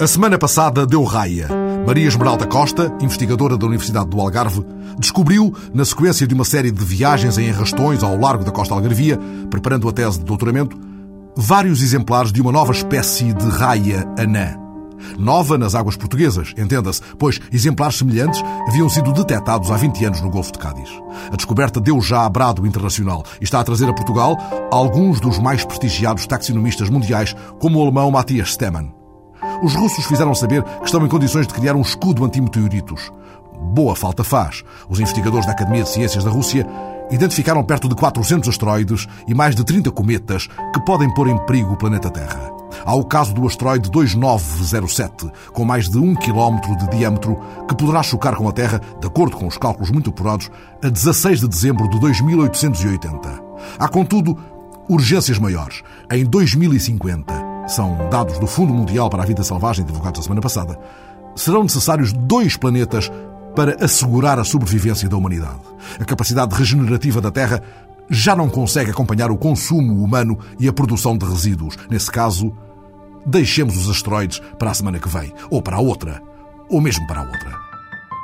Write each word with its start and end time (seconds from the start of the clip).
A 0.00 0.06
semana 0.06 0.38
passada 0.38 0.86
deu 0.86 1.02
raia. 1.02 1.48
Maria 1.84 2.06
Esmeralda 2.06 2.46
Costa, 2.46 2.94
investigadora 3.00 3.56
da 3.56 3.66
Universidade 3.66 4.08
do 4.08 4.20
Algarve, 4.20 4.64
descobriu, 4.96 5.52
na 5.74 5.84
sequência 5.84 6.24
de 6.24 6.34
uma 6.34 6.44
série 6.44 6.70
de 6.70 6.84
viagens 6.84 7.36
em 7.36 7.50
arrastões 7.50 8.00
ao 8.04 8.16
largo 8.16 8.44
da 8.44 8.52
costa 8.52 8.72
algarvia, 8.74 9.18
preparando 9.50 9.88
a 9.88 9.92
tese 9.92 10.20
de 10.20 10.24
doutoramento, 10.24 10.78
vários 11.36 11.82
exemplares 11.82 12.30
de 12.30 12.40
uma 12.40 12.52
nova 12.52 12.70
espécie 12.70 13.32
de 13.32 13.48
raia 13.48 14.06
anã. 14.16 14.56
Nova 15.18 15.58
nas 15.58 15.74
águas 15.74 15.96
portuguesas, 15.96 16.54
entenda-se, 16.56 17.00
pois 17.18 17.40
exemplares 17.52 17.98
semelhantes 17.98 18.40
haviam 18.68 18.88
sido 18.88 19.12
detectados 19.12 19.68
há 19.68 19.76
20 19.76 20.04
anos 20.04 20.20
no 20.20 20.30
Golfo 20.30 20.52
de 20.52 20.60
Cádiz. 20.60 20.90
A 21.32 21.34
descoberta 21.34 21.80
deu 21.80 22.00
já 22.00 22.24
a 22.24 22.28
brado 22.28 22.64
internacional 22.64 23.24
e 23.40 23.44
está 23.44 23.58
a 23.58 23.64
trazer 23.64 23.88
a 23.88 23.92
Portugal 23.92 24.36
alguns 24.70 25.18
dos 25.18 25.40
mais 25.40 25.64
prestigiados 25.64 26.24
taxonomistas 26.24 26.88
mundiais, 26.88 27.34
como 27.58 27.80
o 27.80 27.82
alemão 27.82 28.12
Matthias 28.12 28.50
Stemmann. 28.52 28.97
Os 29.62 29.74
russos 29.74 30.06
fizeram 30.06 30.34
saber 30.34 30.62
que 30.62 30.84
estão 30.84 31.04
em 31.04 31.08
condições 31.08 31.46
de 31.46 31.54
criar 31.54 31.74
um 31.74 31.82
escudo 31.82 32.24
anti-meteoritos. 32.24 33.10
Boa 33.60 33.96
falta 33.96 34.22
faz. 34.22 34.62
Os 34.88 35.00
investigadores 35.00 35.46
da 35.46 35.52
Academia 35.52 35.82
de 35.82 35.88
Ciências 35.88 36.22
da 36.22 36.30
Rússia 36.30 36.66
identificaram 37.10 37.64
perto 37.64 37.88
de 37.88 37.94
400 37.94 38.48
asteroides 38.48 39.08
e 39.26 39.34
mais 39.34 39.56
de 39.56 39.64
30 39.64 39.90
cometas 39.90 40.46
que 40.72 40.80
podem 40.84 41.12
pôr 41.12 41.28
em 41.28 41.38
perigo 41.46 41.72
o 41.72 41.76
planeta 41.76 42.10
Terra. 42.10 42.52
Há 42.84 42.94
o 42.94 43.04
caso 43.04 43.34
do 43.34 43.46
asteroide 43.46 43.90
2907, 43.90 45.30
com 45.52 45.64
mais 45.64 45.88
de 45.88 45.98
um 45.98 46.14
quilómetro 46.14 46.76
de 46.76 46.88
diâmetro, 46.90 47.38
que 47.66 47.74
poderá 47.74 48.02
chocar 48.02 48.36
com 48.36 48.48
a 48.48 48.52
Terra, 48.52 48.80
de 49.00 49.06
acordo 49.06 49.36
com 49.36 49.46
os 49.46 49.58
cálculos 49.58 49.90
muito 49.90 50.10
apurados, 50.10 50.50
a 50.82 50.88
16 50.88 51.40
de 51.40 51.48
dezembro 51.48 51.88
de 51.88 51.98
2880. 51.98 53.42
Há, 53.78 53.88
contudo, 53.88 54.38
urgências 54.88 55.38
maiores. 55.38 55.82
Em 56.10 56.24
2050, 56.24 57.47
são 57.68 58.08
dados 58.10 58.38
do 58.38 58.46
Fundo 58.46 58.72
Mundial 58.72 59.10
para 59.10 59.22
a 59.22 59.26
Vida 59.26 59.44
Selvagem, 59.44 59.84
divulgados 59.84 60.20
a 60.20 60.22
semana 60.22 60.40
passada, 60.40 60.78
serão 61.36 61.62
necessários 61.62 62.12
dois 62.12 62.56
planetas 62.56 63.10
para 63.54 63.84
assegurar 63.84 64.38
a 64.38 64.44
sobrevivência 64.44 65.08
da 65.08 65.16
humanidade. 65.16 65.60
A 66.00 66.04
capacidade 66.04 66.54
regenerativa 66.54 67.20
da 67.20 67.30
Terra 67.30 67.62
já 68.10 68.34
não 68.34 68.48
consegue 68.48 68.90
acompanhar 68.90 69.30
o 69.30 69.36
consumo 69.36 70.02
humano 70.02 70.38
e 70.58 70.66
a 70.66 70.72
produção 70.72 71.16
de 71.16 71.26
resíduos. 71.26 71.76
Nesse 71.90 72.10
caso, 72.10 72.52
deixemos 73.26 73.76
os 73.76 73.90
asteroides 73.90 74.40
para 74.58 74.70
a 74.70 74.74
semana 74.74 74.98
que 74.98 75.08
vem, 75.08 75.32
ou 75.50 75.60
para 75.60 75.76
a 75.76 75.80
outra, 75.80 76.22
ou 76.70 76.80
mesmo 76.80 77.06
para 77.06 77.20
a 77.20 77.24
outra. 77.24 77.67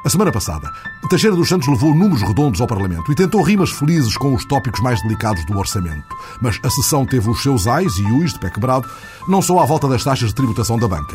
A 0.05 0.11
semana 0.11 0.31
passada, 0.31 0.71
Teixeira 1.09 1.35
dos 1.35 1.49
Santos 1.49 1.67
levou 1.67 1.95
números 1.95 2.21
redondos 2.21 2.61
ao 2.61 2.67
Parlamento 2.67 3.11
e 3.11 3.15
tentou 3.15 3.41
rimas 3.41 3.71
felizes 3.71 4.19
com 4.19 4.35
os 4.35 4.45
tópicos 4.45 4.81
mais 4.81 5.01
delicados 5.01 5.47
do 5.47 5.57
orçamento. 5.57 6.05
Mas 6.43 6.61
a 6.63 6.69
sessão 6.69 7.07
teve 7.07 7.31
os 7.31 7.43
seus 7.43 7.67
ais 7.67 7.97
e 7.97 8.03
uis 8.13 8.35
de 8.35 8.39
pé 8.39 8.51
quebrado, 8.51 8.87
não 9.27 9.41
só 9.41 9.61
à 9.61 9.65
volta 9.65 9.89
das 9.89 10.05
taxas 10.05 10.29
de 10.29 10.35
tributação 10.35 10.79
da 10.79 10.87
banca. 10.87 11.15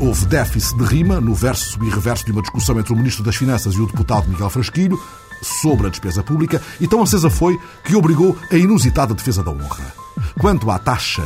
Houve 0.00 0.26
déficit 0.26 0.76
de 0.76 0.84
rima 0.84 1.20
no 1.20 1.32
verso 1.32 1.78
e 1.84 1.88
reverso 1.88 2.24
de 2.24 2.32
uma 2.32 2.42
discussão 2.42 2.76
entre 2.76 2.92
o 2.92 2.96
Ministro 2.96 3.22
das 3.22 3.36
Finanças 3.36 3.74
e 3.74 3.80
o 3.80 3.86
deputado 3.86 4.28
Miguel 4.28 4.50
Frasquilho 4.50 4.98
sobre 5.40 5.86
a 5.86 5.90
despesa 5.90 6.20
pública 6.22 6.60
e 6.80 6.88
tão 6.88 7.02
acesa 7.02 7.30
foi 7.30 7.56
que 7.84 7.94
obrigou 7.94 8.36
a 8.50 8.56
inusitada 8.56 9.14
defesa 9.14 9.44
da 9.44 9.52
honra. 9.52 9.94
Quanto 10.40 10.72
à 10.72 10.78
taxa, 10.80 11.22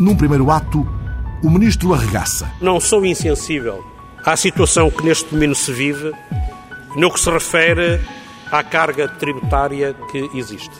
num 0.00 0.16
primeiro 0.16 0.50
ato, 0.50 0.84
o 1.44 1.48
Ministro 1.50 1.94
arregaça. 1.94 2.50
Não 2.60 2.80
sou 2.80 3.06
insensível 3.06 3.84
à 4.24 4.36
situação 4.36 4.90
que 4.90 5.04
neste 5.04 5.30
domínio 5.30 5.54
se 5.54 5.72
vive 5.72 6.12
no 6.96 7.12
que 7.12 7.20
se 7.20 7.30
refere 7.30 8.00
à 8.50 8.62
carga 8.62 9.08
tributária 9.08 9.94
que 10.10 10.30
existe. 10.34 10.74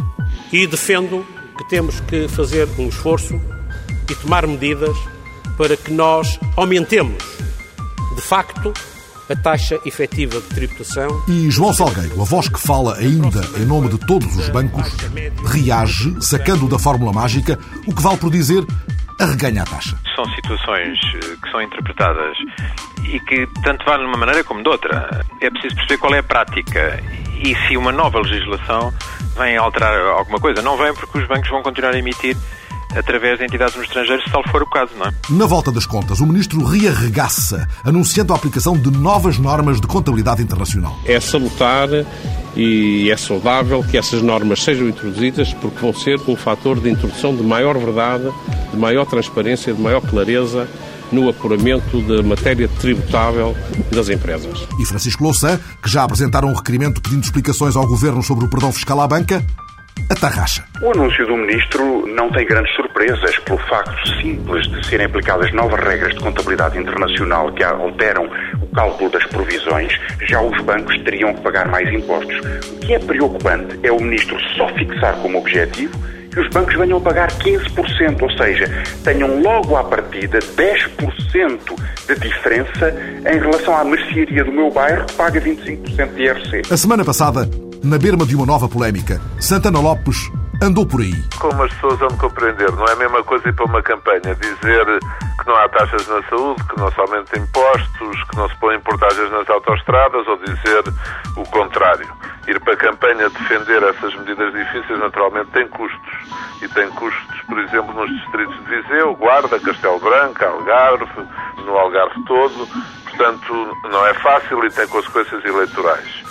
E 0.52 0.66
defendo 0.66 1.24
que 1.56 1.68
temos 1.68 2.00
que 2.00 2.28
fazer 2.28 2.68
um 2.78 2.88
esforço 2.88 3.40
e 4.10 4.14
tomar 4.16 4.46
medidas 4.46 4.96
para 5.56 5.76
que 5.76 5.92
nós 5.92 6.38
aumentemos, 6.56 7.22
de 8.16 8.22
facto, 8.22 8.72
a 9.28 9.36
taxa 9.36 9.78
efetiva 9.84 10.40
de 10.40 10.46
tributação. 10.48 11.22
E 11.28 11.50
João 11.50 11.72
Salgueiro, 11.72 12.20
a 12.20 12.24
voz 12.24 12.48
que 12.48 12.58
fala 12.58 12.96
ainda 12.96 13.40
em 13.56 13.64
nome 13.64 13.88
de 13.88 13.98
todos 13.98 14.36
os 14.36 14.48
bancos, 14.48 14.84
reage, 15.44 16.16
sacando 16.20 16.66
da 16.66 16.78
fórmula 16.78 17.12
mágica, 17.12 17.56
o 17.86 17.94
que 17.94 18.02
vale 18.02 18.16
por 18.16 18.30
dizer 18.30 18.64
arreganha 19.20 19.62
a 19.62 19.66
taxa. 19.66 19.96
São 20.14 20.24
situações 20.34 20.98
eh, 21.14 21.36
que 21.42 21.50
são 21.50 21.62
interpretadas 21.62 22.36
e 23.04 23.20
que 23.20 23.46
tanto 23.62 23.84
vale 23.84 24.02
de 24.02 24.08
uma 24.08 24.18
maneira 24.18 24.42
como 24.44 24.62
de 24.62 24.68
outra. 24.68 25.24
É 25.40 25.50
preciso 25.50 25.74
perceber 25.76 25.98
qual 25.98 26.14
é 26.14 26.18
a 26.18 26.22
prática 26.22 27.02
e 27.42 27.54
se 27.66 27.76
uma 27.76 27.92
nova 27.92 28.20
legislação 28.20 28.92
vem 29.36 29.56
alterar 29.56 29.94
alguma 30.18 30.38
coisa. 30.38 30.62
Não 30.62 30.76
vem 30.76 30.92
porque 30.94 31.18
os 31.18 31.26
bancos 31.26 31.48
vão 31.50 31.62
continuar 31.62 31.94
a 31.94 31.98
emitir 31.98 32.36
através 32.94 33.38
de 33.38 33.44
entidades 33.44 33.76
no 33.76 33.82
estrangeiro, 33.82 34.22
se 34.22 34.30
tal 34.30 34.42
for 34.50 34.62
o 34.62 34.66
caso, 34.66 34.92
não 34.98 35.06
é? 35.06 35.12
Na 35.30 35.46
volta 35.46 35.70
das 35.70 35.86
contas, 35.86 36.20
o 36.20 36.26
ministro 36.26 36.64
rearregaça, 36.64 37.68
anunciando 37.84 38.32
a 38.32 38.36
aplicação 38.36 38.76
de 38.76 38.90
novas 38.90 39.38
normas 39.38 39.80
de 39.80 39.86
contabilidade 39.86 40.42
internacional. 40.42 40.98
É 41.04 41.18
salutar 41.20 41.88
e 42.56 43.10
é 43.10 43.16
saudável 43.16 43.82
que 43.82 43.96
essas 43.96 44.22
normas 44.22 44.62
sejam 44.62 44.88
introduzidas 44.88 45.52
porque 45.54 45.78
vão 45.80 45.94
ser 45.94 46.18
um 46.26 46.36
fator 46.36 46.80
de 46.80 46.90
introdução 46.90 47.34
de 47.34 47.42
maior 47.42 47.78
verdade, 47.78 48.30
de 48.70 48.76
maior 48.76 49.06
transparência, 49.06 49.72
de 49.72 49.80
maior 49.80 50.00
clareza 50.00 50.68
no 51.12 51.28
apuramento 51.28 52.00
da 52.02 52.22
matéria 52.22 52.68
tributável 52.80 53.56
das 53.90 54.08
empresas. 54.08 54.66
E 54.78 54.86
Francisco 54.86 55.24
Louçã, 55.24 55.60
que 55.82 55.90
já 55.90 56.04
apresentaram 56.04 56.48
um 56.48 56.54
requerimento 56.54 57.00
pedindo 57.00 57.24
explicações 57.24 57.76
ao 57.76 57.86
Governo 57.86 58.22
sobre 58.22 58.44
o 58.44 58.48
perdão 58.48 58.72
fiscal 58.72 59.00
à 59.00 59.08
banca, 59.08 59.44
a 60.10 60.14
tarraxa. 60.14 60.64
O 60.82 60.90
anúncio 60.90 61.24
do 61.24 61.36
Ministro 61.36 62.04
não 62.08 62.30
tem 62.32 62.44
grandes 62.44 62.74
surpresas 62.74 63.38
pelo 63.38 63.58
facto 63.58 64.08
simples 64.20 64.66
de 64.66 64.84
serem 64.86 65.06
aplicadas 65.06 65.52
novas 65.52 65.78
regras 65.80 66.12
de 66.14 66.20
contabilidade 66.20 66.76
internacional 66.78 67.52
que 67.52 67.62
alteram 67.62 68.28
o 68.60 68.66
cálculo 68.74 69.08
das 69.10 69.24
provisões, 69.26 69.92
já 70.28 70.42
os 70.42 70.60
bancos 70.62 71.00
teriam 71.04 71.32
que 71.32 71.40
pagar 71.42 71.68
mais 71.68 71.88
impostos. 71.92 72.36
O 72.72 72.80
que 72.80 72.94
é 72.94 72.98
preocupante 72.98 73.78
é 73.84 73.92
o 73.92 74.00
Ministro 74.00 74.36
só 74.56 74.68
fixar 74.70 75.14
como 75.22 75.38
objetivo 75.38 75.96
que 76.30 76.40
os 76.40 76.48
bancos 76.48 76.76
venham 76.76 76.98
a 76.98 77.00
pagar 77.00 77.28
15%, 77.28 78.22
ou 78.22 78.30
seja, 78.36 78.64
tenham 79.02 79.40
logo 79.40 79.76
à 79.76 79.84
partida 79.84 80.38
10% 80.38 81.58
de 82.06 82.20
diferença 82.20 82.94
em 83.28 83.38
relação 83.38 83.76
à 83.76 83.84
mercearia 83.84 84.44
do 84.44 84.52
meu 84.52 84.70
bairro 84.70 85.06
que 85.06 85.14
paga 85.14 85.40
25% 85.40 86.14
de 86.14 86.22
IRC. 86.22 86.62
A 86.72 86.76
semana 86.76 87.04
passada, 87.04 87.48
na 87.82 87.98
berma 87.98 88.26
de 88.26 88.36
uma 88.36 88.44
nova 88.44 88.68
polémica, 88.68 89.20
Santana 89.38 89.80
Lopes 89.80 90.30
andou 90.62 90.86
por 90.86 91.00
aí. 91.00 91.14
Como 91.38 91.62
as 91.62 91.72
pessoas 91.72 91.98
vão 91.98 92.10
compreender, 92.18 92.70
não 92.72 92.84
é 92.84 92.92
a 92.92 92.96
mesma 92.96 93.24
coisa 93.24 93.48
ir 93.48 93.54
para 93.54 93.64
uma 93.64 93.82
campanha 93.82 94.34
dizer 94.34 94.84
que 95.40 95.46
não 95.46 95.56
há 95.56 95.68
taxas 95.70 96.06
na 96.06 96.22
saúde, 96.24 96.62
que 96.64 96.78
não 96.78 96.90
se 96.92 97.00
aumentam 97.00 97.42
impostos, 97.42 98.24
que 98.30 98.36
não 98.36 98.48
se 98.48 98.56
põem 98.56 98.78
portagens 98.80 99.30
nas 99.30 99.48
autoestradas 99.48 100.26
ou 100.28 100.36
dizer 100.36 100.84
o 101.36 101.44
contrário. 101.50 102.06
Ir 102.46 102.60
para 102.60 102.74
a 102.74 102.76
campanha 102.76 103.30
defender 103.30 103.82
essas 103.82 104.14
medidas 104.16 104.52
difíceis 104.52 104.98
naturalmente 104.98 105.50
tem 105.52 105.66
custos. 105.68 106.12
E 106.60 106.68
tem 106.68 106.90
custos, 106.90 107.40
por 107.48 107.58
exemplo, 107.58 107.94
nos 107.94 108.10
distritos 108.20 108.54
de 108.58 108.76
Viseu, 108.76 109.14
Guarda, 109.14 109.58
Castelo 109.58 109.98
Branco, 109.98 110.44
Algarve, 110.44 111.26
no 111.64 111.78
Algarve 111.78 112.22
todo. 112.26 112.68
Portanto, 113.04 113.78
não 113.90 114.06
é 114.06 114.14
fácil 114.14 114.64
e 114.64 114.70
tem 114.70 114.86
consequências 114.88 115.42
eleitorais. 115.44 116.22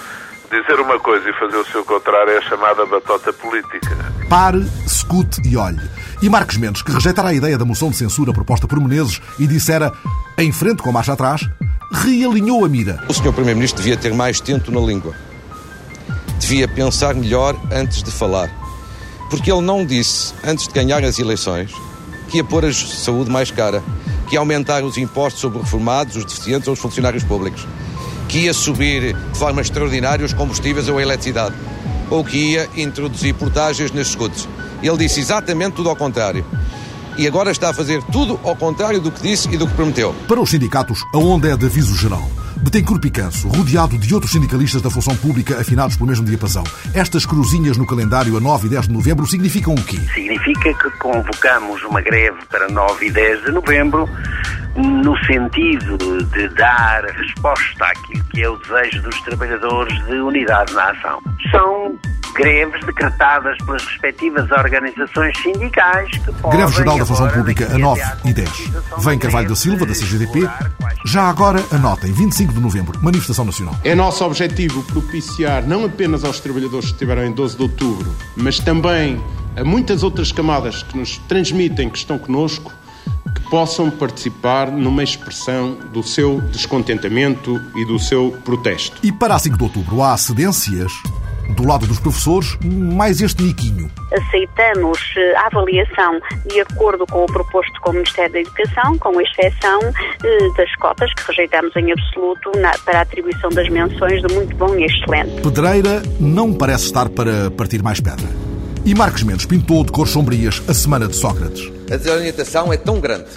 Dizer 0.52 0.80
uma 0.80 1.00
coisa 1.00 1.30
e 1.30 1.34
fazer 1.34 1.58
o 1.58 1.66
seu 1.66 1.86
contrário 1.86 2.32
é 2.32 2.38
a 2.40 2.42
chamada 2.42 2.84
batota 2.84 3.32
política. 3.32 3.96
Pare, 4.28 4.66
escute 4.84 5.40
e 5.48 5.56
olhe. 5.56 5.80
E 6.24 6.28
Marcos 6.28 6.58
Mendes, 6.58 6.82
que 6.82 6.92
rejeitara 6.92 7.30
a 7.30 7.34
ideia 7.34 7.56
da 7.56 7.64
moção 7.64 7.92
de 7.92 7.98
censura 7.98 8.34
proposta 8.34 8.68
por 8.68 8.80
Menezes 8.80 9.22
e 9.38 9.46
dissera 9.46 9.94
em 10.40 10.52
frente 10.52 10.82
com 10.82 10.92
marcha 10.92 11.14
atrás, 11.14 11.48
realinhou 11.92 12.66
a 12.66 12.68
mira. 12.68 13.00
O 13.08 13.14
Sr. 13.14 13.32
Primeiro-Ministro 13.32 13.84
devia 13.84 13.96
ter 13.96 14.12
mais 14.12 14.42
tento 14.42 14.72
na 14.72 14.80
língua. 14.80 15.14
Devia 16.40 16.68
pensar 16.68 17.14
melhor 17.14 17.56
antes 17.72 18.02
de 18.02 18.10
falar. 18.10 18.50
Porque 19.30 19.52
ele 19.52 19.62
não 19.62 19.86
disse, 19.86 20.34
antes 20.44 20.68
de 20.68 20.74
ganhar 20.74 21.04
as 21.04 21.20
eleições, 21.20 21.72
que 22.28 22.38
ia 22.38 22.44
pôr 22.44 22.66
a 22.66 22.74
saúde 22.74 23.30
mais 23.30 23.52
cara, 23.52 23.84
que 24.28 24.34
ia 24.34 24.40
aumentar 24.40 24.84
os 24.84 24.98
impostos 24.98 25.42
sobre 25.42 25.60
os 25.60 25.66
reformados, 25.66 26.16
os 26.16 26.26
deficientes 26.26 26.68
ou 26.68 26.74
os 26.74 26.80
funcionários 26.80 27.24
públicos 27.24 27.68
que 28.30 28.42
ia 28.42 28.54
subir 28.54 29.14
de 29.14 29.38
forma 29.38 29.60
extraordinária 29.60 30.24
os 30.24 30.34
combustíveis 30.34 30.88
ou 30.88 31.00
a 31.00 31.02
eletricidade, 31.02 31.56
ou 32.10 32.24
que 32.24 32.38
ia 32.38 32.70
introduzir 32.78 33.34
portagens 33.34 33.92
nesses 33.92 34.12
escudos. 34.12 34.48
Ele 34.82 34.98
disse 34.98 35.20
exatamente 35.20 35.74
tudo 35.74 35.90
ao 35.90 35.96
contrário. 35.96 36.46
E 37.18 37.28
agora 37.28 37.52
está 37.52 37.72
a 37.72 37.74
fazer 37.74 38.02
tudo 38.04 38.40
ao 38.44 38.56
contrário 38.56 39.02
do 39.02 39.12
que 39.12 39.22
disse 39.22 39.50
e 39.52 39.58
do 39.58 39.68
que 39.68 39.74
prometeu. 39.74 40.16
Para 40.28 40.40
os 40.40 40.50
sindicatos, 40.50 41.04
a 41.14 41.18
onda 41.18 41.50
é 41.50 41.58
de 41.58 41.66
aviso 41.66 41.94
geral. 41.98 42.30
Betancourt 42.62 43.02
Picanso, 43.02 43.48
rodeado 43.48 43.98
de 43.98 44.14
outros 44.14 44.32
sindicalistas 44.32 44.82
da 44.82 44.90
função 44.90 45.16
pública 45.16 45.60
afinados 45.60 45.96
pelo 45.96 46.10
mesmo 46.10 46.26
diapasão. 46.26 46.64
Estas 46.94 47.26
cruzinhas 47.26 47.78
no 47.78 47.86
calendário 47.86 48.36
a 48.36 48.40
9 48.40 48.68
e 48.68 48.70
10 48.70 48.88
de 48.88 48.94
novembro 48.94 49.26
significam 49.26 49.74
o 49.74 49.84
quê? 49.84 49.98
Significa 50.14 50.74
que 50.74 50.90
convocamos 50.98 51.82
uma 51.84 52.02
greve 52.02 52.38
para 52.50 52.68
9 52.70 53.08
e 53.08 53.12
10 53.12 53.46
de 53.46 53.52
novembro 53.52 54.10
no 54.76 55.18
sentido 55.26 55.98
de 56.26 56.50
dar 56.50 57.04
resposta 57.06 57.86
àquilo 57.86 58.24
que 58.26 58.42
é 58.42 58.50
o 58.50 58.58
desejo 58.58 59.02
dos 59.04 59.22
trabalhadores 59.22 60.06
de 60.06 60.16
unidade 60.16 60.74
na 60.74 60.92
ação. 60.92 61.22
São 61.52 61.98
greves 62.40 62.86
decretadas 62.86 63.58
pelas 63.66 63.84
respectivas 63.86 64.50
organizações 64.50 65.38
sindicais 65.42 66.10
que 66.20 66.32
podem... 66.34 66.60
Greve 66.60 66.74
Geral 66.74 66.98
da 66.98 67.06
Função 67.06 67.28
Pública 67.30 67.68
a 67.74 67.78
9 67.78 68.02
e 68.26 68.34
10. 68.34 68.50
Vem 69.00 69.20
Carvalho 69.20 69.50
da 69.50 69.56
Silva, 69.56 69.86
da 69.86 69.94
CGDP, 69.94 70.50
Já 71.06 71.30
agora, 71.30 71.62
anotem, 71.72 72.14
25 72.14 72.54
de 72.54 72.60
novembro, 72.62 72.98
manifestação 73.04 73.44
nacional. 73.44 73.76
É 73.84 73.94
nosso 73.94 74.24
objetivo 74.24 74.82
propiciar 74.84 75.64
não 75.68 75.84
apenas 75.84 76.24
aos 76.24 76.40
trabalhadores 76.40 76.88
que 76.88 76.94
estiveram 76.94 77.26
em 77.26 77.32
12 77.34 77.58
de 77.58 77.64
outubro, 77.64 78.16
mas 78.38 78.58
também 78.60 79.22
a 79.58 79.64
muitas 79.64 80.02
outras 80.02 80.32
camadas 80.32 80.82
que 80.82 80.98
nos 80.98 81.18
transmitem 81.18 81.90
que 81.90 81.98
estão 81.98 82.18
conosco, 82.18 82.72
que 83.36 83.42
possam 83.50 83.92
participar 83.92 84.72
numa 84.72 85.04
expressão 85.04 85.78
do 85.92 86.02
seu 86.02 86.40
descontentamento 86.40 87.62
e 87.76 87.86
do 87.86 88.00
seu 88.00 88.32
protesto. 88.46 88.98
E 89.04 89.12
para 89.12 89.36
a 89.36 89.40
5 89.40 89.58
de 89.58 89.64
outubro 89.64 90.02
há 90.02 90.16
cedências 90.16 90.94
do 91.50 91.68
lado 91.68 91.88
dos 91.88 92.00
professores, 92.00 92.58
mais 92.64 93.22
este 93.22 93.44
niquinho. 93.44 93.90
Aceitamos 94.12 95.00
eh, 95.18 95.36
a 95.36 95.48
avaliação 95.48 96.20
de 96.48 96.62
acordo 96.62 97.06
com 97.08 97.24
o 97.24 97.26
proposto 97.26 97.80
com 97.82 97.92
o 97.92 97.94
Ministério 97.94 98.34
da 98.34 98.40
Educação, 98.40 98.98
com 98.98 99.22
exceção 99.22 99.80
eh, 100.24 100.58
das 100.58 100.74
cotas, 100.76 101.14
que 101.14 101.28
rejeitamos 101.28 101.76
em 101.76 101.92
absoluto 101.92 102.52
na, 102.58 102.72
para 102.80 103.00
a 103.00 103.02
atribuição 103.02 103.50
das 103.50 103.70
menções 103.70 104.22
de 104.22 104.34
muito 104.34 104.56
bom 104.56 104.76
e 104.76 104.86
excelente. 104.86 105.42
Pedreira 105.42 106.02
não 106.20 106.54
parece 106.54 106.86
estar 106.86 107.10
para 107.10 107.52
partir 107.52 107.84
mais 107.84 108.00
pedra. 108.00 108.28
E 108.86 108.96
Marcos 108.96 109.24
Mendes 109.24 109.46
pintou 109.46 109.84
de 109.84 109.92
cores 109.92 110.12
sombrias 110.12 110.62
a 110.68 110.74
Semana 110.74 111.08
de 111.08 111.16
Sócrates. 111.16 111.72
A 111.92 111.98
desorientação 111.98 112.72
é 112.72 112.78
tão 112.78 113.00
grande, 113.00 113.28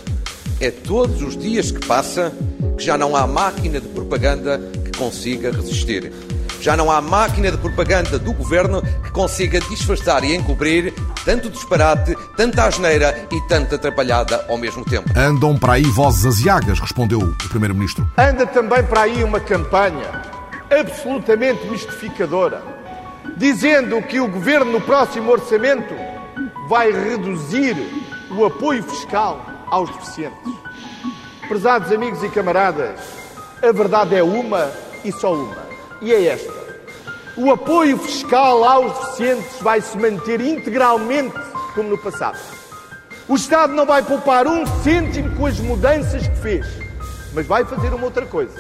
é 0.61 0.71
todos 0.71 1.21
os 1.23 1.37
dias 1.37 1.71
que 1.71 1.85
passa, 1.87 2.33
que 2.79 2.85
já 2.85 2.97
não 2.97 3.17
há 3.17 3.27
máquina 3.27 3.81
de 3.81 3.89
propaganda 3.89 4.59
que 4.85 4.97
consiga 4.97 5.51
resistir. 5.51 6.13
Já 6.63 6.77
não 6.77 6.93
há 6.93 7.01
máquina 7.01 7.51
de 7.51 7.59
propaganda 7.59 8.21
do 8.21 8.33
governo 8.33 8.81
que 8.81 9.11
consiga 9.11 9.59
disfarçar 9.59 10.23
e 10.23 10.33
encobrir 10.33 10.95
tanto 11.25 11.51
disparate, 11.51 12.17
tanta 12.37 12.63
asneira 12.63 13.27
e 13.33 13.41
tanta 13.49 13.75
atrapalhada 13.75 14.47
ao 14.49 14.57
mesmo 14.57 14.85
tempo. 14.85 15.11
Andam 15.19 15.59
para 15.59 15.73
aí 15.73 15.83
vozes 15.83 16.25
asiagas, 16.25 16.79
respondeu 16.79 17.19
o 17.19 17.49
Primeiro-Ministro. 17.49 18.09
Anda 18.17 18.47
também 18.47 18.81
para 18.85 19.01
aí 19.01 19.25
uma 19.25 19.41
campanha 19.41 20.23
absolutamente 20.71 21.67
mistificadora, 21.67 22.63
dizendo 23.37 24.01
que 24.01 24.21
o 24.21 24.29
governo 24.29 24.71
no 24.71 24.81
próximo 24.81 25.33
orçamento 25.33 25.93
vai 26.69 26.93
reduzir 26.93 27.77
o 28.31 28.45
apoio 28.45 28.85
fiscal 28.85 29.45
aos 29.67 29.91
deficientes. 29.91 30.53
Prezados 31.49 31.91
amigos 31.91 32.23
e 32.23 32.29
camaradas, 32.29 33.01
a 33.61 33.73
verdade 33.73 34.15
é 34.15 34.23
uma 34.23 34.71
e 35.05 35.11
só 35.11 35.35
uma 35.35 35.72
e 36.03 36.13
é 36.13 36.27
esta. 36.27 36.53
O 37.37 37.51
apoio 37.51 37.97
fiscal 37.97 38.63
aos 38.65 38.93
deficientes 38.99 39.61
vai 39.61 39.81
se 39.81 39.97
manter 39.97 40.41
integralmente 40.41 41.35
como 41.75 41.89
no 41.89 41.97
passado. 41.97 42.39
O 43.29 43.37
Estado 43.37 43.73
não 43.73 43.87
vai 43.87 44.03
poupar 44.03 44.47
um 44.47 44.67
cêntimo 44.83 45.35
com 45.37 45.47
as 45.47 45.59
mudanças 45.59 46.27
que 46.27 46.37
fez, 46.37 46.67
mas 47.33 47.47
vai 47.47 47.65
fazer 47.65 47.95
uma 47.95 48.05
outra 48.05 48.27
coisa. 48.27 48.53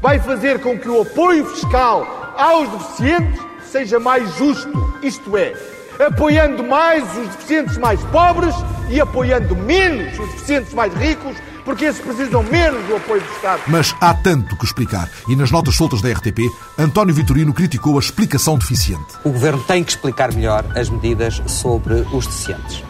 Vai 0.00 0.20
fazer 0.20 0.60
com 0.60 0.78
que 0.78 0.88
o 0.88 1.02
apoio 1.02 1.46
fiscal 1.46 2.34
aos 2.36 2.68
deficientes 2.68 3.40
seja 3.64 3.98
mais 3.98 4.32
justo, 4.36 4.70
isto 5.02 5.36
é, 5.36 5.54
apoiando 5.98 6.62
mais 6.62 7.02
os 7.18 7.28
deficientes 7.28 7.78
mais 7.78 8.02
pobres 8.04 8.54
e 8.90 9.00
apoiando 9.00 9.56
menos 9.56 10.18
os 10.18 10.30
deficientes 10.32 10.74
mais 10.74 10.94
ricos, 10.94 11.36
porque 11.66 11.84
esses 11.84 12.00
precisam 12.00 12.44
menos 12.44 12.82
do 12.86 12.96
apoio 12.96 13.20
do 13.20 13.32
Estado. 13.32 13.60
Mas 13.66 13.94
há 14.00 14.14
tanto 14.14 14.56
que 14.56 14.64
explicar. 14.64 15.10
E 15.28 15.34
nas 15.34 15.50
notas 15.50 15.74
soltas 15.74 16.00
da 16.00 16.08
RTP, 16.10 16.48
António 16.78 17.12
Vitorino 17.12 17.52
criticou 17.52 17.96
a 17.96 18.00
explicação 18.00 18.56
deficiente. 18.56 19.16
O 19.24 19.30
Governo 19.30 19.62
tem 19.64 19.82
que 19.82 19.90
explicar 19.90 20.32
melhor 20.32 20.64
as 20.78 20.88
medidas 20.88 21.42
sobre 21.46 21.94
os 22.12 22.26
deficientes. 22.26 22.84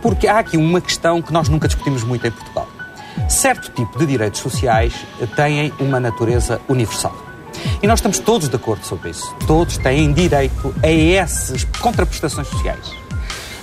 Porque 0.00 0.28
há 0.28 0.38
aqui 0.38 0.56
uma 0.56 0.80
questão 0.80 1.20
que 1.20 1.32
nós 1.32 1.48
nunca 1.48 1.66
discutimos 1.66 2.04
muito 2.04 2.24
em 2.24 2.30
Portugal. 2.30 2.68
Certo 3.28 3.70
tipo 3.72 3.98
de 3.98 4.06
direitos 4.06 4.40
sociais 4.40 4.94
têm 5.34 5.74
uma 5.80 5.98
natureza 5.98 6.60
universal. 6.68 7.14
E 7.82 7.86
nós 7.86 7.98
estamos 7.98 8.20
todos 8.20 8.48
de 8.48 8.54
acordo 8.54 8.86
sobre 8.86 9.10
isso. 9.10 9.34
Todos 9.46 9.76
têm 9.76 10.12
direito 10.12 10.72
a 10.82 10.88
essas 10.88 11.64
contraprestações 11.64 12.46
sociais. 12.46 12.99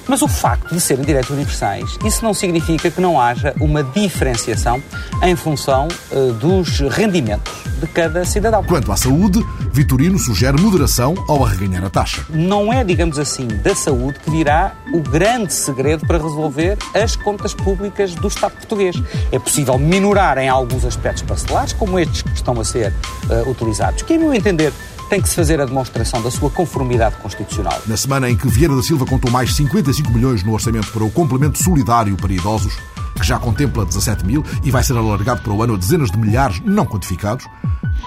Mas 0.08 0.22
o 0.22 0.28
facto 0.28 0.74
de 0.74 0.80
serem 0.80 1.04
direitos 1.04 1.30
universais, 1.30 1.98
isso 2.06 2.24
não 2.24 2.34
significa 2.34 2.90
que 2.90 3.02
não 3.02 3.20
haja 3.20 3.54
uma 3.60 3.84
diferenciação 3.84 4.82
em 5.22 5.36
função 5.36 5.88
uh, 6.12 6.34
dos 6.34 6.80
rendimentos 6.80 7.54
de 7.80 7.88
cada 7.88 8.26
cidadão. 8.26 8.64
Quanto 8.64 8.92
à 8.92 8.98
saúde, 8.98 9.46
Vitorino 9.72 10.18
sugere 10.18 10.60
moderação 10.60 11.14
ao 11.28 11.46
arreganhar 11.46 11.84
a 11.84 11.90
taxa. 11.90 12.26
Não 12.30 12.72
é, 12.72 12.84
digamos 12.84 13.20
assim, 13.20 13.48
da 13.48 13.76
saúde 13.76 14.20
que 14.20 14.32
virá 14.32 14.76
o 14.94 15.00
grande 15.00 15.54
segredo 15.54 16.06
para 16.08 16.18
resolver 16.18 16.78
as 16.94 17.16
contas 17.16 17.54
públicas 17.54 18.16
do 18.16 18.28
Estado 18.28 18.54
português. 18.54 18.96
É 19.32 19.38
possível 19.38 19.78
minorar 19.78 20.38
em 20.38 20.50
alguns 20.50 20.86
aspectos 20.86 21.24
parcelares, 21.24 21.74
como 21.74 22.00
estes 22.00 22.22
que 22.22 22.34
estão 22.34 22.60
a 22.60 22.64
ser 22.64 22.92
uh, 23.30 23.50
utilizados, 23.50 24.02
que, 24.02 24.14
a 24.14 24.18
meu 24.18 24.34
entender, 24.34 24.74
tem 25.10 25.22
que 25.22 25.30
se 25.30 25.36
fazer 25.36 25.62
a 25.62 25.66
demonstração 25.66 26.22
da 26.22 26.30
sua 26.30 26.50
conformidade 26.50 27.16
constitucional. 27.18 27.82
Na 27.88 27.96
semana 27.96 28.30
em 28.30 28.36
que 28.36 28.48
Vieira 28.48 28.76
da 28.76 28.84
Silva 28.84 29.06
contou 29.06 29.32
mais 29.32 29.56
55 29.56 30.12
milhões 30.12 30.44
no 30.44 30.54
orçamento 30.54 30.92
para 30.92 31.04
o 31.04 31.12
complemento 31.12 31.62
solidário 31.62 32.16
para 32.18 32.34
idosos, 32.34 32.78
que 33.16 33.26
já 33.26 33.40
contempla 33.40 33.86
17 33.86 34.26
mil 34.26 34.44
e 34.64 34.70
vai 34.70 34.84
ser 34.84 34.98
alargado 34.98 35.42
para 35.42 35.54
o 35.54 35.64
ano 35.64 35.76
a 35.76 35.78
dezenas 35.78 36.12
de 36.12 36.18
milhares 36.18 36.62
não 36.64 36.86
quantificados, 36.86 37.46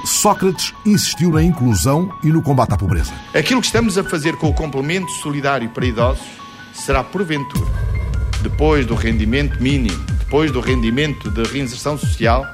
Sócrates 0.05 0.73
insistiu 0.87 1.31
na 1.31 1.43
inclusão 1.43 2.11
e 2.23 2.29
no 2.29 2.43
combate 2.43 2.73
à 2.75 2.77
pobreza. 2.77 3.13
Aquilo 3.35 3.61
que 3.61 3.67
estamos 3.67 3.99
a 3.99 4.05
fazer 4.05 4.37
com 4.37 4.49
o 4.49 4.55
complemento 4.55 5.11
solidário 5.13 5.69
para 5.71 5.87
idosos 5.87 6.25
será, 6.73 7.03
porventura, 7.03 7.71
depois 8.43 8.87
do 8.87 8.95
rendimento 8.95 9.61
mínimo, 9.61 9.99
depois 10.19 10.51
do 10.51 10.61
rendimento 10.61 11.31
de 11.31 11.43
reinserção 11.43 11.99
social, 11.99 12.47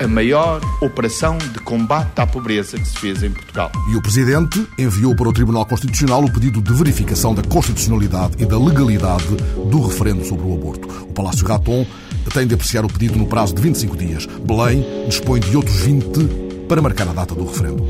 a 0.00 0.08
maior 0.08 0.60
operação 0.80 1.38
de 1.38 1.58
combate 1.60 2.18
à 2.20 2.26
pobreza 2.26 2.78
que 2.78 2.86
se 2.86 2.98
fez 2.98 3.22
em 3.22 3.30
Portugal. 3.30 3.70
E 3.90 3.96
o 3.96 4.02
Presidente 4.02 4.66
enviou 4.78 5.14
para 5.14 5.28
o 5.28 5.32
Tribunal 5.32 5.64
Constitucional 5.66 6.24
o 6.24 6.32
pedido 6.32 6.60
de 6.60 6.72
verificação 6.72 7.34
da 7.34 7.42
constitucionalidade 7.42 8.34
e 8.38 8.46
da 8.46 8.58
legalidade 8.58 9.36
do 9.70 9.86
referendo 9.86 10.24
sobre 10.24 10.46
o 10.46 10.54
aborto. 10.54 10.88
O 11.02 11.12
Palácio 11.12 11.46
Raton 11.46 11.86
tem 12.32 12.46
de 12.46 12.54
apreciar 12.54 12.84
o 12.84 12.88
pedido 12.88 13.18
no 13.18 13.26
prazo 13.26 13.54
de 13.54 13.62
25 13.62 13.96
dias. 13.96 14.26
Belém 14.26 14.84
dispõe 15.08 15.40
de 15.40 15.56
outros 15.56 15.76
20 15.80 16.64
para 16.68 16.82
marcar 16.82 17.08
a 17.08 17.12
data 17.12 17.34
do 17.34 17.46
referendo. 17.46 17.86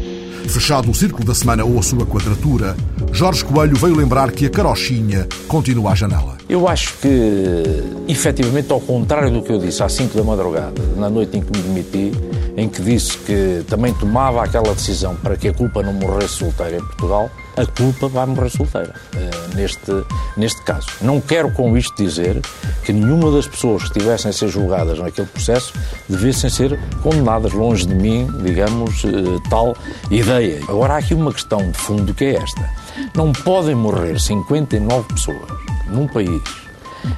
Fechado 0.49 0.91
o 0.91 0.95
círculo 0.95 1.25
da 1.25 1.35
semana 1.35 1.65
ou 1.65 1.79
a 1.79 1.83
sua 1.83 2.05
quadratura, 2.05 2.77
Jorge 3.13 3.45
Coelho 3.45 3.77
veio 3.77 3.97
lembrar 3.97 4.31
que 4.31 4.45
a 4.45 4.51
carochinha 4.51 5.27
continua 5.49 5.93
à 5.93 5.95
janela. 5.95 6.34
Eu 6.49 6.69
acho 6.69 6.95
que, 6.99 7.63
efetivamente, 8.07 8.71
ao 8.71 8.81
contrário 8.81 9.31
do 9.31 9.43
que 9.43 9.51
eu 9.51 9.59
disse 9.59 9.83
às 9.83 9.93
5 9.93 10.17
da 10.17 10.23
madrugada, 10.23 10.75
na 10.97 11.09
noite 11.09 11.39
em 11.39 11.41
que 11.41 11.57
me 11.57 11.63
demiti, 11.63 12.13
em 12.57 12.69
que 12.69 12.83
disse 12.83 13.17
que 13.19 13.65
também 13.67 13.93
tomava 13.95 14.45
aquela 14.45 14.75
decisão 14.75 15.17
para 15.17 15.37
que 15.37 15.49
a 15.49 15.55
culpa 15.55 15.83
não 15.83 15.93
morresse 15.93 16.35
solteira 16.35 16.77
em 16.77 16.85
Portugal, 16.85 17.31
a 17.57 17.67
culpa 17.67 18.09
vai 18.09 18.27
morrer 18.27 18.51
solteira 18.51 18.95
uh, 19.15 19.57
neste, 19.57 20.05
neste 20.37 20.61
caso. 20.63 20.87
Não 21.01 21.21
quero 21.21 21.51
com 21.53 21.77
isto 21.77 21.95
dizer 21.97 22.41
que 22.85 22.93
nenhuma 22.93 23.31
das 23.31 23.47
pessoas 23.47 23.83
que 23.83 23.89
estivessem 23.89 24.31
a 24.31 24.33
ser 24.33 24.49
julgadas 24.49 24.99
naquele 24.99 25.27
processo 25.29 25.73
devessem 26.09 26.51
ser 26.51 26.79
condenadas. 27.03 27.53
Longe 27.53 27.87
de 27.87 27.95
mim, 27.95 28.29
digamos, 28.43 29.05
uh, 29.05 29.41
tal 29.49 29.77
ideia. 30.11 30.61
Agora 30.69 30.95
há 30.95 30.99
aqui 30.99 31.15
uma 31.15 31.33
questão 31.33 31.71
de 31.71 31.79
fundo 31.79 32.13
que 32.13 32.25
é 32.25 32.37
esta. 32.37 32.84
Não 33.15 33.33
podem 33.33 33.75
morrer 33.75 34.21
59 34.21 35.09
pessoas 35.15 35.49
num 35.89 36.07
país 36.07 36.43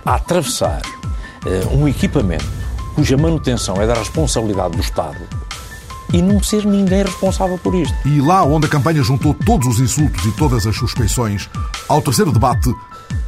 a 0.04 0.14
atravessar 0.14 0.83
uh, 1.45 1.76
um 1.76 1.87
equipamento 1.87 2.45
cuja 2.95 3.16
manutenção 3.16 3.80
é 3.80 3.87
da 3.87 3.95
responsabilidade 3.95 4.76
do 4.76 4.80
Estado 4.80 5.18
e 6.12 6.23
não 6.23 6.42
ser 6.42 6.64
ninguém 6.64 7.02
responsável 7.02 7.59
por 7.59 7.75
isto. 7.75 7.95
E 8.06 8.21
lá 8.21 8.42
onde 8.42 8.66
a 8.66 8.71
campanha 8.71 9.02
juntou 9.02 9.35
todos 9.35 9.66
os 9.66 9.80
insultos 9.80 10.25
e 10.25 10.33
todas 10.33 10.66
as 10.66 10.76
suspeições, 10.76 11.49
ao 11.88 12.00
terceiro 12.00 12.33
debate, 12.33 12.73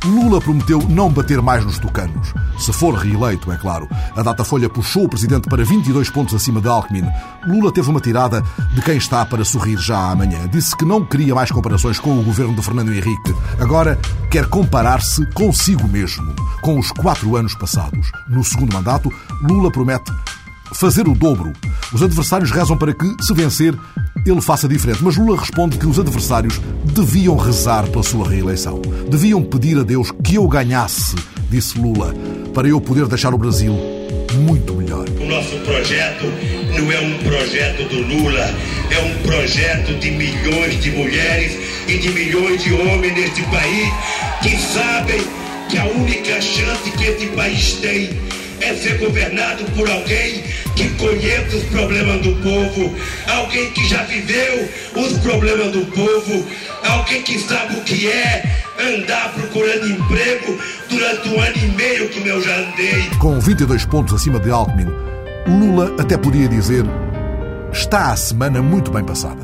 Lula 0.04 0.40
prometeu 0.40 0.78
não 0.88 1.10
bater 1.10 1.42
mais 1.42 1.64
nos 1.64 1.78
tucanos. 1.78 2.32
Se 2.58 2.72
for 2.72 2.94
reeleito, 2.94 3.50
é 3.52 3.56
claro. 3.56 3.88
A 4.16 4.22
Datafolha 4.22 4.68
puxou 4.68 5.04
o 5.04 5.08
presidente 5.08 5.48
para 5.48 5.64
22 5.64 6.08
pontos 6.10 6.34
acima 6.34 6.60
de 6.60 6.68
Alckmin. 6.68 7.04
Lula 7.46 7.72
teve 7.72 7.90
uma 7.90 8.00
tirada 8.00 8.42
de 8.74 8.80
quem 8.82 8.96
está 8.96 9.24
para 9.26 9.44
sorrir 9.44 9.76
já 9.76 10.10
amanhã. 10.10 10.48
Disse 10.48 10.76
que 10.76 10.84
não 10.84 11.04
queria 11.04 11.34
mais 11.34 11.50
comparações 11.50 11.98
com 11.98 12.18
o 12.18 12.22
governo 12.22 12.54
de 12.54 12.62
Fernando 12.62 12.92
Henrique. 12.92 13.34
Agora 13.60 13.98
quer 14.30 14.46
comparar-se 14.46 15.26
consigo 15.32 15.86
mesmo, 15.88 16.34
com 16.60 16.78
os 16.78 16.90
quatro 16.92 17.36
anos 17.36 17.54
passados. 17.54 18.10
No 18.28 18.44
segundo 18.44 18.72
mandato, 18.72 19.12
Lula 19.42 19.70
promete 19.70 20.12
fazer 20.74 21.08
o 21.08 21.14
dobro. 21.14 21.52
Os 21.92 22.02
adversários 22.02 22.50
rezam 22.50 22.76
para 22.76 22.92
que, 22.92 23.06
se 23.20 23.32
vencer, 23.32 23.76
ele 24.30 24.40
faça 24.40 24.68
diferente. 24.68 25.02
Mas 25.02 25.16
Lula 25.16 25.38
responde 25.38 25.78
que 25.78 25.86
os 25.86 25.98
adversários 25.98 26.60
deviam 26.84 27.36
rezar 27.36 27.86
pela 27.88 28.02
sua 28.02 28.28
reeleição. 28.28 28.80
Deviam 29.08 29.42
pedir 29.42 29.78
a 29.78 29.82
Deus 29.82 30.12
que 30.22 30.36
eu 30.36 30.46
ganhasse, 30.46 31.14
disse 31.50 31.78
Lula, 31.78 32.14
para 32.54 32.68
eu 32.68 32.80
poder 32.80 33.06
deixar 33.06 33.34
o 33.34 33.38
Brasil 33.38 33.74
muito 34.34 34.74
melhor. 34.74 35.06
O 35.08 35.26
nosso 35.26 35.56
projeto 35.60 36.26
não 36.76 36.92
é 36.92 37.00
um 37.00 37.18
projeto 37.18 37.88
do 37.88 38.02
Lula, 38.02 38.54
é 38.90 38.98
um 39.00 39.22
projeto 39.22 39.98
de 39.98 40.10
milhões 40.10 40.82
de 40.82 40.90
mulheres 40.90 41.58
e 41.88 41.98
de 41.98 42.10
milhões 42.10 42.62
de 42.62 42.72
homens 42.74 43.14
neste 43.14 43.42
país 43.44 43.92
que 44.42 44.56
sabem 44.58 45.20
que 45.68 45.78
a 45.78 45.84
única 45.84 46.40
chance 46.40 46.90
que 46.90 47.04
esse 47.04 47.26
país 47.28 47.74
tem 47.74 48.10
é 48.60 48.74
ser 48.74 48.98
governado 48.98 49.64
por 49.76 49.88
alguém 49.90 50.42
que 50.76 50.88
conheça 50.90 51.56
os 51.56 51.64
problemas 51.64 52.20
do 52.22 52.34
povo, 52.36 52.94
alguém 53.26 53.70
que 53.72 53.88
já 53.88 54.02
viveu 54.04 54.68
os 54.96 55.18
problemas 55.18 55.72
do 55.72 55.84
povo, 55.86 56.46
alguém 56.84 57.22
que 57.22 57.38
sabe 57.38 57.76
o 57.76 57.80
que 57.82 58.08
é 58.08 58.42
andar 58.78 59.32
procurando 59.32 59.88
emprego 59.88 60.58
durante 60.88 61.28
um 61.28 61.40
ano 61.40 61.56
e 61.56 61.66
meio 61.76 62.08
como 62.10 62.26
eu 62.26 62.42
já 62.42 62.56
andei. 62.56 63.10
Com 63.18 63.40
22 63.40 63.84
pontos 63.86 64.14
acima 64.14 64.38
de 64.38 64.50
Alckmin, 64.50 64.86
Lula 65.46 65.94
até 65.98 66.16
podia 66.16 66.48
dizer: 66.48 66.84
está 67.72 68.12
a 68.12 68.16
semana 68.16 68.62
muito 68.62 68.90
bem 68.90 69.04
passada. 69.04 69.42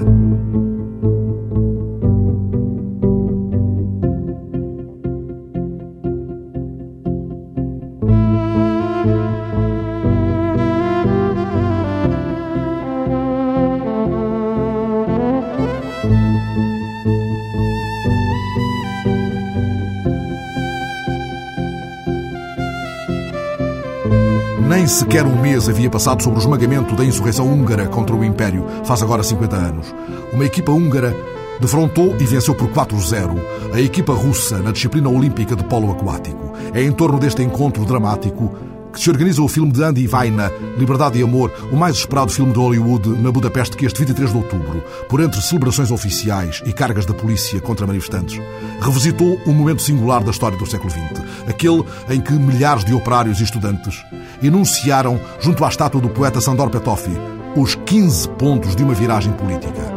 Nem 24.84 24.88
sequer 24.90 25.24
um 25.24 25.40
mês 25.40 25.66
havia 25.66 25.88
passado 25.88 26.22
sobre 26.22 26.38
o 26.38 26.42
esmagamento 26.42 26.94
da 26.94 27.02
insurreição 27.02 27.50
húngara 27.50 27.86
contra 27.86 28.14
o 28.14 28.22
Império, 28.22 28.66
faz 28.84 29.02
agora 29.02 29.22
50 29.22 29.56
anos. 29.56 29.94
Uma 30.30 30.44
equipa 30.44 30.72
húngara 30.72 31.16
defrontou 31.58 32.14
e 32.20 32.24
venceu 32.26 32.54
por 32.54 32.68
4-0 32.68 33.34
a 33.72 33.80
equipa 33.80 34.12
russa 34.12 34.58
na 34.58 34.72
disciplina 34.72 35.08
olímpica 35.08 35.56
de 35.56 35.64
polo 35.64 35.90
aquático. 35.90 36.52
É 36.74 36.82
em 36.82 36.92
torno 36.92 37.18
deste 37.18 37.42
encontro 37.42 37.82
dramático 37.86 38.54
que 38.92 39.00
se 39.00 39.08
organiza 39.08 39.40
o 39.40 39.48
filme 39.48 39.72
de 39.72 39.82
Andy 39.82 40.06
Vaina, 40.06 40.52
Liberdade 40.76 41.18
e 41.18 41.22
Amor, 41.22 41.50
o 41.72 41.76
mais 41.76 41.96
esperado 41.96 42.30
filme 42.30 42.52
de 42.52 42.58
Hollywood 42.58 43.08
na 43.22 43.32
Budapeste 43.32 43.78
que 43.78 43.86
este 43.86 44.00
23 44.00 44.32
de 44.32 44.36
outubro, 44.36 44.84
por 45.08 45.20
entre 45.20 45.40
celebrações 45.40 45.90
oficiais 45.90 46.62
e 46.66 46.74
cargas 46.74 47.06
da 47.06 47.14
polícia 47.14 47.58
contra 47.58 47.86
manifestantes, 47.86 48.38
revisitou 48.82 49.40
um 49.46 49.52
momento 49.54 49.80
singular 49.80 50.22
da 50.22 50.30
história 50.30 50.58
do 50.58 50.66
século 50.66 50.90
XX, 50.90 51.24
aquele 51.48 51.82
em 52.10 52.20
que 52.20 52.34
milhares 52.34 52.84
de 52.84 52.92
operários 52.92 53.40
e 53.40 53.44
estudantes 53.44 54.04
enunciaram, 54.46 55.20
junto 55.40 55.64
à 55.64 55.68
estátua 55.68 56.00
do 56.00 56.08
poeta 56.08 56.40
Sandor 56.40 56.70
Petoffi, 56.70 57.16
os 57.56 57.74
15 57.74 58.28
pontos 58.30 58.74
de 58.74 58.82
uma 58.82 58.94
viragem 58.94 59.32
política. 59.32 59.92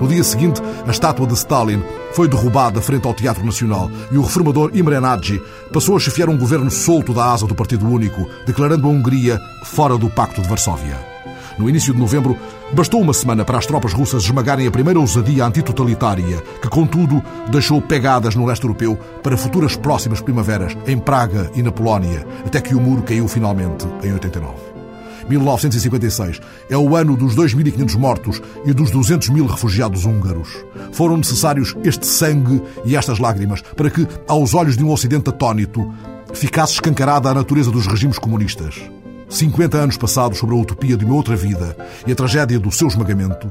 No 0.00 0.08
dia 0.08 0.24
seguinte, 0.24 0.60
a 0.86 0.90
estátua 0.90 1.26
de 1.26 1.34
Stalin 1.34 1.82
foi 2.12 2.26
derrubada 2.26 2.80
frente 2.80 3.06
ao 3.06 3.14
Teatro 3.14 3.44
Nacional 3.44 3.90
e 4.10 4.18
o 4.18 4.22
reformador 4.22 4.70
Imre 4.74 4.98
Nagy 4.98 5.40
passou 5.72 5.96
a 5.96 6.00
chefiar 6.00 6.28
um 6.28 6.36
governo 6.36 6.70
solto 6.70 7.14
da 7.14 7.32
asa 7.32 7.46
do 7.46 7.54
Partido 7.54 7.86
Único, 7.86 8.28
declarando 8.44 8.86
a 8.86 8.90
Hungria 8.90 9.40
fora 9.64 9.96
do 9.96 10.10
Pacto 10.10 10.42
de 10.42 10.48
Varsóvia. 10.48 10.98
No 11.58 11.68
início 11.68 11.92
de 11.94 12.00
novembro, 12.00 12.36
bastou 12.72 13.00
uma 13.00 13.12
semana 13.12 13.44
para 13.44 13.58
as 13.58 13.66
tropas 13.66 13.92
russas 13.92 14.22
esmagarem 14.22 14.66
a 14.66 14.70
primeira 14.70 14.98
ousadia 14.98 15.44
antitotalitária, 15.44 16.42
que, 16.60 16.68
contudo, 16.68 17.22
deixou 17.50 17.80
pegadas 17.80 18.34
no 18.34 18.46
leste 18.46 18.64
europeu 18.64 18.98
para 19.22 19.36
futuras 19.36 19.76
próximas 19.76 20.20
primaveras 20.20 20.76
em 20.86 20.98
Praga 20.98 21.50
e 21.54 21.62
na 21.62 21.70
Polónia, 21.70 22.26
até 22.46 22.60
que 22.60 22.74
o 22.74 22.80
muro 22.80 23.02
caiu 23.02 23.28
finalmente 23.28 23.86
em 24.02 24.12
89. 24.12 24.72
1956 25.28 26.40
é 26.68 26.76
o 26.76 26.96
ano 26.96 27.16
dos 27.16 27.34
2.500 27.36 27.96
mortos 27.96 28.42
e 28.64 28.72
dos 28.72 28.90
200 28.90 29.28
mil 29.28 29.46
refugiados 29.46 30.04
húngaros. 30.04 30.64
Foram 30.92 31.16
necessários 31.16 31.76
este 31.84 32.06
sangue 32.06 32.62
e 32.84 32.96
estas 32.96 33.18
lágrimas 33.18 33.62
para 33.76 33.90
que, 33.90 34.06
aos 34.26 34.54
olhos 34.54 34.76
de 34.76 34.84
um 34.84 34.90
Ocidente 34.90 35.30
atónito, 35.30 35.92
ficasse 36.32 36.74
escancarada 36.74 37.30
a 37.30 37.34
natureza 37.34 37.70
dos 37.70 37.86
regimes 37.86 38.18
comunistas. 38.18 38.82
50 39.32 39.78
anos 39.78 39.96
passados 39.96 40.38
sobre 40.38 40.54
a 40.54 40.58
utopia 40.58 40.96
de 40.96 41.04
uma 41.04 41.14
outra 41.14 41.34
vida 41.34 41.76
e 42.06 42.12
a 42.12 42.14
tragédia 42.14 42.58
do 42.58 42.70
seu 42.70 42.86
esmagamento, 42.86 43.50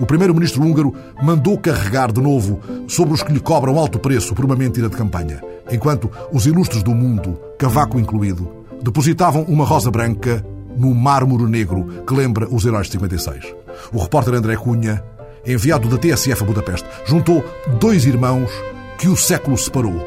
o 0.00 0.06
primeiro-ministro 0.06 0.62
húngaro 0.62 0.94
mandou 1.20 1.58
carregar 1.58 2.12
de 2.12 2.20
novo 2.20 2.60
sobre 2.88 3.14
os 3.14 3.22
que 3.22 3.32
lhe 3.32 3.40
cobram 3.40 3.78
alto 3.78 3.98
preço 3.98 4.34
por 4.34 4.44
uma 4.44 4.54
mentira 4.54 4.88
de 4.88 4.96
campanha, 4.96 5.42
enquanto 5.70 6.10
os 6.32 6.46
ilustres 6.46 6.82
do 6.82 6.94
mundo, 6.94 7.38
Cavaco 7.58 7.98
incluído, 7.98 8.48
depositavam 8.82 9.42
uma 9.42 9.64
rosa 9.64 9.90
branca 9.90 10.44
no 10.76 10.94
mármore 10.94 11.44
negro 11.44 12.04
que 12.06 12.14
lembra 12.14 12.48
os 12.48 12.64
heróis 12.64 12.86
de 12.86 12.92
56. 12.92 13.44
O 13.92 14.00
repórter 14.00 14.34
André 14.34 14.56
Cunha, 14.56 15.02
enviado 15.44 15.88
da 15.88 15.98
TSF 15.98 16.42
a 16.42 16.46
Budapeste, 16.46 16.88
juntou 17.04 17.44
dois 17.80 18.04
irmãos 18.04 18.50
que 18.98 19.08
o 19.08 19.16
século 19.16 19.58
separou 19.58 20.06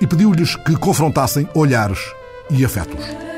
e 0.00 0.06
pediu-lhes 0.06 0.56
que 0.56 0.76
confrontassem 0.76 1.48
olhares 1.54 2.12
e 2.50 2.64
afetos. 2.64 3.33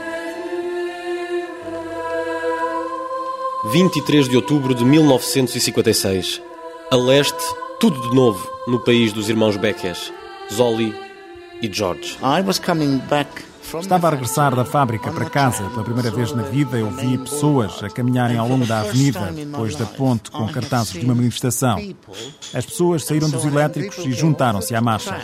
23 3.72 4.28
de 4.28 4.36
outubro 4.36 4.74
de 4.74 4.84
1956. 4.84 6.40
A 6.90 6.96
leste, 6.96 7.36
tudo 7.80 8.00
de 8.00 8.14
novo 8.14 8.48
no 8.68 8.78
país 8.78 9.12
dos 9.12 9.28
irmãos 9.28 9.56
Beckers, 9.56 10.12
Zoli 10.52 10.94
e 11.60 11.68
George. 11.72 12.16
Estava 13.80 14.06
a 14.06 14.10
regressar 14.10 14.54
da 14.54 14.64
fábrica 14.64 15.10
para 15.10 15.28
casa. 15.28 15.68
Pela 15.70 15.82
primeira 15.82 16.12
vez 16.12 16.30
na 16.32 16.44
vida, 16.44 16.78
eu 16.78 16.88
vi 16.90 17.18
pessoas 17.18 17.82
a 17.82 17.90
caminharem 17.90 18.36
ao 18.36 18.46
longo 18.46 18.64
da 18.64 18.80
avenida, 18.80 19.32
depois 19.32 19.74
da 19.74 19.84
ponte, 19.84 20.30
com 20.30 20.46
cartazes 20.46 20.92
de 20.92 21.04
uma 21.04 21.16
manifestação. 21.16 21.76
As 22.54 22.64
pessoas 22.64 23.04
saíram 23.04 23.28
dos 23.28 23.44
elétricos 23.44 23.98
e 24.06 24.12
juntaram-se 24.12 24.76
à 24.76 24.80
marcha. 24.80 25.20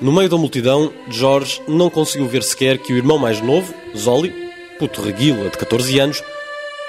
No 0.00 0.12
meio 0.12 0.28
da 0.28 0.36
multidão, 0.36 0.92
George 1.10 1.60
não 1.66 1.90
conseguiu 1.90 2.28
ver 2.28 2.44
sequer 2.44 2.78
que 2.78 2.92
o 2.92 2.96
irmão 2.96 3.18
mais 3.18 3.40
novo, 3.40 3.74
Zoli, 3.96 4.32
puto 4.78 5.02
reguila 5.02 5.50
de 5.50 5.58
14 5.58 5.98
anos, 5.98 6.22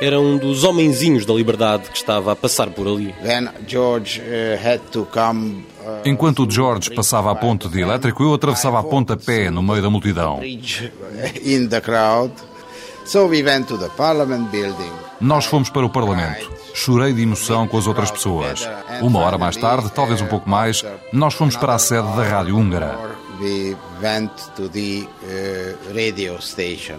era 0.02 0.20
um 0.20 0.38
dos 0.38 0.64
homenzinhos 0.64 1.26
da 1.26 1.34
liberdade 1.34 1.90
que 1.90 1.98
estava 1.98 2.32
a 2.32 2.36
passar 2.36 2.70
por 2.70 2.88
ali. 2.88 3.14
Enquanto 6.04 6.46
o 6.46 6.50
George 6.50 6.94
passava 6.94 7.32
a 7.32 7.36
ponte 7.36 7.70
de 7.70 7.80
elétrico, 7.80 8.24
eu 8.24 8.34
atravessava 8.34 8.80
a 8.80 8.84
ponte 8.84 9.14
a 9.14 9.18
pé 9.18 9.50
no 9.50 9.64
meio 9.64 9.82
da 9.82 9.90
multidão. 9.90 10.42
Nós 15.22 15.46
fomos 15.46 15.70
para 15.70 15.86
o 15.86 15.90
Parlamento. 15.90 16.52
Chorei 16.74 17.14
de 17.14 17.22
emoção 17.22 17.68
com 17.68 17.78
as 17.78 17.88
outras 17.88 18.12
pessoas. 18.12 18.68
Uma 19.02 19.20
hora 19.20 19.38
mais 19.38 19.56
tarde, 19.56 19.90
talvez 19.94 20.22
um 20.22 20.28
pouco 20.28 20.50
mais, 20.50 20.84
nós 21.14 21.34
fomos 21.36 21.56
para 21.56 21.76
a 21.76 21.80
sede 21.80 22.08
da 22.16 22.24
Rádio 22.24 22.58
Húngara. 22.58 23.00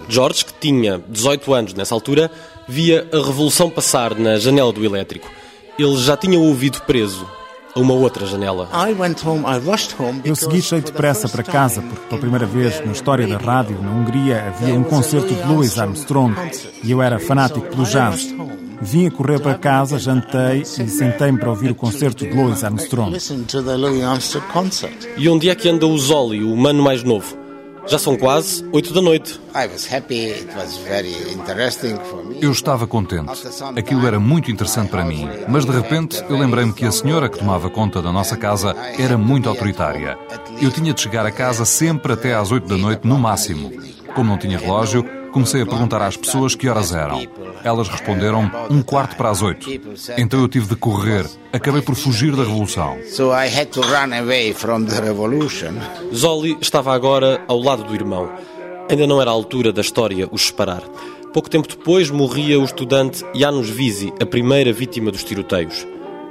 George, 0.09 0.45
que 0.45 0.53
tinha 0.55 1.03
18 1.09 1.53
anos 1.53 1.75
nessa 1.75 1.95
altura, 1.95 2.31
via 2.69 3.09
a 3.13 3.17
revolução 3.17 3.71
passar 3.71 4.15
na 4.15 4.39
janela 4.39 4.73
do 4.73 4.85
elétrico. 4.85 5.31
Ele 5.79 5.97
já 5.99 6.17
tinha 6.17 6.39
ouvido 6.39 6.81
preso 6.83 7.27
a 7.75 7.81
uma 7.81 7.93
outra 7.93 8.27
janela. 8.27 8.69
Eu 10.25 10.35
segui 10.35 10.63
cheio 10.63 10.81
de 10.81 10.91
pressa 10.93 11.29
para 11.29 11.43
casa, 11.43 11.83
porque 11.83 12.07
pela 12.07 12.21
primeira 12.21 12.47
vez 12.47 12.85
na 12.85 12.93
história 12.93 13.27
da 13.27 13.37
rádio, 13.37 13.81
na 13.83 13.91
Hungria, 13.91 14.47
havia 14.47 14.75
um 14.75 14.83
concerto 14.83 15.35
de 15.35 15.43
Louis 15.43 15.79
Armstrong 15.79 16.35
e 16.83 16.91
eu 16.91 17.03
era 17.03 17.19
fanático 17.19 17.67
pelo 17.67 17.85
jazz. 17.85 18.35
Vim 18.81 19.07
a 19.07 19.11
correr 19.11 19.41
para 19.41 19.55
casa, 19.55 19.99
jantei 19.99 20.63
e 20.63 20.65
sentei-me 20.65 21.39
para 21.39 21.51
ouvir 21.51 21.71
o 21.71 21.75
concerto 21.75 22.27
de 22.27 22.33
Louis 22.33 22.65
Armstrong. 22.65 23.17
E 25.17 25.29
onde 25.29 25.49
é 25.51 25.55
que 25.55 25.69
anda 25.69 25.87
o 25.87 25.99
Zoli, 25.99 26.43
o 26.43 26.57
mano 26.57 26.83
mais 26.83 27.03
novo? 27.03 27.46
Já 27.87 27.99
são 27.99 28.17
quase 28.17 28.69
oito 28.73 28.93
da 28.93 29.01
noite. 29.01 29.41
Eu 32.41 32.51
estava 32.51 32.87
contente. 32.87 33.31
Aquilo 33.77 34.07
era 34.07 34.19
muito 34.19 34.51
interessante 34.51 34.91
para 34.91 35.05
mim. 35.05 35.29
Mas 35.49 35.65
de 35.65 35.71
repente 35.71 36.23
eu 36.29 36.37
lembrei-me 36.37 36.73
que 36.73 36.85
a 36.85 36.91
senhora 36.91 37.29
que 37.29 37.39
tomava 37.39 37.71
conta 37.71 38.03
da 38.03 38.11
nossa 38.11 38.37
casa 38.37 38.75
era 38.99 39.17
muito 39.17 39.49
autoritária. 39.49 40.19
Eu 40.61 40.71
tinha 40.71 40.93
de 40.93 41.01
chegar 41.01 41.25
a 41.25 41.31
casa 41.31 41.65
sempre 41.65 42.13
até 42.13 42.35
às 42.35 42.51
oito 42.51 42.67
da 42.67 42.77
noite, 42.77 43.07
no 43.07 43.19
máximo. 43.19 43.71
Como 44.15 44.31
não 44.31 44.39
tinha 44.39 44.59
relógio, 44.59 45.05
comecei 45.37 45.61
a 45.61 45.67
perguntar 45.67 46.01
às 46.01 46.17
pessoas 46.17 46.55
que 46.55 46.67
horas 46.67 46.95
eram. 46.95 47.21
Elas 47.63 47.89
responderam 47.89 48.51
um 48.71 48.81
quarto 48.81 49.17
para 49.17 49.29
as 49.29 49.43
oito. 49.43 49.69
Então 50.17 50.41
eu 50.41 50.49
tive 50.49 50.67
de 50.67 50.77
correr. 50.77 51.27
Acabei 51.53 51.83
por 51.83 51.95
fugir 51.95 52.35
da 52.35 52.43
revolução. 52.43 52.97
Zoli 56.15 56.57
estava 56.59 56.95
agora 56.95 57.45
ao 57.47 57.61
lado 57.61 57.85
do 57.85 57.95
irmão. 57.95 58.31
Ainda 58.89 59.07
não 59.07 59.21
era 59.21 59.31
a 59.31 59.35
altura 59.35 59.75
da 59.75 59.83
história 59.83 60.27
os 60.33 60.47
separar. 60.47 60.81
Pouco 61.35 61.51
tempo 61.51 61.69
depois 61.69 62.09
morria 62.09 62.59
o 62.59 62.65
estudante 62.65 63.23
Janusz 63.35 63.69
Visi, 63.69 64.15
a 64.19 64.25
primeira 64.25 64.73
vítima 64.73 65.11
dos 65.11 65.23
tiroteios. 65.23 65.87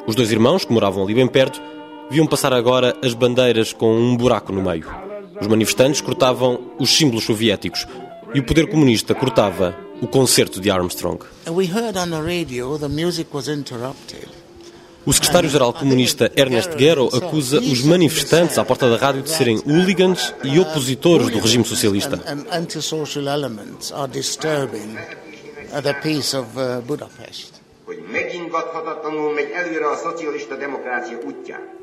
Os 0.08 0.16
dois 0.16 0.32
irmãos, 0.32 0.66
que 0.66 0.74
moravam 0.74 1.04
ali 1.04 1.14
bem 1.14 1.28
perto, 1.28 1.62
viam 2.10 2.26
passar 2.26 2.54
agora 2.54 2.98
as 3.04 3.14
bandeiras 3.14 3.72
com 3.72 3.96
um 3.96 4.18
buraco 4.18 4.52
no 4.52 4.64
meio. 4.64 4.88
Os 5.40 5.46
manifestantes 5.46 6.02
cortavam 6.02 6.60
os 6.80 6.90
símbolos 6.90 7.26
soviéticos 7.26 7.86
e 8.36 8.40
o 8.42 8.44
poder 8.44 8.68
comunista 8.68 9.16
cortava 9.16 9.74
o 10.02 10.08
concerto 10.08 10.60
de 10.60 10.70
Armstrong. 10.70 11.20
O 15.06 15.14
secretário-geral 15.14 15.72
comunista 15.72 16.30
Ernest 16.36 16.76
Guerro 16.76 17.10
acusa 17.16 17.60
os 17.60 17.82
manifestantes 17.84 18.58
à 18.58 18.66
porta 18.66 18.90
da 18.90 18.98
rádio 18.98 19.22
de 19.22 19.30
serem 19.30 19.62
hooligans 19.66 20.34
e 20.44 20.60
opositores 20.60 21.30
do 21.30 21.40
regime 21.40 21.64
socialista. 21.64 22.20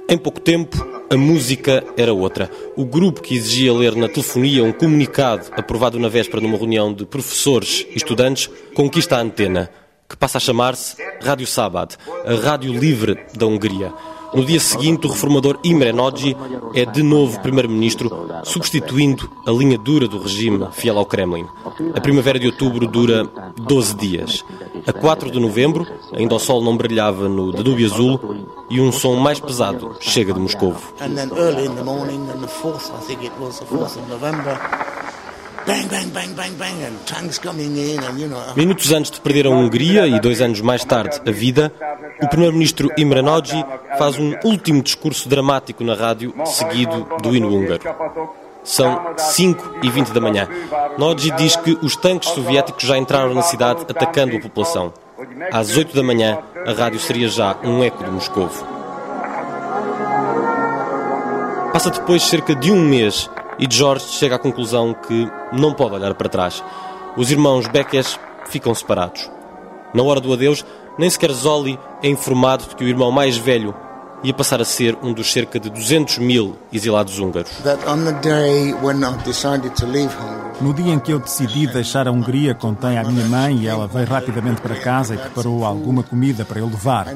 Em 0.08 0.18
pouco 0.18 0.40
tempo, 0.40 0.76
a 1.10 1.16
música 1.16 1.84
era 1.96 2.12
outra. 2.12 2.50
O 2.76 2.84
grupo 2.84 3.20
que 3.20 3.34
exigia 3.34 3.72
ler 3.72 3.96
na 3.96 4.08
telefonia 4.08 4.64
um 4.64 4.72
comunicado 4.72 5.46
aprovado 5.52 5.98
na 5.98 6.08
véspera 6.08 6.40
numa 6.40 6.56
reunião 6.56 6.92
de 6.92 7.04
professores 7.04 7.86
e 7.90 7.96
estudantes 7.96 8.48
conquista 8.74 9.16
a 9.16 9.20
antena 9.20 9.70
que 10.08 10.16
passa 10.16 10.36
a 10.38 10.40
chamar-se 10.40 10.96
Rádio 11.22 11.46
Sabad, 11.46 11.96
a 12.26 12.34
rádio 12.34 12.72
livre 12.72 13.18
da 13.34 13.46
Hungria. 13.46 13.92
No 14.34 14.44
dia 14.44 14.60
seguinte, 14.60 15.06
o 15.06 15.10
reformador 15.10 15.58
Imre 15.62 15.92
Nagy 15.92 16.34
é 16.74 16.86
de 16.86 17.02
novo 17.02 17.38
primeiro-ministro, 17.40 18.10
substituindo 18.44 19.30
a 19.46 19.50
linha 19.50 19.76
dura 19.76 20.08
do 20.08 20.18
regime 20.18 20.68
fiel 20.72 20.98
ao 20.98 21.04
Kremlin. 21.04 21.46
A 21.94 22.00
primavera 22.00 22.38
de 22.38 22.46
outubro 22.46 22.86
dura 22.86 23.24
12 23.56 23.94
dias. 23.96 24.44
A 24.86 24.92
4 24.92 25.30
de 25.30 25.38
novembro, 25.38 25.86
ainda 26.14 26.34
o 26.34 26.38
sol 26.38 26.62
não 26.62 26.76
brilhava 26.76 27.28
no 27.28 27.52
Danúbio 27.52 27.86
Azul 27.86 28.46
e 28.70 28.80
um 28.80 28.90
som 28.90 29.16
mais 29.16 29.38
pesado 29.38 29.96
chega 30.00 30.32
de 30.32 30.40
Moscou. 30.40 30.74
Minutos 38.56 38.92
antes 38.92 39.10
de 39.10 39.20
perder 39.20 39.46
a 39.46 39.50
Hungria 39.50 40.06
e 40.08 40.18
dois 40.18 40.40
anos 40.40 40.60
mais 40.60 40.84
tarde 40.84 41.20
a 41.24 41.30
vida, 41.30 41.72
o 42.20 42.28
primeiro-ministro 42.28 42.88
Imre 42.96 43.22
Nagy 43.22 43.64
faz 43.96 44.18
um 44.18 44.34
último 44.44 44.82
discurso 44.82 45.28
dramático 45.28 45.84
na 45.84 45.94
rádio, 45.94 46.34
seguido 46.44 47.06
do 47.22 47.36
hino 47.36 47.48
húngaro. 47.48 47.80
São 48.64 49.14
5 49.16 49.80
e 49.82 49.90
20 49.90 50.12
da 50.12 50.20
manhã. 50.20 50.48
Nagy 50.96 51.30
diz 51.32 51.56
que 51.56 51.78
os 51.82 51.96
tanques 51.96 52.30
soviéticos 52.30 52.84
já 52.84 52.96
entraram 52.96 53.34
na 53.34 53.42
cidade 53.42 53.82
atacando 53.88 54.36
a 54.36 54.40
população. 54.40 54.92
Às 55.52 55.76
8 55.76 55.94
da 55.94 56.02
manhã, 56.02 56.38
a 56.66 56.72
rádio 56.72 57.00
seria 57.00 57.28
já 57.28 57.56
um 57.64 57.82
eco 57.82 58.02
de 58.04 58.10
Moscou. 58.10 58.48
Passa 61.72 61.90
depois 61.90 62.22
cerca 62.22 62.54
de 62.54 62.70
um 62.70 62.80
mês 62.80 63.30
e 63.58 63.66
George 63.68 64.06
chega 64.06 64.36
à 64.36 64.38
conclusão 64.38 64.94
que 64.94 65.28
não 65.52 65.72
pode 65.72 65.94
olhar 65.94 66.14
para 66.14 66.28
trás. 66.28 66.62
Os 67.16 67.30
irmãos 67.30 67.66
Beckes 67.66 68.18
ficam 68.46 68.74
separados. 68.74 69.30
Na 69.94 70.02
hora 70.02 70.20
do 70.20 70.32
adeus, 70.32 70.64
nem 70.98 71.08
sequer 71.08 71.32
Zoli 71.32 71.78
é 72.02 72.08
informado 72.08 72.64
de 72.64 72.76
que 72.76 72.84
o 72.84 72.88
irmão 72.88 73.10
mais 73.10 73.36
velho 73.36 73.74
ia 74.22 74.34
passar 74.34 74.60
a 74.60 74.64
ser 74.64 74.96
um 75.02 75.12
dos 75.12 75.32
cerca 75.32 75.58
de 75.58 75.68
200 75.70 76.18
mil 76.18 76.56
exilados 76.72 77.18
húngaros. 77.18 77.50
No 80.60 80.72
dia 80.72 80.92
em 80.92 80.98
que 81.00 81.12
eu 81.12 81.18
decidi 81.18 81.66
deixar 81.66 82.06
a 82.06 82.12
Hungria, 82.12 82.54
contei 82.54 82.96
à 82.96 83.02
minha 83.02 83.24
mãe 83.26 83.56
e 83.56 83.66
ela 83.66 83.88
veio 83.88 84.06
rapidamente 84.06 84.60
para 84.60 84.76
casa 84.76 85.14
e 85.14 85.18
preparou 85.18 85.64
alguma 85.64 86.04
comida 86.04 86.44
para 86.44 86.60
eu 86.60 86.66
levar. 86.66 87.06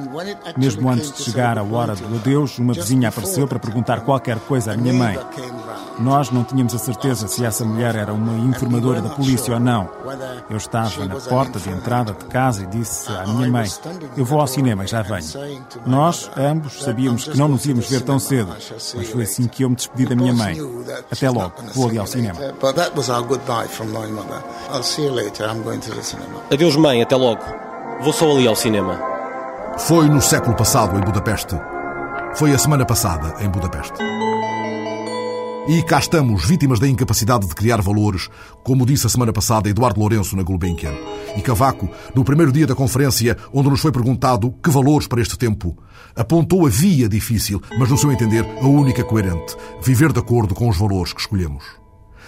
Mesmo 0.56 0.90
antes 0.90 1.12
de 1.12 1.22
chegar 1.22 1.56
a 1.56 1.62
hora 1.62 1.94
do 1.94 2.16
adeus, 2.16 2.58
uma 2.58 2.72
vizinha 2.72 3.08
apareceu 3.08 3.46
para 3.46 3.60
perguntar 3.60 4.00
qualquer 4.00 4.40
coisa 4.40 4.72
à 4.72 4.76
minha 4.76 4.92
mãe. 4.92 5.16
Nós 5.98 6.30
não 6.30 6.42
tínhamos 6.42 6.74
a 6.74 6.78
certeza 6.78 7.28
se 7.28 7.44
essa 7.44 7.64
mulher 7.64 7.94
era 7.94 8.12
uma 8.12 8.36
informadora 8.48 9.00
da 9.00 9.10
polícia 9.10 9.54
ou 9.54 9.60
não. 9.60 9.88
Eu 10.50 10.56
estava 10.56 11.06
na 11.06 11.14
porta 11.14 11.60
de 11.60 11.70
entrada 11.70 12.12
de 12.12 12.24
casa 12.24 12.64
e 12.64 12.66
disse 12.66 13.08
à 13.12 13.26
minha 13.26 13.48
mãe: 13.48 13.70
Eu 14.16 14.24
vou 14.24 14.40
ao 14.40 14.46
cinema 14.46 14.84
e 14.84 14.86
já 14.88 15.02
venho. 15.02 15.24
Nós, 15.86 16.30
ambos, 16.36 16.82
sabíamos 16.82 16.95
que 16.96 17.38
não 17.38 17.48
nos 17.48 17.64
íamos 17.66 17.88
ver 17.88 18.00
tão 18.02 18.18
cedo, 18.18 18.48
mas 18.94 19.08
foi 19.08 19.22
assim 19.22 19.46
que 19.46 19.62
eu 19.62 19.70
me 19.70 19.76
despedi 19.76 20.06
da 20.06 20.16
minha 20.16 20.32
mãe. 20.32 20.56
Até 21.10 21.30
logo, 21.30 21.52
vou 21.74 21.88
ali 21.88 21.98
ao 21.98 22.06
cinema. 22.06 22.38
Adeus, 26.50 26.76
mãe, 26.76 27.02
até 27.02 27.16
logo. 27.16 27.42
Vou 28.00 28.12
só 28.12 28.30
ali 28.30 28.46
ao 28.46 28.56
cinema. 28.56 29.00
Foi 29.78 30.08
no 30.08 30.20
século 30.20 30.56
passado 30.56 30.98
em 30.98 31.00
Budapeste. 31.00 31.54
Foi 32.34 32.52
a 32.52 32.58
semana 32.58 32.84
passada 32.84 33.34
em 33.42 33.48
Budapeste. 33.48 33.94
E 35.68 35.82
cá 35.82 35.98
estamos, 35.98 36.44
vítimas 36.44 36.78
da 36.78 36.86
incapacidade 36.86 37.48
de 37.48 37.52
criar 37.52 37.82
valores, 37.82 38.28
como 38.62 38.86
disse 38.86 39.04
a 39.08 39.10
semana 39.10 39.32
passada 39.32 39.68
Eduardo 39.68 39.98
Lourenço 39.98 40.36
na 40.36 40.44
Gulbenkian. 40.44 40.94
E 41.36 41.40
Cavaco, 41.40 41.90
no 42.14 42.22
primeiro 42.22 42.52
dia 42.52 42.68
da 42.68 42.74
conferência, 42.74 43.36
onde 43.52 43.68
nos 43.68 43.80
foi 43.80 43.90
perguntado 43.90 44.54
que 44.62 44.70
valores 44.70 45.08
para 45.08 45.20
este 45.20 45.36
tempo, 45.36 45.76
apontou 46.14 46.64
a 46.64 46.70
via 46.70 47.08
difícil, 47.08 47.60
mas 47.80 47.90
no 47.90 47.98
seu 47.98 48.12
entender 48.12 48.46
a 48.62 48.66
única 48.68 49.02
coerente, 49.02 49.56
viver 49.82 50.12
de 50.12 50.20
acordo 50.20 50.54
com 50.54 50.68
os 50.68 50.78
valores 50.78 51.12
que 51.12 51.20
escolhemos. 51.20 51.64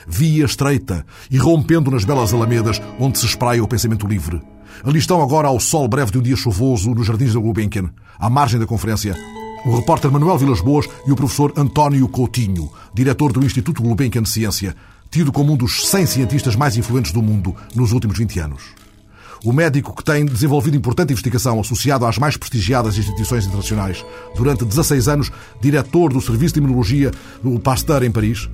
Via 0.04 0.44
estreita, 0.44 1.06
irrompendo 1.30 1.92
nas 1.92 2.04
belas 2.04 2.34
alamedas 2.34 2.82
onde 2.98 3.20
se 3.20 3.26
espraia 3.26 3.62
o 3.62 3.68
pensamento 3.68 4.04
livre. 4.04 4.42
Ali 4.82 4.98
estão 4.98 5.22
agora 5.22 5.46
ao 5.46 5.60
sol 5.60 5.86
breve 5.86 6.10
de 6.10 6.18
um 6.18 6.22
dia 6.22 6.36
chuvoso 6.36 6.92
nos 6.92 7.06
jardins 7.06 7.34
da 7.34 7.40
Gulbenkian, 7.40 7.90
à 8.18 8.28
margem 8.28 8.58
da 8.58 8.66
conferência, 8.66 9.16
o 9.64 9.76
repórter 9.76 10.10
Manuel 10.10 10.38
Vilas 10.38 10.60
Boas 10.60 10.88
e 11.06 11.12
o 11.12 11.16
professor 11.16 11.52
António 11.56 12.08
Coutinho, 12.08 12.70
diretor 12.92 13.32
do 13.32 13.44
Instituto 13.44 13.82
Gulbenkian 13.82 14.22
de 14.22 14.28
Ciência, 14.28 14.74
tido 15.10 15.32
como 15.32 15.52
um 15.52 15.56
dos 15.56 15.86
100 15.86 16.06
cientistas 16.06 16.56
mais 16.56 16.76
influentes 16.76 17.12
do 17.12 17.22
mundo 17.22 17.54
nos 17.74 17.92
últimos 17.92 18.18
20 18.18 18.40
anos. 18.40 18.62
O 19.44 19.52
médico 19.52 19.94
que 19.94 20.02
tem 20.02 20.26
desenvolvido 20.26 20.76
importante 20.76 21.12
investigação 21.12 21.60
associado 21.60 22.04
às 22.04 22.18
mais 22.18 22.36
prestigiadas 22.36 22.98
instituições 22.98 23.46
internacionais, 23.46 24.04
durante 24.34 24.64
16 24.64 25.08
anos, 25.08 25.32
diretor 25.60 26.12
do 26.12 26.20
Serviço 26.20 26.54
de 26.54 26.60
Imunologia 26.60 27.12
do 27.42 27.58
Pasteur 27.60 28.02
em 28.02 28.10
Paris, 28.10 28.48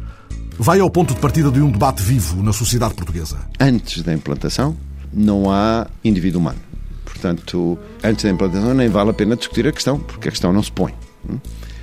vai 0.58 0.80
ao 0.80 0.90
ponto 0.90 1.14
de 1.14 1.20
partida 1.20 1.50
de 1.50 1.60
um 1.60 1.70
debate 1.70 2.02
vivo 2.02 2.42
na 2.42 2.52
sociedade 2.52 2.94
portuguesa. 2.94 3.38
Antes 3.58 4.02
da 4.02 4.12
implantação, 4.12 4.76
não 5.12 5.50
há 5.50 5.86
indivíduo 6.04 6.40
humano. 6.40 6.63
Portanto, 7.24 7.78
antes 8.02 8.22
da 8.22 8.30
implantação 8.30 8.74
nem 8.74 8.90
vale 8.90 9.08
a 9.08 9.14
pena 9.14 9.34
discutir 9.34 9.66
a 9.66 9.72
questão, 9.72 9.98
porque 9.98 10.28
a 10.28 10.30
questão 10.30 10.52
não 10.52 10.62
se 10.62 10.70
põe. 10.70 10.92
Hum? 11.26 11.38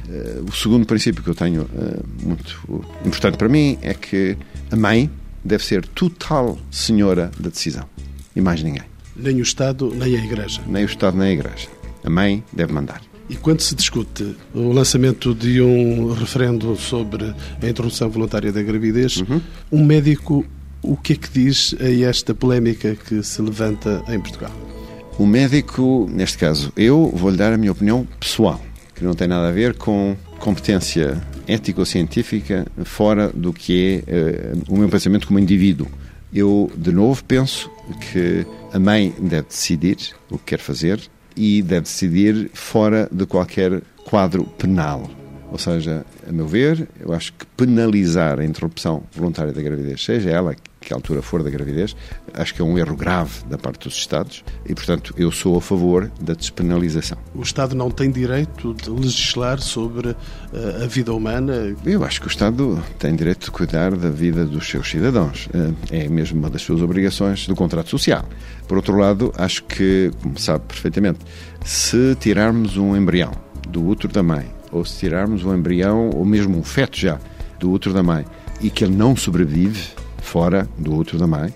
Eh, 0.07 0.41
o 0.47 0.51
segundo 0.51 0.85
princípio 0.85 1.23
que 1.23 1.29
eu 1.31 1.33
tenho 1.33 1.67
eh, 1.75 1.99
muito 2.21 2.85
importante 3.03 3.37
para 3.37 3.49
mim 3.49 3.75
é 3.81 3.95
que 3.95 4.37
a 4.69 4.75
mãe 4.75 5.09
deve 5.43 5.65
ser 5.65 5.83
total 5.87 6.59
senhora 6.69 7.31
da 7.39 7.49
decisão 7.49 7.89
e 8.35 8.41
mais 8.41 8.61
ninguém. 8.61 8.83
Nem 9.15 9.37
o 9.37 9.41
Estado, 9.41 9.91
nem 9.95 10.15
a 10.15 10.23
Igreja. 10.23 10.61
Nem 10.67 10.83
o 10.83 10.85
Estado, 10.85 11.17
nem 11.17 11.29
a 11.29 11.33
Igreja. 11.33 11.67
A 12.03 12.09
mãe 12.09 12.43
deve 12.53 12.71
mandar. 12.71 13.01
E 13.27 13.35
quando 13.35 13.61
se 13.61 13.73
discute 13.73 14.35
o 14.53 14.71
lançamento 14.71 15.33
de 15.33 15.59
um 15.59 16.13
referendo 16.13 16.75
sobre 16.75 17.33
a 17.59 17.67
interrupção 17.67 18.11
voluntária 18.11 18.51
da 18.51 18.61
gravidez, 18.61 19.17
uhum. 19.17 19.41
um 19.71 19.83
médico 19.83 20.45
o 20.83 20.95
que 20.97 21.13
é 21.13 21.15
que 21.15 21.29
diz 21.31 21.75
a 21.79 22.07
esta 22.07 22.33
polémica 22.33 22.95
que 22.95 23.23
se 23.23 23.41
levanta 23.41 24.03
em 24.07 24.19
Portugal? 24.19 24.70
O 25.17 25.25
médico, 25.25 26.09
neste 26.11 26.37
caso, 26.37 26.71
eu 26.75 27.11
vou-lhe 27.15 27.37
dar 27.37 27.53
a 27.53 27.57
minha 27.57 27.71
opinião 27.71 28.07
pessoal, 28.19 28.59
que 28.95 29.03
não 29.03 29.13
tem 29.13 29.27
nada 29.27 29.49
a 29.49 29.51
ver 29.51 29.75
com 29.75 30.15
competência 30.39 31.21
ético-científica 31.47 32.65
fora 32.83 33.29
do 33.29 33.53
que 33.53 34.03
é 34.07 34.53
uh, 34.55 34.73
o 34.73 34.77
meu 34.77 34.89
pensamento 34.89 35.27
como 35.27 35.39
indivíduo. 35.39 35.87
Eu, 36.33 36.71
de 36.75 36.91
novo, 36.91 37.23
penso 37.25 37.69
que 37.99 38.45
a 38.73 38.79
mãe 38.79 39.13
deve 39.19 39.47
decidir 39.49 39.97
o 40.29 40.37
que 40.37 40.45
quer 40.45 40.59
fazer 40.59 41.01
e 41.35 41.61
deve 41.61 41.81
decidir 41.81 42.49
fora 42.53 43.07
de 43.11 43.25
qualquer 43.25 43.81
quadro 44.05 44.45
penal. 44.45 45.09
Ou 45.51 45.57
seja, 45.57 46.05
a 46.27 46.31
meu 46.31 46.47
ver, 46.47 46.87
eu 46.99 47.13
acho 47.13 47.33
que 47.33 47.45
penalizar 47.57 48.39
a 48.39 48.45
interrupção 48.45 49.03
voluntária 49.11 49.51
da 49.51 49.61
gravidez, 49.61 50.03
seja 50.03 50.29
ela 50.29 50.55
que 50.81 50.93
altura 50.93 51.21
for 51.21 51.43
da 51.43 51.49
gravidez, 51.49 51.95
acho 52.33 52.53
que 52.53 52.61
é 52.61 52.65
um 52.65 52.77
erro 52.77 52.95
grave 52.95 53.43
da 53.47 53.57
parte 53.57 53.87
dos 53.87 53.95
Estados 53.95 54.43
e, 54.65 54.73
portanto, 54.73 55.13
eu 55.15 55.31
sou 55.31 55.55
a 55.57 55.61
favor 55.61 56.11
da 56.19 56.33
despenalização. 56.33 57.17
O 57.33 57.41
Estado 57.41 57.75
não 57.75 57.91
tem 57.91 58.11
direito 58.11 58.73
de 58.73 58.89
legislar 58.89 59.61
sobre 59.61 60.09
eh, 60.09 60.83
a 60.83 60.87
vida 60.87 61.13
humana? 61.13 61.75
Eu 61.85 62.03
acho 62.03 62.19
que 62.19 62.27
o 62.27 62.29
Estado 62.29 62.83
tem 62.97 63.15
direito 63.15 63.45
de 63.45 63.51
cuidar 63.51 63.95
da 63.95 64.09
vida 64.09 64.43
dos 64.43 64.67
seus 64.67 64.89
cidadãos. 64.89 65.47
Eh, 65.53 66.03
é 66.03 66.09
mesmo 66.09 66.39
uma 66.39 66.49
das 66.49 66.63
suas 66.63 66.81
obrigações 66.81 67.47
do 67.47 67.55
contrato 67.55 67.89
social. 67.89 68.27
Por 68.67 68.77
outro 68.77 68.97
lado, 68.97 69.31
acho 69.37 69.63
que, 69.63 70.11
como 70.21 70.37
sabe 70.39 70.65
perfeitamente, 70.67 71.19
se 71.63 72.15
tirarmos 72.19 72.75
um 72.75 72.95
embrião 72.95 73.31
do 73.69 73.87
útero 73.87 74.11
da 74.11 74.23
mãe 74.23 74.61
ou 74.71 74.85
se 74.85 74.99
tirarmos 74.99 75.43
um 75.43 75.53
embrião, 75.53 76.09
ou 76.11 76.25
mesmo 76.25 76.57
um 76.57 76.63
feto 76.63 76.97
já, 76.97 77.19
do 77.59 77.71
útero 77.71 77.93
da 77.93 78.01
mãe, 78.01 78.25
e 78.61 78.69
que 78.69 78.83
ele 78.83 78.95
não 78.95 79.15
sobrevive 79.15 79.89
fora 80.31 80.65
do 80.77 80.95
útero 80.95 81.17
da 81.17 81.27
mãe, 81.27 81.53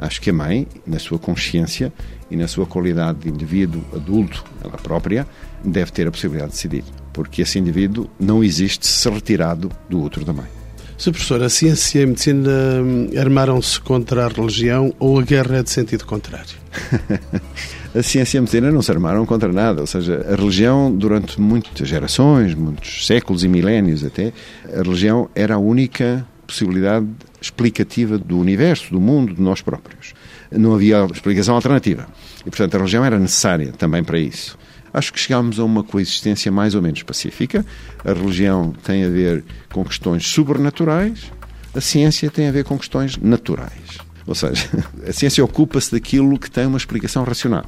acho 0.00 0.20
que 0.20 0.30
a 0.30 0.32
mãe, 0.32 0.66
na 0.84 0.98
sua 0.98 1.16
consciência 1.16 1.92
e 2.28 2.36
na 2.36 2.48
sua 2.48 2.66
qualidade 2.66 3.20
de 3.20 3.28
indivíduo 3.28 3.84
adulto, 3.94 4.44
ela 4.64 4.76
própria, 4.76 5.24
deve 5.64 5.92
ter 5.92 6.08
a 6.08 6.10
possibilidade 6.10 6.50
de 6.50 6.56
decidir. 6.56 6.84
Porque 7.12 7.42
esse 7.42 7.56
indivíduo 7.56 8.10
não 8.18 8.42
existe 8.42 8.84
se 8.84 9.08
retirado 9.08 9.70
do 9.88 10.02
útero 10.02 10.26
da 10.26 10.32
mãe. 10.32 10.48
Sr. 10.98 11.12
Professor, 11.12 11.42
a 11.42 11.48
ciência 11.48 12.00
e 12.00 12.02
a 12.02 12.06
medicina 12.06 12.50
hum, 12.82 13.10
armaram-se 13.16 13.78
contra 13.80 14.26
a 14.26 14.28
religião 14.28 14.92
ou 14.98 15.20
a 15.20 15.22
guerra 15.22 15.58
é 15.58 15.62
de 15.62 15.70
sentido 15.70 16.04
contrário? 16.04 16.56
a 17.94 18.02
ciência 18.02 18.36
e 18.36 18.40
a 18.40 18.40
medicina 18.40 18.72
não 18.72 18.82
se 18.82 18.90
armaram 18.90 19.24
contra 19.24 19.52
nada, 19.52 19.82
ou 19.82 19.86
seja, 19.86 20.26
a 20.28 20.34
religião 20.34 20.92
durante 20.92 21.40
muitas 21.40 21.86
gerações, 21.86 22.54
muitos 22.54 23.06
séculos 23.06 23.44
e 23.44 23.48
milénios 23.48 24.02
até, 24.04 24.32
a 24.72 24.82
religião 24.82 25.28
era 25.34 25.54
a 25.54 25.58
única 25.58 26.26
possibilidade 26.46 27.06
explicativa 27.40 28.18
do 28.18 28.38
universo, 28.38 28.90
do 28.90 29.00
mundo, 29.00 29.34
de 29.34 29.40
nós 29.40 29.60
próprios. 29.60 30.14
Não 30.50 30.74
havia 30.74 31.04
explicação 31.12 31.54
alternativa. 31.54 32.06
E, 32.40 32.50
portanto, 32.50 32.74
a 32.74 32.78
religião 32.78 33.04
era 33.04 33.18
necessária 33.18 33.72
também 33.72 34.02
para 34.02 34.18
isso. 34.18 34.58
Acho 34.92 35.12
que 35.12 35.20
chegámos 35.20 35.58
a 35.60 35.64
uma 35.64 35.84
coexistência 35.84 36.50
mais 36.50 36.74
ou 36.74 36.80
menos 36.80 37.02
pacífica. 37.02 37.64
A 38.04 38.12
religião 38.12 38.72
tem 38.82 39.04
a 39.04 39.08
ver 39.08 39.44
com 39.72 39.84
questões 39.84 40.26
sobrenaturais, 40.26 41.30
a 41.74 41.80
ciência 41.80 42.30
tem 42.30 42.48
a 42.48 42.52
ver 42.52 42.64
com 42.64 42.78
questões 42.78 43.16
naturais. 43.18 43.98
Ou 44.26 44.34
seja, 44.34 44.66
a 45.06 45.12
ciência 45.12 45.44
ocupa-se 45.44 45.92
daquilo 45.92 46.38
que 46.38 46.50
tem 46.50 46.66
uma 46.66 46.78
explicação 46.78 47.24
racional. 47.24 47.66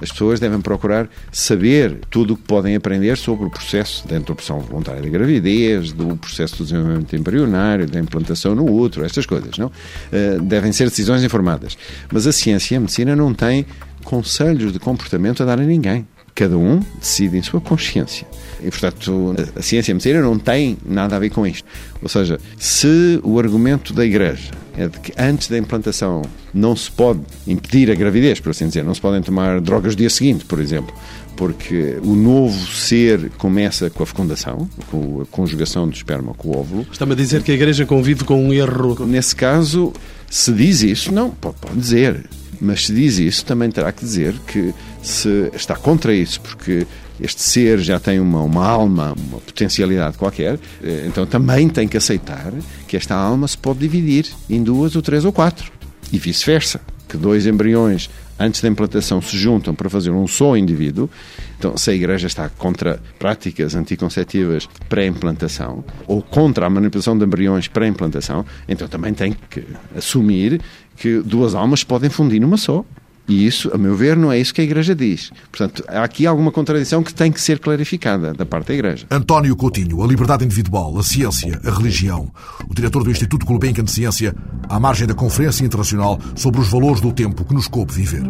As 0.00 0.10
pessoas 0.12 0.38
devem 0.38 0.60
procurar 0.60 1.08
saber 1.32 1.98
tudo 2.10 2.34
o 2.34 2.36
que 2.36 2.44
podem 2.44 2.76
aprender 2.76 3.16
sobre 3.16 3.46
o 3.46 3.50
processo 3.50 4.06
da 4.06 4.16
interrupção 4.16 4.60
voluntária 4.60 5.02
da 5.02 5.08
gravidez, 5.08 5.92
do 5.92 6.16
processo 6.16 6.58
do 6.58 6.64
desenvolvimento 6.64 7.16
embrionário, 7.16 7.86
da 7.86 7.98
implantação 7.98 8.54
no 8.54 8.64
útero, 8.64 9.04
estas 9.04 9.26
coisas, 9.26 9.58
não? 9.58 9.66
Uh, 9.66 10.40
devem 10.42 10.72
ser 10.72 10.88
decisões 10.88 11.22
informadas. 11.24 11.76
Mas 12.12 12.26
a 12.26 12.32
ciência 12.32 12.74
e 12.74 12.76
a 12.76 12.80
medicina 12.80 13.16
não 13.16 13.34
têm 13.34 13.66
conselhos 14.04 14.72
de 14.72 14.78
comportamento 14.78 15.42
a 15.42 15.46
dar 15.46 15.58
a 15.58 15.64
ninguém. 15.64 16.06
Cada 16.38 16.56
um 16.56 16.80
decide 17.00 17.36
em 17.36 17.42
sua 17.42 17.60
consciência. 17.60 18.24
E, 18.62 18.70
portanto, 18.70 19.34
a 19.56 19.60
ciência 19.60 19.92
medicina 19.92 20.22
não 20.22 20.38
têm 20.38 20.78
nada 20.86 21.16
a 21.16 21.18
ver 21.18 21.30
com 21.30 21.44
isto. 21.44 21.66
Ou 22.00 22.08
seja, 22.08 22.38
se 22.56 23.18
o 23.24 23.40
argumento 23.40 23.92
da 23.92 24.06
Igreja 24.06 24.52
é 24.76 24.86
de 24.86 25.00
que 25.00 25.12
antes 25.18 25.48
da 25.48 25.58
implantação 25.58 26.22
não 26.54 26.76
se 26.76 26.92
pode 26.92 27.18
impedir 27.44 27.90
a 27.90 27.96
gravidez, 27.96 28.38
por 28.38 28.50
assim 28.50 28.68
dizer, 28.68 28.84
não 28.84 28.94
se 28.94 29.00
podem 29.00 29.20
tomar 29.20 29.60
drogas 29.60 29.94
no 29.94 29.98
dia 29.98 30.10
seguinte, 30.10 30.44
por 30.44 30.60
exemplo, 30.60 30.94
porque 31.36 31.98
o 32.04 32.14
novo 32.14 32.72
ser 32.72 33.30
começa 33.30 33.90
com 33.90 34.04
a 34.04 34.06
fecundação, 34.06 34.70
com 34.92 35.22
a 35.22 35.26
conjugação 35.26 35.88
do 35.88 35.94
esperma 35.96 36.34
com 36.34 36.50
o 36.50 36.56
óvulo. 36.56 36.86
Está-me 36.92 37.14
a 37.14 37.16
dizer 37.16 37.42
que 37.42 37.50
a 37.50 37.54
Igreja 37.54 37.84
convive 37.84 38.22
com 38.22 38.40
um 38.40 38.52
erro. 38.52 39.04
Nesse 39.06 39.34
caso, 39.34 39.92
se 40.30 40.52
diz 40.52 40.84
isso, 40.84 41.12
não, 41.12 41.30
pode 41.30 41.56
dizer. 41.74 42.26
Mas 42.60 42.86
se 42.86 42.92
diz 42.92 43.18
isso, 43.18 43.44
também 43.44 43.70
terá 43.70 43.92
que 43.92 44.04
dizer 44.04 44.34
que 44.46 44.74
se 45.02 45.50
está 45.54 45.76
contra 45.76 46.12
isso, 46.12 46.40
porque 46.40 46.86
este 47.20 47.42
ser 47.42 47.78
já 47.80 47.98
tem 47.98 48.20
uma, 48.20 48.42
uma 48.42 48.66
alma, 48.66 49.14
uma 49.28 49.38
potencialidade 49.40 50.16
qualquer, 50.16 50.58
eh, 50.82 51.04
então 51.06 51.26
também 51.26 51.68
tem 51.68 51.86
que 51.86 51.96
aceitar 51.96 52.52
que 52.86 52.96
esta 52.96 53.14
alma 53.14 53.46
se 53.48 53.58
pode 53.58 53.78
dividir 53.80 54.26
em 54.48 54.62
duas 54.62 54.94
ou 54.96 55.02
três 55.02 55.24
ou 55.24 55.32
quatro. 55.32 55.70
E 56.12 56.18
vice-versa, 56.18 56.80
que 57.08 57.16
dois 57.16 57.46
embriões 57.46 58.08
antes 58.38 58.60
da 58.60 58.68
implantação 58.68 59.20
se 59.20 59.36
juntam 59.36 59.74
para 59.74 59.90
fazer 59.90 60.10
um 60.10 60.26
só 60.28 60.56
indivíduo. 60.56 61.10
Então, 61.58 61.76
se 61.76 61.90
a 61.90 61.94
Igreja 61.94 62.28
está 62.28 62.48
contra 62.48 63.00
práticas 63.18 63.74
anticonceptivas 63.74 64.68
pré-implantação 64.88 65.84
ou 66.06 66.22
contra 66.22 66.66
a 66.66 66.70
manipulação 66.70 67.18
de 67.18 67.24
embriões 67.24 67.66
pré-implantação, 67.66 68.46
então 68.68 68.86
também 68.86 69.12
tem 69.12 69.34
que 69.50 69.64
assumir 69.96 70.60
que 70.98 71.20
duas 71.20 71.54
almas 71.54 71.84
podem 71.84 72.10
fundir 72.10 72.40
numa 72.40 72.56
só. 72.56 72.84
E 73.28 73.46
isso, 73.46 73.70
a 73.74 73.76
meu 73.76 73.94
ver, 73.94 74.16
não 74.16 74.32
é 74.32 74.38
isso 74.38 74.54
que 74.54 74.62
a 74.62 74.64
Igreja 74.64 74.94
diz. 74.94 75.30
Portanto, 75.52 75.84
há 75.86 76.02
aqui 76.02 76.26
alguma 76.26 76.50
contradição 76.50 77.02
que 77.02 77.12
tem 77.12 77.30
que 77.30 77.38
ser 77.38 77.58
clarificada 77.58 78.32
da 78.32 78.46
parte 78.46 78.68
da 78.68 78.74
Igreja. 78.74 79.06
António 79.10 79.54
Coutinho, 79.54 80.02
a 80.02 80.06
liberdade 80.06 80.46
individual, 80.46 80.98
a 80.98 81.02
ciência, 81.02 81.60
a 81.62 81.70
religião. 81.70 82.32
O 82.66 82.74
diretor 82.74 83.04
do 83.04 83.10
Instituto 83.10 83.44
Gulbenkian 83.44 83.84
de 83.84 83.90
Ciência, 83.90 84.34
à 84.66 84.80
margem 84.80 85.06
da 85.06 85.12
Conferência 85.12 85.62
Internacional 85.62 86.18
sobre 86.34 86.62
os 86.62 86.70
Valores 86.70 87.02
do 87.02 87.12
Tempo 87.12 87.44
que 87.44 87.52
nos 87.52 87.68
coube 87.68 87.92
viver. 87.92 88.22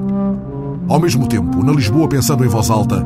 Ao 0.89 0.99
mesmo 0.99 1.29
tempo, 1.29 1.63
na 1.63 1.73
Lisboa 1.73 2.09
Pensando 2.09 2.45
em 2.45 2.49
Voz 2.49 2.69
Alta, 2.69 2.97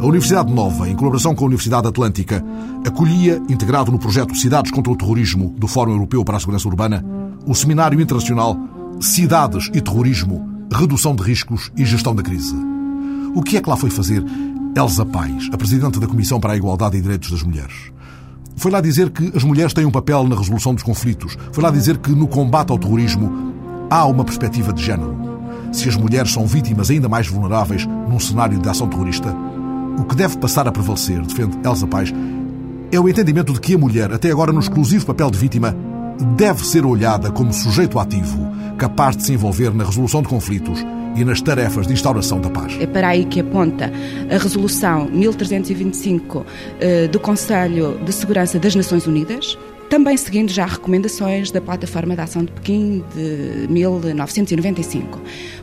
a 0.00 0.04
Universidade 0.04 0.52
Nova, 0.52 0.88
em 0.88 0.96
colaboração 0.96 1.32
com 1.32 1.44
a 1.44 1.46
Universidade 1.46 1.86
Atlântica, 1.86 2.44
acolhia, 2.84 3.40
integrado 3.48 3.92
no 3.92 4.00
projeto 4.00 4.34
Cidades 4.34 4.72
contra 4.72 4.92
o 4.92 4.96
Terrorismo 4.96 5.54
do 5.56 5.68
Fórum 5.68 5.92
Europeu 5.92 6.24
para 6.24 6.38
a 6.38 6.40
Segurança 6.40 6.66
Urbana, 6.66 7.04
o 7.46 7.54
Seminário 7.54 8.00
Internacional 8.00 8.75
Cidades 9.00 9.70
e 9.74 9.80
Terrorismo 9.80 10.56
redução 10.72 11.14
de 11.14 11.22
riscos 11.22 11.70
e 11.76 11.84
gestão 11.84 12.14
da 12.14 12.22
crise. 12.22 12.54
O 13.34 13.42
que 13.42 13.56
é 13.56 13.60
que 13.62 13.68
lá 13.68 13.76
foi 13.76 13.90
fazer 13.90 14.24
Elsa 14.76 15.04
Paes, 15.06 15.48
a 15.52 15.56
Presidente 15.56 15.98
da 16.00 16.06
Comissão 16.06 16.40
para 16.40 16.52
a 16.52 16.56
Igualdade 16.56 16.96
e 16.96 17.00
Direitos 17.00 17.30
das 17.30 17.42
Mulheres? 17.42 17.92
Foi 18.56 18.70
lá 18.70 18.80
dizer 18.80 19.10
que 19.10 19.32
as 19.34 19.44
mulheres 19.44 19.74
têm 19.74 19.84
um 19.84 19.90
papel 19.90 20.24
na 20.24 20.36
resolução 20.36 20.74
dos 20.74 20.82
conflitos. 20.82 21.36
Foi 21.52 21.62
lá 21.62 21.70
dizer 21.70 21.98
que 21.98 22.10
no 22.10 22.26
combate 22.26 22.70
ao 22.70 22.78
terrorismo 22.78 23.52
há 23.90 24.06
uma 24.06 24.24
perspectiva 24.24 24.72
de 24.72 24.82
género. 24.82 25.14
Se 25.72 25.88
as 25.88 25.96
mulheres 25.96 26.32
são 26.32 26.46
vítimas 26.46 26.90
ainda 26.90 27.08
mais 27.08 27.26
vulneráveis 27.26 27.86
num 27.86 28.18
cenário 28.18 28.58
de 28.58 28.68
ação 28.68 28.88
terrorista, 28.88 29.34
o 29.98 30.04
que 30.04 30.16
deve 30.16 30.38
passar 30.38 30.66
a 30.66 30.72
prevalecer, 30.72 31.20
defende 31.20 31.58
Elsa 31.64 31.86
Paes, 31.86 32.12
é 32.90 32.98
o 32.98 33.08
entendimento 33.08 33.52
de 33.52 33.60
que 33.60 33.74
a 33.74 33.78
mulher, 33.78 34.12
até 34.12 34.30
agora 34.30 34.52
no 34.52 34.60
exclusivo 34.60 35.06
papel 35.06 35.30
de 35.30 35.38
vítima, 35.38 35.76
deve 36.36 36.66
ser 36.66 36.86
olhada 36.86 37.30
como 37.30 37.52
sujeito 37.52 37.98
ativo, 37.98 38.55
capaz 38.76 39.16
de 39.16 39.24
se 39.24 39.32
envolver 39.32 39.74
na 39.74 39.84
resolução 39.84 40.22
de 40.22 40.28
conflitos 40.28 40.84
e 41.16 41.24
nas 41.24 41.40
tarefas 41.40 41.86
de 41.86 41.94
instauração 41.94 42.40
da 42.40 42.50
paz. 42.50 42.76
É 42.78 42.86
para 42.86 43.08
aí 43.08 43.24
que 43.24 43.40
aponta 43.40 43.90
a 44.30 44.38
resolução 44.38 45.06
1325 45.06 46.46
eh, 46.78 47.08
do 47.08 47.18
Conselho 47.18 47.98
de 48.04 48.12
Segurança 48.12 48.58
das 48.58 48.74
Nações 48.74 49.06
Unidas, 49.06 49.56
também 49.88 50.16
seguindo 50.16 50.52
já 50.52 50.66
recomendações 50.66 51.50
da 51.50 51.60
Plataforma 51.60 52.14
de 52.14 52.20
Ação 52.20 52.44
de 52.44 52.52
Pequim 52.52 53.04
de 53.14 53.66
1995 53.72 55.20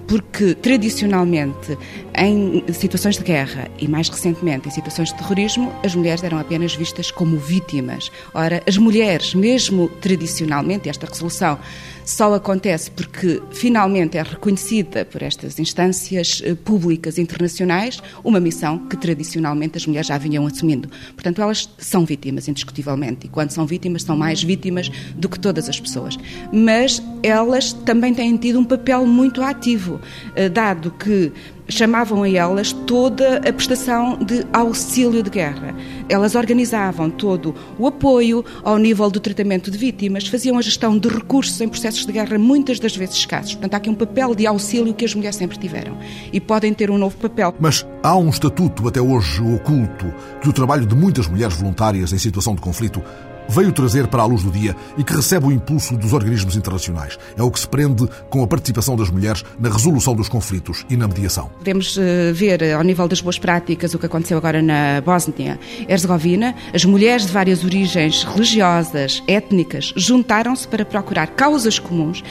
porque 0.08 0.54
tradicionalmente 0.56 1.78
em 2.16 2.64
situações 2.74 3.18
de 3.18 3.24
guerra 3.24 3.68
e 3.80 3.88
mais 3.88 4.10
recentemente 4.10 4.68
em 4.68 4.72
situações 4.72 5.10
de 5.10 5.16
terrorismo, 5.16 5.74
as 5.84 5.96
mulheres 5.96 6.24
eram 6.24 6.38
apenas 6.38 6.76
vistas 6.76 7.10
como 7.10 7.38
vítimas. 7.38 8.12
Ora, 8.34 8.62
as 8.68 8.78
mulheres, 8.78 9.34
mesmo 9.34 9.90
tradicionalmente, 10.02 10.90
esta 10.90 11.08
resolução 11.08 11.58
só 12.06 12.34
acontece 12.34 12.92
porque 12.92 13.42
finalmente 13.52 14.18
é 14.18 14.24
reconhecida 14.24 15.06
por 15.06 15.22
estas 15.22 15.60
instâncias 15.60 16.42
eh, 16.44 16.56
públicas 16.56 17.18
internacionais 17.18 18.02
uma 18.24 18.40
missão 18.40 18.80
que 18.88 18.98
tradicionalmente 18.98 19.78
as 19.78 19.86
mulheres 19.86 20.08
já 20.08 20.18
vinham 20.18 20.46
assumindo. 20.46 20.90
Portanto, 21.14 21.42
elas 21.42 21.70
são 21.78 22.06
vítimas, 22.06 22.48
indiscutivelmente, 22.48 23.28
e 23.28 23.30
quando 23.30 23.52
são 23.52 23.66
vítimas, 23.66 24.04
são 24.04 24.18
mais 24.18 24.44
vítimas 24.44 24.90
do 25.16 25.30
que 25.30 25.40
todas 25.40 25.70
as 25.70 25.80
pessoas. 25.80 26.18
Mas 26.52 27.02
elas 27.22 27.74
também 27.74 28.14
têm 28.14 28.36
tido 28.38 28.60
um 28.60 28.66
papel 28.66 29.06
muito 29.06 29.42
ativo, 29.42 30.00
eh, 30.36 30.50
dado 30.50 30.92
que 30.92 31.32
chamavam 31.68 32.24
a 32.24 32.30
elas 32.30 32.74
toda 32.74 33.38
a 33.38 33.54
prestação 33.54 34.18
de 34.18 34.46
auxílio 34.52 35.24
de 35.24 35.30
guerra. 35.30 35.76
Elas 36.10 36.36
organizavam 36.36 37.10
todo 37.10 37.56
o 37.78 37.88
apoio 37.88 38.44
ao 38.64 38.78
nível 38.78 39.10
do 39.10 39.20
tratamento 39.20 39.72
de 39.72 39.78
vítimas, 39.78 40.28
faziam 40.28 40.58
a 40.58 40.62
gestão 40.62 40.98
de 40.98 41.08
recursos 41.08 41.60
em 41.62 41.68
processos 41.68 42.06
de 42.06 42.12
guerra 42.12 42.38
muitas 42.38 42.80
das 42.80 42.96
vezes 42.96 43.16
escassos. 43.16 43.54
Portanto, 43.54 43.74
há 43.74 43.78
aqui 43.78 43.90
um 43.90 43.96
papel 43.96 44.36
de 44.36 44.46
auxílio 44.46 44.94
que 44.94 45.06
as 45.06 45.16
mulheres 45.16 45.36
sempre 45.36 45.58
tiveram 45.58 45.98
e 46.32 46.40
podem 46.40 46.74
ter 46.74 46.92
um 46.92 46.98
novo 46.98 47.18
papel. 47.18 47.56
Mas 47.60 47.86
há 48.02 48.16
um 48.16 48.30
estatuto 48.30 48.88
até 48.88 49.02
hoje 49.02 49.42
oculto 49.42 50.14
que 50.42 50.50
o 50.50 50.54
trabalho 50.54 50.86
de 50.86 50.96
muitas 50.96 51.28
mulheres 51.28 51.56
voluntárias 51.56 52.14
em 52.14 52.18
situação 52.18 52.56
de 52.56 52.62
conflito 52.62 53.02
veio 53.48 53.72
trazer 53.72 54.08
para 54.08 54.24
a 54.24 54.26
luz 54.26 54.44
do 54.44 54.52
dia 54.52 54.76
e 54.98 55.04
que 55.04 55.14
recebe 55.14 55.48
o 55.48 55.52
impulso 55.52 55.96
dos 55.98 56.14
organismos 56.14 56.56
internacionais. 56.56 57.18
É 57.38 57.44
o 57.44 57.52
que 57.52 57.60
se 57.60 57.68
prende 57.68 58.08
com 58.30 58.44
a 58.44 58.48
participação 58.48 58.96
das 58.96 59.10
mulheres 59.10 59.44
na 59.60 59.70
resolução 59.70 60.16
dos 60.16 60.30
conflitos 60.30 60.86
e 60.90 60.98
na 60.98 61.08
mediação. 61.08 61.50
Podemos 61.58 61.98
eh, 61.98 62.32
ver, 62.34 62.62
eh, 62.62 62.74
ao 62.74 62.84
nível 62.84 63.08
das 63.08 63.22
boas 63.22 63.40
práticas, 63.40 63.94
o 63.94 64.00
que 64.00 64.06
aconteceu 64.06 64.38
agora 64.38 64.62
na 64.62 65.02
Bósnia-Herzegovina. 65.02 66.56
As 66.74 66.86
mulheres 66.86 67.26
de 67.26 67.32
várias 67.32 67.64
origens 67.64 68.24
religiosas, 68.24 69.24
étnicas, 69.28 69.94
juntaram-se 69.96 70.68
para 70.68 70.86
procurar 70.86 71.28
causas 71.28 71.80
comuns, 71.80 72.24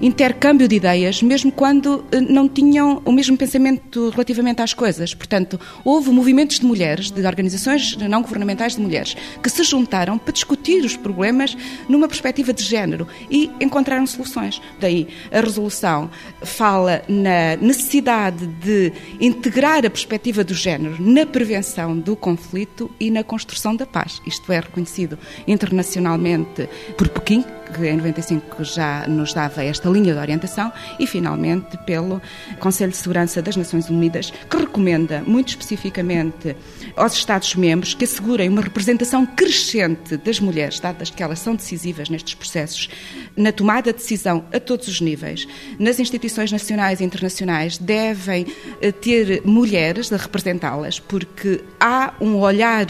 intercâmbio 0.00 0.68
de 0.68 0.76
ideias, 0.76 1.22
mesmo 1.22 1.50
quando 1.50 2.04
eh, 2.12 2.20
não 2.20 2.48
tinham 2.48 3.02
o 3.04 3.12
mesmo 3.12 3.36
pensamento 3.36 4.10
relativamente 4.10 4.62
às 4.62 4.72
coisas. 4.72 5.14
Portanto, 5.14 5.58
houve 5.84 6.10
movimentos 6.10 6.58
de 6.58 6.66
mulheres, 6.66 7.10
de 7.10 7.26
organizações 7.26 7.96
não 7.96 8.22
governamentais 8.22 8.76
de 8.76 8.80
mulheres, 8.80 9.16
que 9.42 9.50
se 9.50 9.62
juntaram 9.64 10.18
para 10.18 10.32
discutir 10.32 10.60
discutir 10.60 10.84
os 10.84 10.96
problemas 10.96 11.56
numa 11.88 12.06
perspectiva 12.06 12.52
de 12.52 12.62
género 12.62 13.06
e 13.30 13.50
encontraram 13.60 14.06
soluções. 14.06 14.60
Daí 14.78 15.08
a 15.30 15.40
resolução 15.40 16.10
fala 16.42 17.02
na 17.08 17.56
necessidade 17.56 18.46
de 18.46 18.92
integrar 19.20 19.84
a 19.84 19.90
perspectiva 19.90 20.44
do 20.44 20.54
género 20.54 20.96
na 21.00 21.24
prevenção 21.24 21.98
do 21.98 22.14
conflito 22.14 22.90
e 23.00 23.10
na 23.10 23.24
construção 23.24 23.74
da 23.74 23.86
paz. 23.86 24.20
Isto 24.26 24.52
é 24.52 24.60
reconhecido 24.60 25.18
internacionalmente 25.46 26.68
por 26.96 27.08
Pequim, 27.08 27.44
que 27.70 27.86
em 27.86 27.96
95 27.96 28.64
já 28.64 29.06
nos 29.06 29.32
dava 29.32 29.64
esta 29.64 29.88
linha 29.88 30.12
de 30.12 30.18
orientação, 30.18 30.72
e 30.98 31.06
finalmente 31.06 31.76
pelo 31.78 32.20
Conselho 32.58 32.90
de 32.90 32.96
Segurança 32.96 33.40
das 33.40 33.56
Nações 33.56 33.88
Unidas, 33.88 34.32
que 34.48 34.56
recomenda 34.56 35.22
muito 35.26 35.48
especificamente 35.48 36.56
aos 36.96 37.14
Estados-membros 37.14 37.94
que 37.94 38.04
assegurem 38.04 38.48
uma 38.48 38.60
representação 38.60 39.24
crescente 39.24 40.16
das 40.16 40.40
mulheres, 40.40 40.80
dadas 40.80 41.10
que 41.10 41.22
elas 41.22 41.38
são 41.38 41.54
decisivas 41.54 42.08
nestes 42.08 42.34
processos, 42.34 42.88
na 43.36 43.52
tomada 43.52 43.92
de 43.92 43.98
decisão 43.98 44.44
a 44.52 44.58
todos 44.58 44.88
os 44.88 45.00
níveis. 45.00 45.46
Nas 45.78 45.98
instituições 45.98 46.50
nacionais 46.50 47.00
e 47.00 47.04
internacionais 47.04 47.78
devem 47.78 48.46
eh, 48.80 48.92
ter 48.92 49.42
mulheres 49.44 50.12
a 50.12 50.16
representá-las, 50.16 50.98
porque 50.98 51.62
há 51.78 52.14
um 52.20 52.36
olhar 52.36 52.86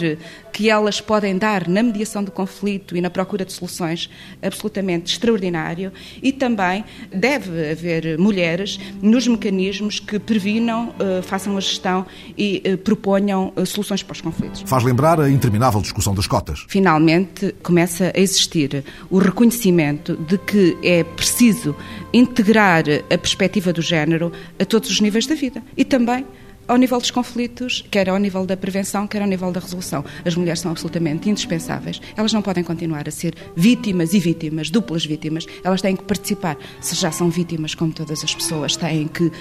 que 0.52 0.68
elas 0.68 1.00
podem 1.00 1.38
dar 1.38 1.68
na 1.68 1.82
mediação 1.82 2.22
do 2.22 2.30
conflito 2.30 2.96
e 2.96 3.00
na 3.00 3.10
procura 3.10 3.44
de 3.44 3.52
soluções 3.52 4.10
absolutamente 4.42 4.69
extraordinário 5.04 5.92
e 6.22 6.32
também 6.32 6.84
deve 7.14 7.70
haver 7.70 8.18
mulheres 8.18 8.78
nos 9.02 9.26
mecanismos 9.26 9.98
que 9.98 10.18
previnam, 10.18 10.94
eh, 10.98 11.22
façam 11.22 11.56
a 11.56 11.60
gestão 11.60 12.06
e 12.36 12.62
eh, 12.64 12.76
proponham 12.76 13.52
eh, 13.56 13.64
soluções 13.64 14.02
para 14.02 14.12
os 14.12 14.20
conflitos. 14.20 14.62
Faz 14.66 14.84
lembrar 14.84 15.20
a 15.20 15.30
interminável 15.30 15.80
discussão 15.80 16.14
das 16.14 16.26
cotas. 16.26 16.64
Finalmente 16.68 17.54
começa 17.62 18.12
a 18.14 18.18
existir 18.18 18.84
o 19.08 19.18
reconhecimento 19.18 20.16
de 20.16 20.38
que 20.38 20.76
é 20.82 21.04
preciso 21.04 21.74
integrar 22.12 22.84
a 23.12 23.18
perspectiva 23.18 23.72
do 23.72 23.82
género 23.82 24.32
a 24.58 24.64
todos 24.64 24.90
os 24.90 25.00
níveis 25.00 25.26
da 25.26 25.34
vida 25.34 25.62
e 25.76 25.84
também 25.84 26.24
ao 26.68 26.76
nível 26.76 26.98
dos 26.98 27.10
conflitos, 27.10 27.84
quer 27.90 28.08
ao 28.08 28.16
nível 28.16 28.46
da 28.46 28.56
prevenção, 28.56 29.06
quer 29.06 29.20
ao 29.22 29.28
nível 29.28 29.50
da 29.50 29.58
resolução. 29.58 30.04
As 30.24 30.36
mulheres 30.36 30.60
são 30.60 30.70
absolutamente 30.70 31.28
indispensáveis. 31.28 32.00
Elas 32.16 32.32
não 32.32 32.40
podem 32.42 32.62
continuar 32.62 33.08
a 33.08 33.10
ser 33.10 33.34
vítimas 33.56 34.14
e 34.14 34.20
vítimas, 34.20 34.70
duplas 34.70 35.04
vítimas. 35.04 35.46
Elas 35.64 35.82
têm 35.82 35.96
que 35.96 36.04
participar. 36.04 36.56
Se 36.80 36.94
já 36.94 37.10
são 37.10 37.28
vítimas, 37.28 37.74
como 37.74 37.92
todas 37.92 38.22
as 38.22 38.34
pessoas, 38.34 38.76
têm 38.76 39.08
que 39.08 39.32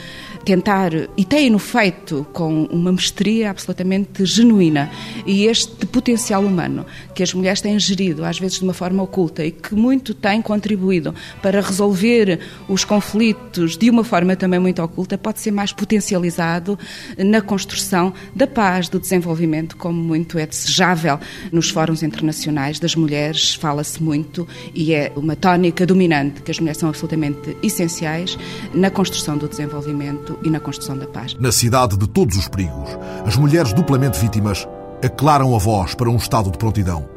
tentar, 0.44 0.92
e 1.16 1.24
têm-no 1.24 1.60
feito 1.60 2.26
com 2.34 2.64
uma 2.66 2.92
mestria 2.92 3.52
absolutamente 3.52 4.26
genuína. 4.26 4.90
E 5.26 5.46
este 5.46 5.86
potencial 5.86 6.44
humano 6.44 6.86
que 7.14 7.22
as 7.22 7.34
mulheres 7.34 7.62
têm 7.62 7.80
gerido, 7.80 8.26
às 8.26 8.40
vezes 8.40 8.58
de 8.58 8.64
uma 8.64 8.74
forma 8.74 9.04
oculta, 9.04 9.46
e 9.46 9.52
que 9.52 9.76
muito 9.76 10.16
tem 10.16 10.42
contribuído 10.42 11.14
para 11.44 11.62
resolver 11.62 12.40
os 12.68 12.84
conflitos 12.84 13.78
de 13.78 13.90
uma 13.90 14.04
forma 14.04 14.36
também 14.36 14.60
muito 14.60 14.82
oculta, 14.82 15.18
pode 15.18 15.40
ser 15.40 15.52
mais 15.52 15.72
potencializado 15.72 16.78
na 17.24 17.42
construção 17.42 18.14
da 18.36 18.48
paz, 18.48 18.90
do 18.90 19.00
desenvolvimento, 19.00 19.76
como 19.76 20.02
muito 20.02 20.38
é 20.38 20.46
desejável 20.46 21.20
nos 21.52 21.70
fóruns 21.70 22.04
internacionais 22.04 22.80
das 22.80 22.96
mulheres, 22.96 23.56
fala-se 23.56 24.02
muito 24.02 24.48
e 24.74 24.94
é 24.94 25.12
uma 25.16 25.36
tónica 25.36 25.86
dominante 25.86 26.42
que 26.42 26.52
as 26.52 26.60
mulheres 26.60 26.80
são 26.80 26.90
absolutamente 26.90 27.58
essenciais 27.62 28.38
na 28.74 28.90
construção 28.90 29.38
do 29.38 29.48
desenvolvimento 29.48 30.40
e 30.44 30.50
na 30.50 30.60
construção 30.60 30.98
da 30.98 31.08
paz. 31.08 31.36
Na 31.36 31.52
cidade 31.52 31.98
de 31.98 32.08
todos 32.08 32.38
os 32.38 32.48
perigos, 32.48 32.90
as 33.26 33.36
mulheres 33.36 33.74
duplamente 33.74 34.20
vítimas 34.20 34.68
aclaram 35.04 35.56
a 35.56 35.60
voz 35.60 35.96
para 35.96 36.10
um 36.10 36.18
estado 36.18 36.52
de 36.52 36.58
prontidão. 36.58 37.10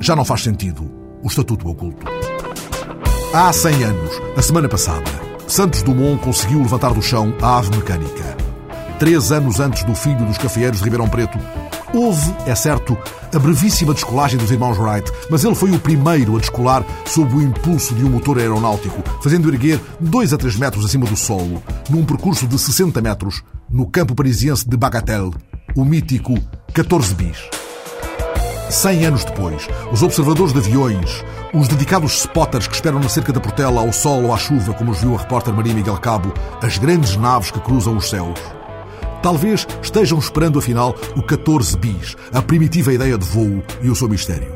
Já 0.00 0.16
não 0.16 0.24
faz 0.24 0.42
sentido 0.42 0.90
o 1.22 1.28
estatuto 1.28 1.68
oculto. 1.68 2.06
Há 3.32 3.52
100 3.52 3.84
anos, 3.84 4.20
a 4.36 4.42
semana 4.42 4.68
passada, 4.68 5.10
Santos 5.46 5.82
Dumont 5.82 6.22
conseguiu 6.22 6.58
levantar 6.58 6.92
do 6.92 7.00
chão 7.00 7.34
a 7.40 7.58
ave 7.58 7.70
mecânica 7.76 8.42
três 9.02 9.32
anos 9.32 9.58
antes 9.58 9.82
do 9.82 9.96
filho 9.96 10.24
dos 10.24 10.38
cafeeiros 10.38 10.78
de 10.78 10.84
Ribeirão 10.84 11.08
Preto. 11.08 11.36
Houve, 11.92 12.32
é 12.46 12.54
certo, 12.54 12.96
a 13.34 13.38
brevíssima 13.40 13.92
descolagem 13.92 14.38
dos 14.38 14.52
irmãos 14.52 14.78
Wright, 14.78 15.10
mas 15.28 15.42
ele 15.42 15.56
foi 15.56 15.72
o 15.72 15.78
primeiro 15.80 16.36
a 16.36 16.38
descolar 16.38 16.86
sob 17.04 17.34
o 17.34 17.42
impulso 17.42 17.96
de 17.96 18.04
um 18.04 18.10
motor 18.10 18.38
aeronáutico, 18.38 19.02
fazendo 19.20 19.52
erguer 19.52 19.80
2 19.98 20.32
a 20.32 20.38
3 20.38 20.54
metros 20.54 20.84
acima 20.84 21.04
do 21.04 21.16
solo, 21.16 21.60
num 21.90 22.04
percurso 22.04 22.46
de 22.46 22.56
60 22.56 23.00
metros, 23.00 23.42
no 23.68 23.90
campo 23.90 24.14
parisiense 24.14 24.68
de 24.68 24.76
Bagatelle, 24.76 25.32
o 25.74 25.84
mítico 25.84 26.38
14 26.72 27.12
bis. 27.16 27.38
Cem 28.70 29.04
anos 29.04 29.24
depois, 29.24 29.66
os 29.90 30.00
observadores 30.04 30.52
de 30.52 30.60
aviões, 30.60 31.24
os 31.52 31.66
dedicados 31.66 32.20
spotters 32.20 32.68
que 32.68 32.74
esperam 32.76 33.00
na 33.00 33.08
cerca 33.08 33.32
da 33.32 33.40
Portela 33.40 33.80
ao 33.80 33.92
sol 33.92 34.22
ou 34.22 34.32
à 34.32 34.38
chuva, 34.38 34.72
como 34.74 34.92
os 34.92 35.00
viu 35.00 35.16
a 35.16 35.18
repórter 35.18 35.52
Maria 35.52 35.74
Miguel 35.74 35.98
Cabo, 35.98 36.32
as 36.62 36.78
grandes 36.78 37.16
naves 37.16 37.50
que 37.50 37.58
cruzam 37.58 37.96
os 37.96 38.08
céus, 38.08 38.38
Talvez 39.22 39.66
estejam 39.80 40.18
esperando 40.18 40.58
afinal 40.58 40.96
o 41.16 41.22
14 41.22 41.78
bis, 41.78 42.16
a 42.32 42.42
primitiva 42.42 42.92
ideia 42.92 43.16
de 43.16 43.24
voo 43.24 43.62
e 43.80 43.88
o 43.88 43.94
seu 43.94 44.08
mistério. 44.08 44.52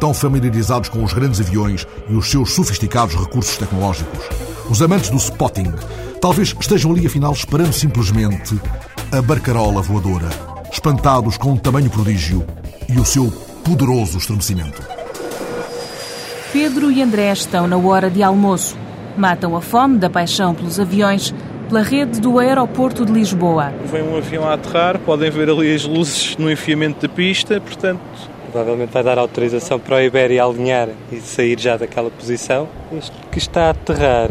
Tão 0.00 0.14
familiarizados 0.14 0.88
com 0.88 1.04
os 1.04 1.12
grandes 1.12 1.40
aviões 1.40 1.86
e 2.08 2.14
os 2.14 2.30
seus 2.30 2.52
sofisticados 2.52 3.14
recursos 3.14 3.58
tecnológicos, 3.58 4.24
os 4.70 4.80
amantes 4.80 5.10
do 5.10 5.18
spotting 5.18 5.72
talvez 6.20 6.56
estejam 6.58 6.92
ali 6.92 7.06
afinal 7.06 7.32
esperando 7.32 7.74
simplesmente 7.74 8.58
a 9.12 9.20
barcarola 9.20 9.82
voadora, 9.82 10.30
espantados 10.72 11.36
com 11.36 11.52
o 11.52 11.58
tamanho 11.58 11.90
prodígio 11.90 12.44
e 12.88 12.98
o 12.98 13.04
seu 13.04 13.30
poderoso 13.62 14.16
estremecimento. 14.16 14.82
Pedro 16.52 16.90
e 16.90 17.02
André 17.02 17.30
estão 17.32 17.66
na 17.66 17.76
hora 17.76 18.08
de 18.08 18.22
almoço. 18.22 18.76
Matam 19.16 19.54
a 19.54 19.60
fome 19.60 19.98
da 19.98 20.08
paixão 20.08 20.54
pelos 20.54 20.80
aviões 20.80 21.34
pela 21.64 21.82
rede 21.82 22.20
do 22.20 22.38
aeroporto 22.38 23.04
de 23.04 23.12
Lisboa. 23.12 23.72
Vem 23.86 24.02
um 24.02 24.16
avião 24.16 24.48
a 24.48 24.54
aterrar, 24.54 24.98
podem 24.98 25.30
ver 25.30 25.48
ali 25.50 25.74
as 25.74 25.84
luzes 25.84 26.36
no 26.36 26.50
enfiamento 26.50 27.06
da 27.06 27.12
pista, 27.12 27.60
portanto... 27.60 28.00
Provavelmente 28.52 28.92
vai 28.92 29.02
dar 29.02 29.18
autorização 29.18 29.80
para 29.80 29.96
o 29.96 30.00
Iberia 30.00 30.44
alinhar 30.44 30.88
e 31.10 31.20
sair 31.20 31.58
já 31.58 31.76
daquela 31.76 32.08
posição. 32.08 32.68
Este 32.96 33.10
que 33.32 33.38
está 33.38 33.66
a 33.66 33.70
aterrar, 33.70 34.28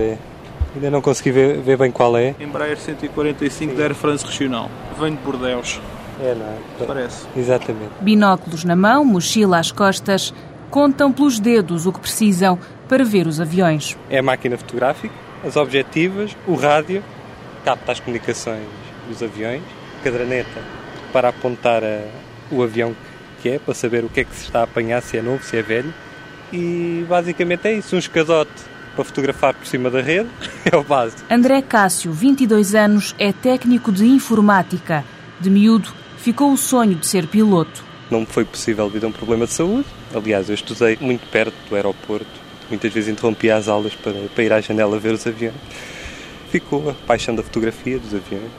ainda 0.73 0.89
não 0.89 1.01
consegui 1.01 1.31
ver, 1.31 1.59
ver 1.59 1.77
bem 1.77 1.91
qual 1.91 2.15
é. 2.15 2.33
Embraer 2.39 2.77
145 2.77 3.75
da 3.75 3.83
Air 3.83 3.93
France 3.93 4.25
Regional. 4.25 4.69
Vem 4.97 5.13
de 5.13 5.21
Bordeus. 5.21 5.81
É, 6.21 6.33
não 6.35 6.45
é? 6.45 6.85
Parece. 6.85 7.25
Exatamente. 7.35 7.91
Binóculos 7.99 8.63
na 8.63 8.77
mão, 8.77 9.03
mochila 9.03 9.59
às 9.59 9.73
costas, 9.73 10.33
contam 10.69 11.11
pelos 11.11 11.37
dedos 11.37 11.85
o 11.85 11.91
que 11.91 11.99
precisam 11.99 12.57
para 12.87 13.03
ver 13.03 13.27
os 13.27 13.41
aviões. 13.41 13.97
É 14.09 14.19
a 14.19 14.23
máquina 14.23 14.57
fotográfica, 14.57 15.13
as 15.45 15.57
objetivas, 15.57 16.35
o 16.47 16.55
rádio 16.55 17.03
capta 17.63 17.91
as 17.91 17.99
comunicações 17.99 18.67
dos 19.07 19.21
aviões, 19.21 19.63
caderneta 20.03 20.61
para 21.11 21.29
apontar 21.29 21.83
a, 21.83 22.01
o 22.51 22.63
avião 22.63 22.95
que 23.41 23.49
é, 23.49 23.59
para 23.59 23.73
saber 23.73 24.03
o 24.03 24.09
que 24.09 24.21
é 24.21 24.23
que 24.23 24.35
se 24.35 24.43
está 24.43 24.61
a 24.61 24.63
apanhar, 24.63 25.01
se 25.01 25.17
é 25.17 25.21
novo, 25.21 25.43
se 25.43 25.57
é 25.57 25.61
velho. 25.61 25.93
E 26.51 27.05
basicamente 27.07 27.67
é 27.67 27.73
isso, 27.73 27.95
um 27.95 27.99
escadote 27.99 28.51
para 28.95 29.03
fotografar 29.03 29.53
por 29.53 29.65
cima 29.65 29.89
da 29.89 30.01
rede, 30.01 30.29
é 30.71 30.75
o 30.75 30.83
básico. 30.83 31.21
André 31.29 31.61
Cássio, 31.61 32.11
22 32.11 32.75
anos, 32.75 33.15
é 33.17 33.33
técnico 33.33 33.91
de 33.91 34.05
informática. 34.05 35.03
De 35.39 35.49
miúdo, 35.49 35.93
ficou 36.17 36.53
o 36.53 36.57
sonho 36.57 36.95
de 36.95 37.05
ser 37.05 37.27
piloto. 37.27 37.83
Não 38.09 38.21
me 38.21 38.25
foi 38.25 38.45
possível 38.45 38.87
devido 38.87 39.05
a 39.05 39.07
um 39.07 39.11
problema 39.11 39.45
de 39.45 39.53
saúde. 39.53 39.87
Aliás, 40.13 40.47
eu 40.47 40.55
estudei 40.55 40.97
muito 41.01 41.27
perto 41.29 41.55
do 41.67 41.75
aeroporto. 41.75 42.27
Muitas 42.69 42.93
vezes 42.93 43.09
interrompia 43.09 43.57
as 43.57 43.67
aulas 43.67 43.93
para, 43.95 44.13
para 44.33 44.43
ir 44.43 44.53
à 44.53 44.61
janela 44.61 44.97
ver 44.99 45.13
os 45.13 45.25
aviões 45.27 45.55
ficou 46.53 46.87
a 46.87 46.93
paixão 46.93 47.33
da 47.33 47.41
fotografia 47.41 47.97
dos 47.97 48.13
aviões. 48.13 48.51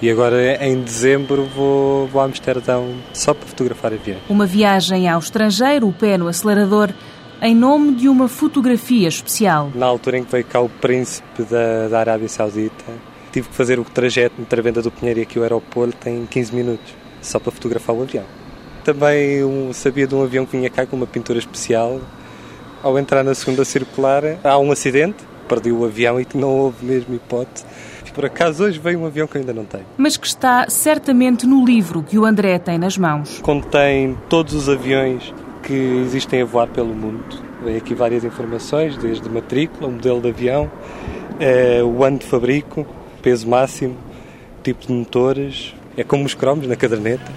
E 0.00 0.10
agora, 0.10 0.66
em 0.66 0.82
dezembro, 0.82 1.44
vou, 1.44 2.06
vou 2.08 2.22
a 2.22 2.24
Amsterdão 2.24 2.94
só 3.12 3.34
para 3.34 3.46
fotografar 3.46 3.92
aviões. 3.92 4.22
Uma 4.28 4.46
viagem 4.46 5.06
ao 5.06 5.20
estrangeiro, 5.20 5.86
o 5.86 5.92
pé 5.92 6.16
no 6.16 6.28
acelerador, 6.28 6.88
em 7.42 7.54
nome 7.54 7.94
de 7.94 8.08
uma 8.08 8.26
fotografia 8.26 9.06
especial. 9.06 9.70
Na 9.74 9.84
altura 9.84 10.18
em 10.18 10.24
que 10.24 10.32
veio 10.32 10.44
cá 10.44 10.60
o 10.60 10.68
príncipe 10.68 11.42
da, 11.42 11.88
da 11.88 12.00
Arábia 12.00 12.28
Saudita, 12.28 12.84
tive 13.30 13.48
que 13.48 13.54
fazer 13.54 13.78
o 13.78 13.84
trajeto 13.84 14.40
entre 14.40 14.58
a 14.58 14.62
Venda 14.62 14.80
do 14.80 14.90
Pinheiro 14.90 15.20
e 15.20 15.22
aqui 15.22 15.38
o 15.38 15.42
aeroporto 15.42 16.08
em 16.08 16.24
15 16.24 16.54
minutos, 16.54 16.94
só 17.20 17.38
para 17.38 17.52
fotografar 17.52 17.94
o 17.94 18.02
avião. 18.02 18.24
Também 18.82 19.44
um, 19.44 19.72
sabia 19.74 20.06
de 20.06 20.14
um 20.14 20.22
avião 20.22 20.46
que 20.46 20.56
vinha 20.56 20.70
cá 20.70 20.86
com 20.86 20.96
uma 20.96 21.06
pintura 21.06 21.38
especial. 21.38 22.00
Ao 22.82 22.98
entrar 22.98 23.22
na 23.22 23.34
segunda 23.34 23.64
circular, 23.64 24.22
há 24.42 24.58
um 24.58 24.72
acidente, 24.72 25.22
perdi 25.52 25.70
o 25.70 25.84
avião 25.84 26.18
e 26.18 26.24
que 26.24 26.38
não 26.38 26.48
houve 26.48 26.84
mesmo 26.84 27.14
hipótese. 27.14 27.66
Por 28.14 28.26
acaso 28.26 28.64
hoje 28.64 28.78
veio 28.78 29.00
um 29.00 29.06
avião 29.06 29.26
que 29.26 29.36
eu 29.36 29.40
ainda 29.40 29.52
não 29.52 29.64
tenho. 29.64 29.84
Mas 29.96 30.16
que 30.16 30.26
está 30.26 30.68
certamente 30.68 31.46
no 31.46 31.64
livro 31.64 32.02
que 32.02 32.18
o 32.18 32.24
André 32.24 32.58
tem 32.58 32.78
nas 32.78 32.96
mãos. 32.96 33.40
Contém 33.40 34.16
todos 34.28 34.52
os 34.54 34.68
aviões 34.68 35.32
que 35.62 35.72
existem 35.72 36.42
a 36.42 36.44
voar 36.44 36.68
pelo 36.68 36.94
mundo. 36.94 37.24
Vem 37.64 37.76
aqui 37.76 37.94
várias 37.94 38.24
informações, 38.24 38.96
desde 38.96 39.28
matrícula, 39.28 39.88
o 39.88 39.92
modelo 39.92 40.20
de 40.20 40.28
avião, 40.28 40.70
eh, 41.40 41.82
o 41.82 42.04
ano 42.04 42.18
de 42.18 42.26
fabrico, 42.26 42.86
peso 43.22 43.48
máximo, 43.48 43.96
tipo 44.62 44.86
de 44.86 44.92
motores. 44.92 45.74
É 45.96 46.04
como 46.04 46.24
os 46.24 46.34
cromos 46.34 46.66
na 46.66 46.76
caderneta. 46.76 47.30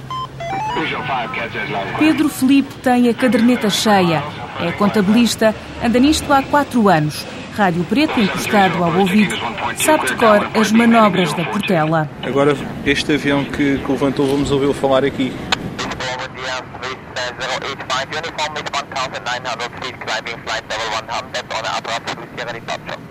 Pedro 1.99 2.27
Felipe 2.27 2.73
tem 2.81 3.07
a 3.07 3.13
caderneta 3.13 3.69
cheia. 3.69 4.23
É 4.59 4.71
contabilista, 4.73 5.55
anda 5.83 5.99
nisto 5.99 6.31
há 6.33 6.41
quatro 6.43 6.89
anos 6.89 7.25
rádio 7.55 7.85
preto 7.85 8.19
encostado 8.19 8.83
ao 8.83 8.99
ouvido, 8.99 9.35
sabe 9.77 10.07
de 10.07 10.15
cor 10.15 10.45
as 10.53 10.71
manobras 10.73 11.31
da 11.33 11.45
Portela. 11.45 12.09
Agora, 12.21 12.55
este 12.85 13.13
avião 13.13 13.45
que, 13.45 13.77
que 13.77 13.91
levantou, 13.91 14.27
vamos 14.27 14.51
ouvi-lo 14.51 14.73
falar 14.73 15.05
aqui. 15.05 15.31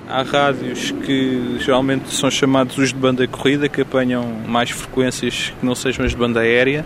Há 0.07 0.23
rádios 0.23 0.91
que 0.91 1.57
geralmente 1.61 2.13
são 2.13 2.31
chamados 2.31 2.77
os 2.77 2.91
de 2.91 2.95
banda 2.95 3.27
corrida, 3.27 3.69
que 3.69 3.81
apanham 3.81 4.25
mais 4.47 4.71
frequências 4.71 5.53
que 5.59 5.65
não 5.65 5.75
sejam 5.75 6.05
as 6.05 6.13
de 6.13 6.19
banda 6.19 6.41
aérea, 6.41 6.85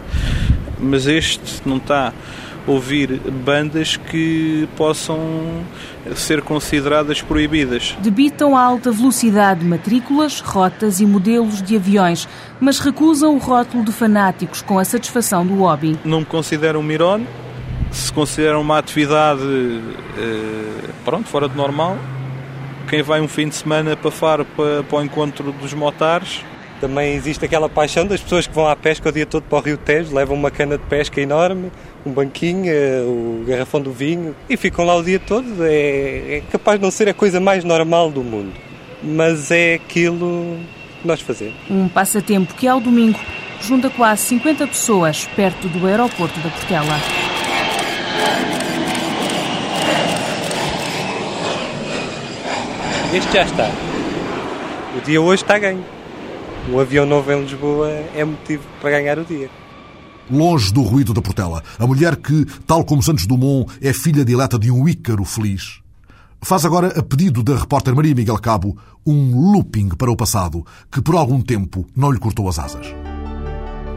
mas 0.78 1.06
este 1.06 1.60
não 1.68 1.78
está 1.78 2.08
a 2.08 2.70
ouvir 2.70 3.20
bandas 3.44 3.96
que 3.96 4.68
possam 4.76 5.64
ser 6.14 6.42
consideradas 6.42 7.22
proibidas. 7.22 7.96
Debitam 8.00 8.56
a 8.56 8.62
alta 8.62 8.90
velocidade 8.90 9.64
matrículas, 9.64 10.40
rotas 10.40 11.00
e 11.00 11.06
modelos 11.06 11.62
de 11.62 11.76
aviões, 11.76 12.28
mas 12.60 12.78
recusam 12.78 13.34
o 13.34 13.38
rótulo 13.38 13.84
de 13.84 13.92
fanáticos 13.92 14.62
com 14.62 14.78
a 14.78 14.84
satisfação 14.84 15.46
do 15.46 15.54
hobby. 15.56 15.98
Não 16.04 16.20
me 16.20 16.26
consideram 16.26 16.80
um 16.80 16.82
mirone, 16.82 17.26
se 17.90 18.12
consideram 18.12 18.60
uma 18.60 18.78
atividade 18.78 19.42
eh, 20.16 20.90
pronto, 21.04 21.28
fora 21.28 21.48
de 21.48 21.56
normal, 21.56 21.96
quem 22.88 23.02
vai 23.02 23.20
um 23.20 23.28
fim 23.28 23.48
de 23.48 23.54
semana 23.54 23.96
para 23.96 24.10
Faro 24.10 24.44
para, 24.44 24.82
para 24.82 24.98
o 24.98 25.02
encontro 25.02 25.52
dos 25.52 25.74
motares. 25.74 26.42
Também 26.80 27.14
existe 27.14 27.44
aquela 27.44 27.68
paixão 27.68 28.06
das 28.06 28.20
pessoas 28.20 28.46
que 28.46 28.54
vão 28.54 28.68
à 28.68 28.76
pesca 28.76 29.08
o 29.08 29.12
dia 29.12 29.26
todo 29.26 29.42
para 29.42 29.58
o 29.58 29.60
Rio 29.60 29.76
Tejo, 29.76 30.14
levam 30.14 30.36
uma 30.36 30.50
cana 30.50 30.78
de 30.78 30.84
pesca 30.84 31.20
enorme, 31.20 31.72
um 32.06 32.12
banquinho, 32.12 32.72
o 33.04 33.44
garrafão 33.46 33.80
do 33.80 33.90
vinho 33.92 34.34
e 34.48 34.56
ficam 34.56 34.84
lá 34.84 34.94
o 34.94 35.02
dia 35.02 35.18
todo. 35.18 35.64
É, 35.64 36.36
é 36.36 36.42
capaz 36.52 36.78
de 36.78 36.84
não 36.84 36.90
ser 36.90 37.08
a 37.08 37.14
coisa 37.14 37.40
mais 37.40 37.64
normal 37.64 38.10
do 38.10 38.22
mundo, 38.22 38.52
mas 39.02 39.50
é 39.50 39.74
aquilo 39.74 40.56
que 41.02 41.08
nós 41.08 41.20
fazemos. 41.20 41.56
Um 41.68 41.88
passatempo 41.88 42.54
que 42.54 42.68
ao 42.68 42.80
domingo 42.80 43.18
junta 43.60 43.90
quase 43.90 44.22
50 44.22 44.66
pessoas 44.68 45.28
perto 45.34 45.68
do 45.68 45.84
aeroporto 45.86 46.38
da 46.40 46.48
Portela. 46.48 47.00
Este 53.12 53.32
já 53.32 53.42
está. 53.42 53.70
O 54.96 55.00
dia 55.00 55.20
hoje 55.20 55.42
está 55.42 55.58
ganho. 55.58 55.97
Um 56.70 56.78
avião 56.78 57.07
novo 57.07 57.33
em 57.33 57.40
Lisboa 57.40 57.88
é 58.14 58.22
motivo 58.22 58.62
para 58.78 58.90
ganhar 58.90 59.18
o 59.18 59.24
dia. 59.24 59.48
Longe 60.31 60.70
do 60.70 60.83
ruído 60.83 61.14
da 61.14 61.22
Portela, 61.22 61.62
a 61.78 61.87
mulher 61.87 62.14
que, 62.16 62.44
tal 62.66 62.85
como 62.85 63.02
Santos 63.02 63.26
Dumont, 63.26 63.72
é 63.81 63.90
filha 63.94 64.22
dileta 64.22 64.59
de 64.59 64.70
um 64.70 64.87
ícaro 64.87 65.24
feliz, 65.24 65.81
faz 66.42 66.66
agora, 66.66 66.88
a 66.88 67.02
pedido 67.02 67.42
da 67.42 67.57
repórter 67.57 67.94
Maria 67.96 68.14
Miguel 68.14 68.38
Cabo, 68.38 68.76
um 69.07 69.50
looping 69.52 69.88
para 69.88 70.11
o 70.11 70.16
passado 70.16 70.62
que 70.92 71.00
por 71.00 71.14
algum 71.14 71.40
tempo 71.40 71.87
não 71.96 72.12
lhe 72.12 72.18
cortou 72.18 72.46
as 72.46 72.59
asas. 72.59 72.87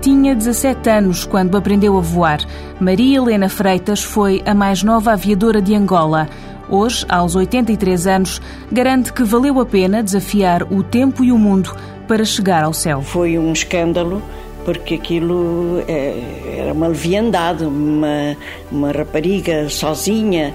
Tinha 0.01 0.33
17 0.33 0.89
anos 0.89 1.25
quando 1.25 1.57
aprendeu 1.57 1.97
a 1.97 2.01
voar. 2.01 2.39
Maria 2.79 3.17
Helena 3.17 3.49
Freitas 3.49 4.01
foi 4.01 4.41
a 4.45 4.55
mais 4.55 4.81
nova 4.81 5.11
aviadora 5.11 5.61
de 5.61 5.75
Angola. 5.75 6.29
Hoje, 6.69 7.05
aos 7.09 7.35
83 7.35 8.07
anos, 8.07 8.41
garante 8.71 9.11
que 9.11 9.25
valeu 9.25 9.59
a 9.59 9.65
pena 9.65 10.01
desafiar 10.01 10.63
o 10.71 10.81
tempo 10.81 11.21
e 11.21 11.33
o 11.33 11.37
mundo 11.37 11.75
para 12.11 12.25
chegar 12.25 12.61
ao 12.61 12.73
céu. 12.73 13.01
Foi 13.01 13.39
um 13.39 13.53
escândalo 13.53 14.21
porque 14.65 14.95
aquilo 14.95 15.81
é, 15.87 16.57
era 16.57 16.73
uma 16.73 16.87
leviandade, 16.87 17.63
uma, 17.63 18.35
uma 18.69 18.91
rapariga 18.91 19.69
sozinha, 19.69 20.53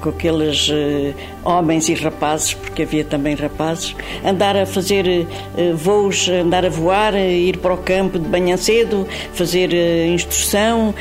com 0.00 0.08
aqueles 0.08 0.68
uh, 0.68 1.14
homens 1.44 1.88
e 1.88 1.94
rapazes, 1.94 2.54
porque 2.54 2.82
havia 2.82 3.04
também 3.04 3.36
rapazes, 3.36 3.94
andar 4.24 4.56
a 4.56 4.66
fazer 4.66 5.28
voos, 5.76 6.28
andar 6.28 6.66
a 6.66 6.68
voar, 6.68 7.14
ir 7.14 7.58
para 7.58 7.74
o 7.74 7.78
campo 7.78 8.18
de 8.18 8.28
manhã 8.28 8.56
cedo, 8.56 9.06
fazer 9.32 9.72
instrução, 10.12 10.92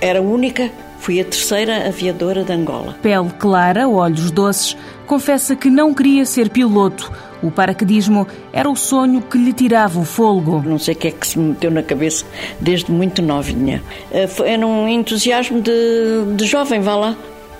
era 0.00 0.22
única. 0.22 0.70
Fui 0.98 1.20
a 1.20 1.24
terceira 1.24 1.86
aviadora 1.86 2.44
de 2.44 2.52
Angola. 2.52 2.96
Pele 3.02 3.30
clara, 3.38 3.88
olhos 3.88 4.30
doces, 4.30 4.76
confessa 5.06 5.54
que 5.54 5.68
não 5.68 5.92
queria 5.92 6.24
ser 6.24 6.48
piloto 6.48 7.12
o 7.42 7.50
paraquedismo 7.50 8.26
era 8.52 8.70
o 8.70 8.76
sonho 8.76 9.20
que 9.20 9.36
lhe 9.36 9.52
tirava 9.52 9.98
o 9.98 10.04
fôlego. 10.04 10.62
Não 10.64 10.78
sei 10.78 10.94
o 10.94 10.96
que 10.96 11.08
é 11.08 11.10
que 11.10 11.26
se 11.26 11.38
me 11.38 11.50
meteu 11.50 11.70
na 11.70 11.82
cabeça 11.82 12.24
desde 12.60 12.90
muito 12.92 13.20
novinha. 13.20 13.82
Eh, 14.10 14.28
era 14.44 14.66
um 14.66 14.88
entusiasmo 14.88 15.60
de, 15.60 15.72
de 16.36 16.46
jovem, 16.46 16.80
vá 16.80 16.94
lá. 16.94 17.16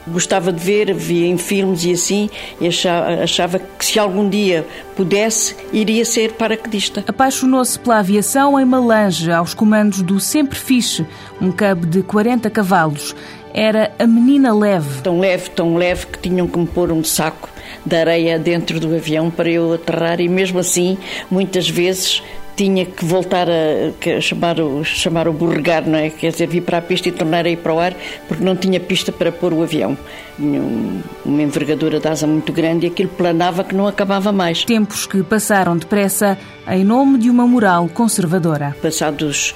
Gostava 0.06 0.52
de 0.52 0.60
ver, 0.60 0.92
via 0.92 1.28
em 1.28 1.38
filmes 1.38 1.84
e 1.84 1.92
assim, 1.92 2.28
e 2.60 2.66
achava, 2.66 3.22
achava 3.22 3.58
que 3.60 3.84
se 3.84 4.00
algum 4.00 4.28
dia 4.28 4.66
pudesse, 4.96 5.54
iria 5.72 6.04
ser 6.04 6.32
paraquedista. 6.32 7.04
Apaixonou-se 7.06 7.78
pela 7.78 7.98
aviação 8.00 8.58
em 8.58 8.64
Malange, 8.64 9.30
aos 9.30 9.54
comandos 9.54 10.02
do 10.02 10.18
Sempre 10.18 10.58
Fiche, 10.58 11.06
um 11.40 11.52
cabo 11.52 11.86
de 11.86 12.02
40 12.02 12.50
cavalos. 12.50 13.14
Era 13.54 13.92
a 13.98 14.06
menina 14.06 14.54
leve. 14.54 15.02
Tão 15.02 15.18
leve, 15.18 15.50
tão 15.50 15.76
leve 15.76 16.06
que 16.06 16.18
tinham 16.18 16.46
que 16.46 16.58
me 16.58 16.66
pôr 16.66 16.90
um 16.90 17.04
saco 17.04 17.48
de 17.84 17.96
areia 17.96 18.38
dentro 18.38 18.78
do 18.80 18.94
avião 18.94 19.30
para 19.30 19.50
eu 19.50 19.72
aterrar 19.74 20.20
e 20.20 20.28
mesmo 20.28 20.58
assim, 20.58 20.96
muitas 21.30 21.68
vezes 21.68 22.22
tinha 22.56 22.84
que 22.84 23.04
voltar 23.04 23.48
a, 23.48 24.20
chamar, 24.20 24.60
o, 24.60 24.84
chamar 24.84 25.26
o 25.26 25.32
borregar, 25.32 25.88
não 25.88 25.98
é? 25.98 26.10
Quer 26.10 26.32
dizer, 26.32 26.46
vir 26.46 26.62
para 26.62 26.78
a 26.78 26.82
pista 26.82 27.08
e 27.08 27.12
tornar 27.12 27.46
a 27.46 27.50
ir 27.50 27.56
para 27.56 27.72
o 27.72 27.80
ar, 27.80 27.94
porque 28.28 28.44
não 28.44 28.54
tinha 28.54 28.78
pista 28.78 29.10
para 29.10 29.32
pôr 29.32 29.52
o 29.52 29.62
avião. 29.62 29.96
uma 30.38 31.42
envergadura 31.42 31.98
de 31.98 32.08
asa 32.08 32.26
muito 32.26 32.52
grande 32.52 32.86
e 32.86 32.90
aquilo 32.90 33.08
planava 33.08 33.64
que 33.64 33.74
não 33.74 33.86
acabava 33.86 34.32
mais. 34.32 34.64
Tempos 34.64 35.06
que 35.06 35.22
passaram 35.22 35.76
depressa 35.76 36.38
em 36.68 36.84
nome 36.84 37.18
de 37.18 37.30
uma 37.30 37.46
moral 37.46 37.88
conservadora. 37.88 38.76
Passados 38.82 39.54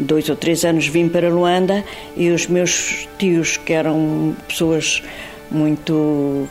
dois 0.00 0.28
ou 0.28 0.36
três 0.36 0.64
anos 0.64 0.86
vim 0.86 1.08
para 1.08 1.28
Luanda 1.28 1.84
e 2.16 2.30
os 2.30 2.46
meus 2.46 3.08
tios, 3.18 3.56
que 3.56 3.72
eram 3.72 4.34
pessoas 4.48 5.02
muito 5.50 6.48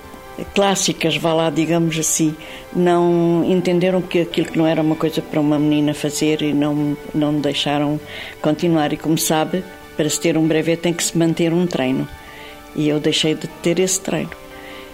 clássicas, 0.54 1.18
vá 1.18 1.34
lá, 1.34 1.50
digamos 1.50 1.98
assim, 1.98 2.36
não 2.74 3.44
entenderam 3.46 4.02
que 4.02 4.22
aquilo 4.22 4.48
que 4.48 4.58
não 4.58 4.68
era 4.68 4.82
uma 4.82 4.96
coisa 4.96 5.22
para 5.22 5.40
uma 5.40 5.60
menina 5.60 5.94
fazer 5.94 6.42
e 6.42 6.54
não, 6.54 6.98
não 7.14 7.34
me 7.34 7.42
deixaram 7.42 8.00
continuar. 8.42 8.94
E 8.94 8.98
como 8.98 9.18
sabe, 9.18 9.64
para 9.98 10.10
se 10.10 10.20
ter 10.20 10.38
um 10.38 10.48
brevet 10.48 10.82
tem 10.82 10.94
que 10.94 11.04
se 11.04 11.18
manter 11.18 11.54
um 11.54 11.68
treino. 11.68 12.08
E 12.76 12.88
eu 12.88 13.00
deixei 13.00 13.34
de 13.34 13.48
ter 13.62 13.80
esse 13.80 14.00
treino. 14.00 14.32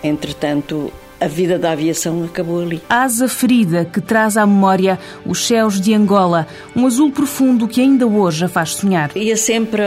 Entretanto, 0.03 0.91
a 1.19 1.27
vida 1.27 1.57
da 1.57 1.71
aviação 1.71 2.23
acabou 2.23 2.61
ali. 2.61 2.81
Asa 2.89 3.27
ferida 3.27 3.85
que 3.85 4.01
traz 4.01 4.37
à 4.37 4.45
memória 4.45 4.99
os 5.25 5.45
céus 5.45 5.79
de 5.79 5.93
Angola, 5.93 6.47
um 6.75 6.85
azul 6.85 7.11
profundo 7.11 7.67
que 7.67 7.81
ainda 7.81 8.05
hoje 8.05 8.45
a 8.45 8.49
faz 8.49 8.75
sonhar. 8.75 9.11
Ia 9.15 9.37
sempre 9.37 9.81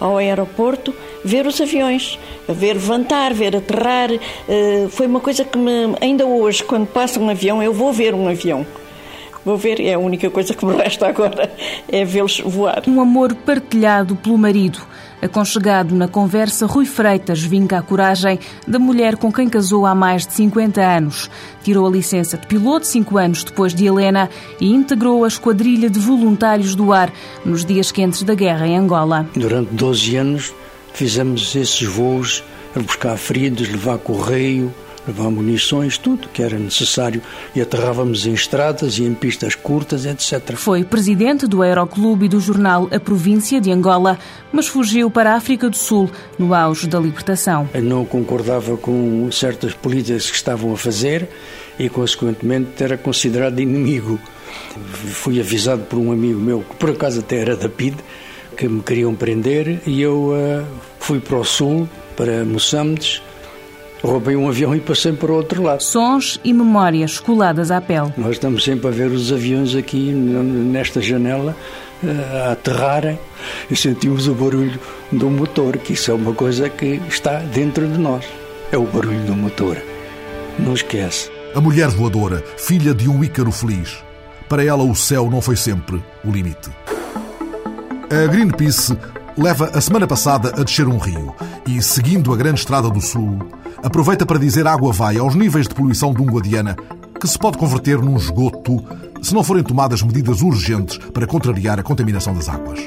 ao 0.00 0.16
aeroporto 0.16 0.94
ver 1.24 1.46
os 1.46 1.60
aviões, 1.60 2.18
ver 2.48 2.74
levantar, 2.74 3.32
ver 3.32 3.56
aterrar. 3.56 4.10
Eh, 4.48 4.86
foi 4.90 5.06
uma 5.06 5.20
coisa 5.20 5.44
que 5.44 5.58
me, 5.58 5.94
ainda 6.00 6.26
hoje, 6.26 6.62
quando 6.64 6.86
passa 6.86 7.20
um 7.20 7.28
avião, 7.28 7.62
eu 7.62 7.72
vou 7.72 7.92
ver 7.92 8.14
um 8.14 8.28
avião. 8.28 8.66
Vou 9.44 9.56
ver, 9.56 9.80
é 9.80 9.94
a 9.94 9.98
única 9.98 10.30
coisa 10.30 10.54
que 10.54 10.64
me 10.64 10.74
resta 10.74 11.08
agora, 11.08 11.52
é 11.88 12.04
vê-los 12.04 12.40
voar. 12.40 12.82
Um 12.86 13.00
amor 13.00 13.34
partilhado 13.34 14.14
pelo 14.14 14.38
marido. 14.38 14.80
Aconchegado 15.20 15.94
na 15.94 16.08
conversa, 16.08 16.66
Rui 16.66 16.84
Freitas 16.84 17.40
vinca 17.42 17.78
a 17.78 17.82
coragem 17.82 18.38
da 18.66 18.78
mulher 18.78 19.16
com 19.16 19.32
quem 19.32 19.48
casou 19.48 19.86
há 19.86 19.94
mais 19.94 20.26
de 20.26 20.32
50 20.32 20.80
anos. 20.80 21.30
Tirou 21.62 21.86
a 21.86 21.90
licença 21.90 22.36
de 22.36 22.46
piloto 22.46 22.86
cinco 22.86 23.18
anos 23.18 23.44
depois 23.44 23.72
de 23.72 23.86
Helena 23.86 24.28
e 24.60 24.72
integrou 24.72 25.24
a 25.24 25.28
esquadrilha 25.28 25.88
de 25.88 26.00
voluntários 26.00 26.74
do 26.74 26.92
ar 26.92 27.12
nos 27.44 27.64
dias 27.64 27.92
quentes 27.92 28.24
da 28.24 28.34
guerra 28.34 28.66
em 28.66 28.76
Angola. 28.76 29.28
Durante 29.34 29.72
12 29.74 30.16
anos 30.16 30.54
fizemos 30.92 31.54
esses 31.54 31.82
voos 31.82 32.42
a 32.74 32.80
buscar 32.80 33.16
feridos, 33.16 33.68
levar 33.68 33.98
correio, 33.98 34.74
levar 35.06 35.30
munições, 35.30 35.98
tudo 35.98 36.28
que 36.28 36.42
era 36.42 36.58
necessário 36.58 37.20
e 37.54 37.60
aterrávamos 37.60 38.26
em 38.26 38.32
estradas 38.32 38.98
e 38.98 39.04
em 39.04 39.14
pistas 39.14 39.54
curtas, 39.54 40.06
etc. 40.06 40.54
Foi 40.56 40.84
presidente 40.84 41.46
do 41.46 41.62
Aeroclube 41.62 42.26
e 42.26 42.28
do 42.28 42.40
jornal 42.40 42.88
A 42.92 43.00
Província 43.00 43.60
de 43.60 43.70
Angola, 43.70 44.18
mas 44.52 44.68
fugiu 44.68 45.10
para 45.10 45.32
a 45.32 45.36
África 45.36 45.68
do 45.68 45.76
Sul 45.76 46.10
no 46.38 46.54
auge 46.54 46.86
da 46.86 46.98
libertação. 46.98 47.68
Eu 47.74 47.82
não 47.82 48.04
concordava 48.04 48.76
com 48.76 49.30
certas 49.30 49.74
políticas 49.74 50.30
que 50.30 50.36
estavam 50.36 50.72
a 50.72 50.76
fazer 50.76 51.28
e, 51.78 51.88
consequentemente, 51.88 52.82
era 52.82 52.96
considerado 52.96 53.60
inimigo. 53.60 54.18
Fui 54.84 55.40
avisado 55.40 55.82
por 55.84 55.98
um 55.98 56.12
amigo 56.12 56.38
meu, 56.38 56.60
que 56.60 56.76
por 56.76 56.90
acaso 56.90 57.20
até 57.20 57.38
era 57.38 57.56
da 57.56 57.68
PID, 57.68 57.96
que 58.56 58.68
me 58.68 58.82
queriam 58.82 59.14
prender 59.14 59.80
e 59.86 60.00
eu 60.00 60.32
uh, 60.32 60.66
fui 61.00 61.20
para 61.20 61.38
o 61.38 61.44
sul, 61.44 61.88
para 62.16 62.44
Moçambique, 62.44 63.20
roubei 64.02 64.36
um 64.36 64.48
avião 64.48 64.74
e 64.74 64.80
passei 64.80 65.12
para 65.12 65.32
o 65.32 65.36
outro 65.36 65.62
lado. 65.62 65.82
Sons 65.82 66.40
e 66.44 66.52
memórias 66.52 67.18
coladas 67.18 67.70
à 67.70 67.80
pele. 67.80 68.12
Nós 68.16 68.32
estamos 68.32 68.64
sempre 68.64 68.88
a 68.88 68.90
ver 68.90 69.10
os 69.10 69.32
aviões 69.32 69.74
aqui 69.74 70.10
nesta 70.12 71.00
janela 71.00 71.56
uh, 72.02 72.48
a 72.48 72.52
aterrarem 72.52 73.18
e 73.70 73.76
sentimos 73.76 74.26
o 74.28 74.34
barulho 74.34 74.78
do 75.10 75.30
motor, 75.30 75.76
que 75.78 75.92
isso 75.92 76.10
é 76.10 76.14
uma 76.14 76.34
coisa 76.34 76.68
que 76.68 77.00
está 77.08 77.38
dentro 77.38 77.86
de 77.86 77.98
nós. 77.98 78.24
É 78.70 78.76
o 78.76 78.84
barulho 78.84 79.24
do 79.24 79.34
motor. 79.34 79.76
Não 80.58 80.74
esquece. 80.74 81.30
A 81.54 81.60
mulher 81.60 81.88
voadora, 81.88 82.42
filha 82.56 82.94
de 82.94 83.08
um 83.08 83.22
ícaro 83.22 83.52
feliz. 83.52 84.02
Para 84.48 84.64
ela, 84.64 84.82
o 84.82 84.94
céu 84.94 85.30
não 85.30 85.40
foi 85.40 85.56
sempre 85.56 86.02
o 86.24 86.30
limite. 86.30 86.70
A 88.10 88.26
Greenpeace 88.26 88.96
leva 89.36 89.70
a 89.74 89.80
semana 89.80 90.06
passada 90.06 90.52
a 90.56 90.62
descer 90.62 90.86
um 90.86 90.98
rio 90.98 91.34
e, 91.66 91.80
seguindo 91.82 92.32
a 92.32 92.36
grande 92.36 92.60
estrada 92.60 92.90
do 92.90 93.00
sul, 93.00 93.38
aproveita 93.82 94.26
para 94.26 94.38
dizer 94.38 94.66
água 94.66 94.92
vai 94.92 95.18
aos 95.18 95.34
níveis 95.34 95.66
de 95.66 95.74
poluição 95.74 96.12
de 96.12 96.22
um 96.22 96.26
Guadiana 96.26 96.76
que 97.18 97.26
se 97.26 97.38
pode 97.38 97.56
converter 97.56 97.98
num 97.98 98.16
esgoto 98.16 98.84
se 99.22 99.32
não 99.32 99.44
forem 99.44 99.62
tomadas 99.62 100.02
medidas 100.02 100.42
urgentes 100.42 100.98
para 100.98 101.26
contrariar 101.26 101.78
a 101.78 101.82
contaminação 101.82 102.34
das 102.34 102.48
águas. 102.48 102.80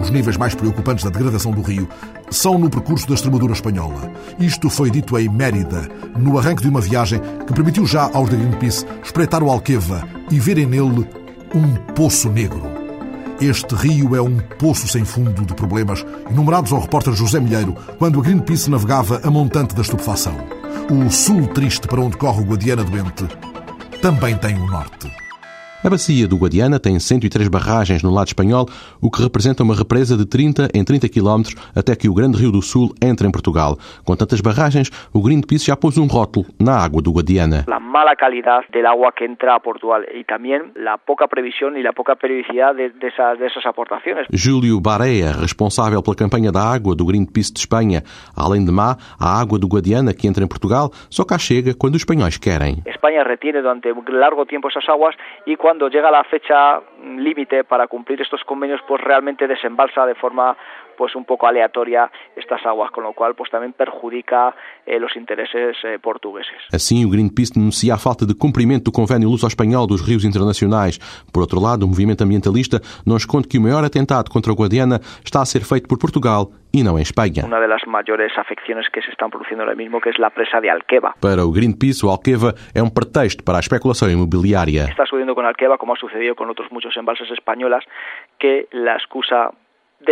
Os 0.00 0.10
níveis 0.10 0.36
mais 0.36 0.54
preocupantes 0.54 1.04
da 1.04 1.10
degradação 1.10 1.52
do 1.52 1.62
rio 1.62 1.88
são 2.30 2.58
no 2.58 2.68
percurso 2.68 3.06
da 3.06 3.14
Extremadura 3.14 3.52
espanhola. 3.52 4.10
Isto 4.38 4.68
foi 4.68 4.90
dito 4.90 5.16
em 5.18 5.28
Mérida, 5.28 5.88
no 6.18 6.38
arranque 6.38 6.62
de 6.62 6.68
uma 6.68 6.80
viagem 6.80 7.20
que 7.46 7.52
permitiu 7.52 7.86
já 7.86 8.10
aos 8.12 8.28
da 8.28 8.36
Greenpeace 8.36 8.84
espreitar 9.04 9.42
o 9.42 9.50
Alqueva 9.50 10.06
e 10.30 10.40
verem 10.40 10.66
nele 10.66 11.06
um 11.54 11.74
poço 11.94 12.28
negro. 12.28 12.73
Este 13.40 13.74
rio 13.74 14.14
é 14.14 14.22
um 14.22 14.38
poço 14.38 14.86
sem 14.86 15.04
fundo 15.04 15.44
de 15.44 15.54
problemas, 15.54 16.04
enumerados 16.30 16.72
ao 16.72 16.80
repórter 16.80 17.14
José 17.14 17.40
Milheiro 17.40 17.74
quando 17.98 18.20
a 18.20 18.22
Greenpeace 18.22 18.70
navegava 18.70 19.20
a 19.24 19.30
montante 19.30 19.74
da 19.74 19.82
estupefação. 19.82 20.36
O 20.90 21.10
sul 21.10 21.48
triste 21.48 21.88
para 21.88 22.00
onde 22.00 22.16
corre 22.16 22.42
o 22.42 22.44
Guadiana 22.44 22.84
doente 22.84 23.26
também 24.00 24.36
tem 24.36 24.54
o 24.56 24.66
norte. 24.66 25.23
A 25.84 25.90
bacia 25.90 26.26
do 26.26 26.38
Guadiana 26.38 26.80
tem 26.80 26.98
103 26.98 27.46
barragens 27.48 28.02
no 28.02 28.10
lado 28.10 28.28
espanhol, 28.28 28.64
o 29.02 29.10
que 29.10 29.20
representa 29.20 29.62
uma 29.62 29.74
represa 29.74 30.16
de 30.16 30.24
30 30.24 30.70
em 30.72 30.82
30 30.82 31.10
km 31.10 31.42
até 31.76 31.94
que 31.94 32.08
o 32.08 32.14
Grande 32.14 32.38
Rio 32.38 32.50
do 32.50 32.62
Sul 32.62 32.94
entre 33.04 33.28
em 33.28 33.30
Portugal. 33.30 33.76
Com 34.02 34.16
tantas 34.16 34.40
barragens, 34.40 34.88
o 35.12 35.20
Greenpeace 35.20 35.66
já 35.66 35.76
pôs 35.76 35.98
um 35.98 36.06
rótulo 36.06 36.46
na 36.58 36.72
água 36.72 37.02
do 37.02 37.12
Guadiana. 37.12 37.66
A 37.70 37.78
mala 37.78 38.16
qualidade 38.16 38.64
do 38.72 38.86
água 38.86 39.12
que 39.12 39.26
entra 39.26 39.56
a 39.56 39.60
Portugal 39.60 40.00
e 40.10 40.24
também 40.24 40.54
a 40.54 40.96
pouca 40.96 41.28
previsão 41.28 41.76
e 41.76 41.86
a 41.86 41.92
pouca 41.92 42.16
periodicidade 42.16 42.88
dessas, 42.98 43.38
dessas 43.38 43.66
aportações. 43.66 44.26
Júlio 44.32 44.80
Barea, 44.80 45.32
responsável 45.32 46.02
pela 46.02 46.16
campanha 46.16 46.50
da 46.50 46.62
água 46.62 46.96
do 46.96 47.04
Greenpeace 47.04 47.52
de 47.52 47.60
Espanha. 47.60 48.02
Além 48.34 48.64
de 48.64 48.72
má, 48.72 48.96
a 49.20 49.38
água 49.38 49.58
do 49.58 49.68
Guadiana 49.68 50.14
que 50.14 50.26
entra 50.26 50.42
em 50.42 50.48
Portugal 50.48 50.88
só 51.10 51.26
cá 51.26 51.36
chega 51.36 51.74
quando 51.74 51.96
os 51.96 52.00
espanhóis 52.00 52.38
querem. 52.38 52.82
Espanha 52.86 53.22
retiene 53.22 53.60
durante 53.60 53.92
largo 54.08 54.46
tempo 54.46 54.68
essas 54.68 54.88
águas 54.88 55.14
e 55.46 55.58
quando 55.58 55.73
cuando 55.74 55.88
llega 55.88 56.08
la 56.08 56.22
fecha 56.22 56.80
límite 57.02 57.64
para 57.64 57.88
cumplir 57.88 58.22
estos 58.22 58.44
convenios, 58.44 58.80
pues 58.86 59.00
realmente 59.00 59.48
desembalsa 59.48 60.06
de 60.06 60.14
forma 60.14 60.56
pues 60.96 61.14
un 61.14 61.24
poco 61.24 61.46
aleatoria 61.46 62.10
estas 62.36 62.64
aguas, 62.66 62.90
con 62.90 63.04
lo 63.04 63.12
cual 63.12 63.34
pues 63.34 63.50
también 63.50 63.72
perjudica 63.72 64.54
eh, 64.86 64.98
los 64.98 65.14
intereses 65.16 65.76
eh, 65.84 65.98
portugueses. 65.98 66.56
Assim, 66.72 67.04
o 67.04 67.10
Greenpeace 67.10 67.52
denuncia 67.54 67.94
a 67.94 67.98
falta 67.98 68.26
de 68.26 68.34
cumprimento 68.34 68.84
do 68.84 68.92
convênio 68.92 69.28
luso-espanhol 69.28 69.86
dos 69.86 70.00
rios 70.00 70.24
internacionais. 70.24 70.98
Por 71.32 71.40
outro 71.40 71.60
lado, 71.60 71.84
o 71.84 71.88
movimento 71.88 72.22
ambientalista 72.24 72.80
não 73.06 73.16
esconde 73.16 73.48
que 73.48 73.58
o 73.58 73.62
maior 73.62 73.84
atentado 73.84 74.30
contra 74.30 74.52
o 74.52 74.54
Guadiana 74.54 75.00
está 75.24 75.42
a 75.42 75.46
ser 75.46 75.62
feito 75.64 75.88
por 75.88 75.98
Portugal 75.98 76.50
e 76.72 76.82
não 76.82 76.98
em 76.98 77.02
Espanha. 77.02 77.44
Uma 77.44 77.66
das 77.66 77.82
maiores 77.86 78.36
afecções 78.36 78.88
que 78.88 79.00
se 79.00 79.10
estão 79.10 79.30
produzindo 79.30 79.62
agora 79.62 79.76
mesmo, 79.76 80.00
que 80.00 80.08
é 80.08 80.24
a 80.24 80.30
presa 80.30 80.60
de 80.60 80.68
Alqueva. 80.68 81.14
Para 81.20 81.44
o 81.44 81.52
Greenpeace, 81.52 82.04
o 82.04 82.10
Alqueva 82.10 82.54
é 82.74 82.82
um 82.82 82.90
pretexto 82.90 83.44
para 83.44 83.58
a 83.58 83.60
especulação 83.60 84.10
imobiliária. 84.10 84.86
Está 84.90 85.06
sucediendo 85.06 85.34
com 85.34 85.42
Alqueva, 85.42 85.78
como 85.78 85.92
ha 85.92 85.96
sucedido 85.96 86.34
com 86.34 86.46
outros 86.46 86.68
muitos 86.70 86.96
embalses 86.96 87.30
espanholas, 87.30 87.84
que 88.38 88.66
a 88.72 88.96
excusa 88.96 89.50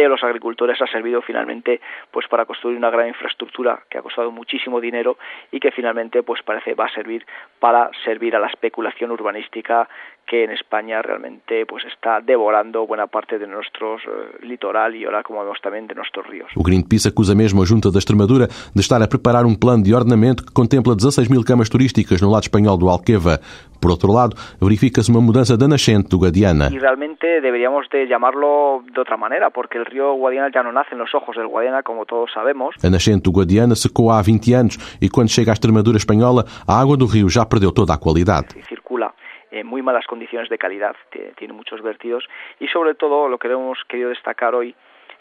de 0.00 0.08
los 0.08 0.22
agricultores 0.22 0.80
ha 0.80 0.86
servido 0.86 1.22
finalmente 1.22 1.80
pues 2.10 2.26
para 2.28 2.44
construir 2.44 2.76
una 2.76 2.90
gran 2.90 3.08
infraestructura 3.08 3.82
que 3.88 3.98
ha 3.98 4.02
costado 4.02 4.30
muchísimo 4.30 4.80
dinero 4.80 5.18
y 5.50 5.60
que 5.60 5.70
finalmente 5.70 6.22
pues 6.22 6.42
parece 6.42 6.74
va 6.74 6.86
a 6.86 6.94
servir 6.94 7.24
para 7.58 7.90
servir 8.04 8.34
a 8.36 8.40
la 8.40 8.48
especulación 8.48 9.10
urbanística 9.10 9.88
que 10.26 10.44
en 10.44 10.50
España 10.50 11.02
realmente 11.02 11.66
pues 11.66 11.84
está 11.84 12.20
devorando 12.20 12.86
buena 12.86 13.06
parte 13.06 13.38
de 13.38 13.46
nuestro 13.46 13.96
uh, 13.96 13.98
litoral 14.46 14.94
e 14.94 15.04
ahora 15.04 15.22
como 15.22 15.42
vemos 15.42 15.60
também 15.60 15.86
de 15.86 15.94
nossos 15.94 16.24
rios. 16.26 16.50
O 16.56 16.62
Greenpeace 16.62 17.08
acusa 17.08 17.34
mesmo 17.34 17.62
a 17.62 17.66
Junta 17.66 17.90
da 17.90 17.98
Extremadura 17.98 18.46
de 18.46 18.80
estar 18.80 19.02
a 19.02 19.08
preparar 19.08 19.44
um 19.44 19.54
plano 19.54 19.82
de 19.82 19.94
ordenamento 19.94 20.44
que 20.44 20.52
contempla 20.52 20.94
16 20.94 21.28
mil 21.28 21.44
camas 21.44 21.68
turísticas 21.68 22.20
no 22.22 22.30
lado 22.30 22.44
espanhol 22.44 22.78
do 22.78 22.88
Alqueva. 22.88 23.40
Por 23.80 23.90
outro 23.90 24.12
lado, 24.12 24.36
verifica-se 24.60 25.10
uma 25.10 25.20
mudança 25.20 25.56
da 25.56 25.66
nascente 25.66 26.08
do 26.08 26.18
Guadiana. 26.18 26.70
E 26.70 26.78
realmente 26.78 27.40
deveríamos 27.40 27.88
de 27.90 28.06
llamarlo 28.06 28.84
de 28.92 28.96
outra 28.96 29.16
maneira, 29.16 29.50
porque 29.50 29.76
o 29.76 29.84
rio 29.84 30.16
Guadiana 30.16 30.50
já 30.54 30.62
não 30.62 30.70
nasce 30.70 30.94
nos 30.94 31.12
ojos 31.12 31.34
do 31.34 31.48
Guadiana, 31.48 31.82
como 31.82 32.06
todos 32.06 32.32
sabemos. 32.32 32.76
A 32.82 32.88
nascente 32.88 33.24
do 33.24 33.32
Guadiana 33.32 33.74
secou 33.74 34.12
há 34.12 34.22
20 34.22 34.54
anos 34.54 34.98
e 35.02 35.10
quando 35.10 35.30
chega 35.30 35.50
à 35.50 35.54
Extremadura 35.54 35.98
espanhola, 35.98 36.44
a 36.66 36.80
água 36.80 36.96
do 36.96 37.06
rio 37.06 37.28
já 37.28 37.44
perdeu 37.44 37.72
toda 37.72 37.92
a 37.92 37.98
qualidade. 37.98 38.54
Circula 38.68 39.12
en 39.52 39.66
muy 39.66 39.82
malas 39.82 40.06
condiciones 40.06 40.48
de 40.48 40.58
calidad, 40.58 40.96
tiene 41.36 41.52
muchos 41.52 41.82
vertidos 41.82 42.24
y 42.58 42.68
sobre 42.68 42.94
todo 42.94 43.28
lo 43.28 43.38
que 43.38 43.48
hemos 43.48 43.78
querido 43.84 44.08
destacar 44.08 44.54
hoy 44.54 44.74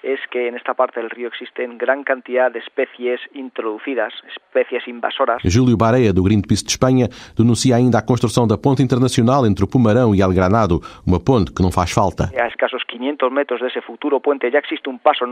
es 0.04 0.20
que 0.32 0.48
en 0.48 0.56
esta 0.56 0.74
parte 0.74 1.00
del 1.00 1.10
río 1.10 1.28
existen 1.28 1.78
gran 1.78 2.04
cantidad 2.04 2.52
de 2.52 2.60
especies 2.60 3.20
introducidas, 3.34 4.14
especies 4.36 4.88
invasoras. 4.88 5.42
Júlio 5.44 5.78
Barea, 5.78 6.14
do 6.14 6.24
Greenpeace 6.24 6.64
de 6.64 6.72
Espanha, 6.72 7.08
denuncia 7.38 7.76
ainda 7.76 8.00
a 8.00 8.06
construção 8.06 8.48
da 8.48 8.58
ponte 8.58 8.82
internacional 8.82 9.46
entre 9.46 9.64
o 9.64 9.68
Pumarão 9.68 10.16
e 10.16 10.22
Algranado, 10.22 10.82
uma 11.06 11.20
ponte 11.20 11.54
que 11.54 11.62
não 11.62 11.72
faz 11.72 11.92
falta. 11.92 12.32
A 12.36 12.48
escasos 12.48 12.84
500 12.84 13.32
metros 13.32 13.62
desse 13.62 13.82
futuro 13.82 14.20
puente 14.20 14.50
já 14.50 14.60
existe 14.60 14.90
um 14.90 14.98
passo 14.98 15.26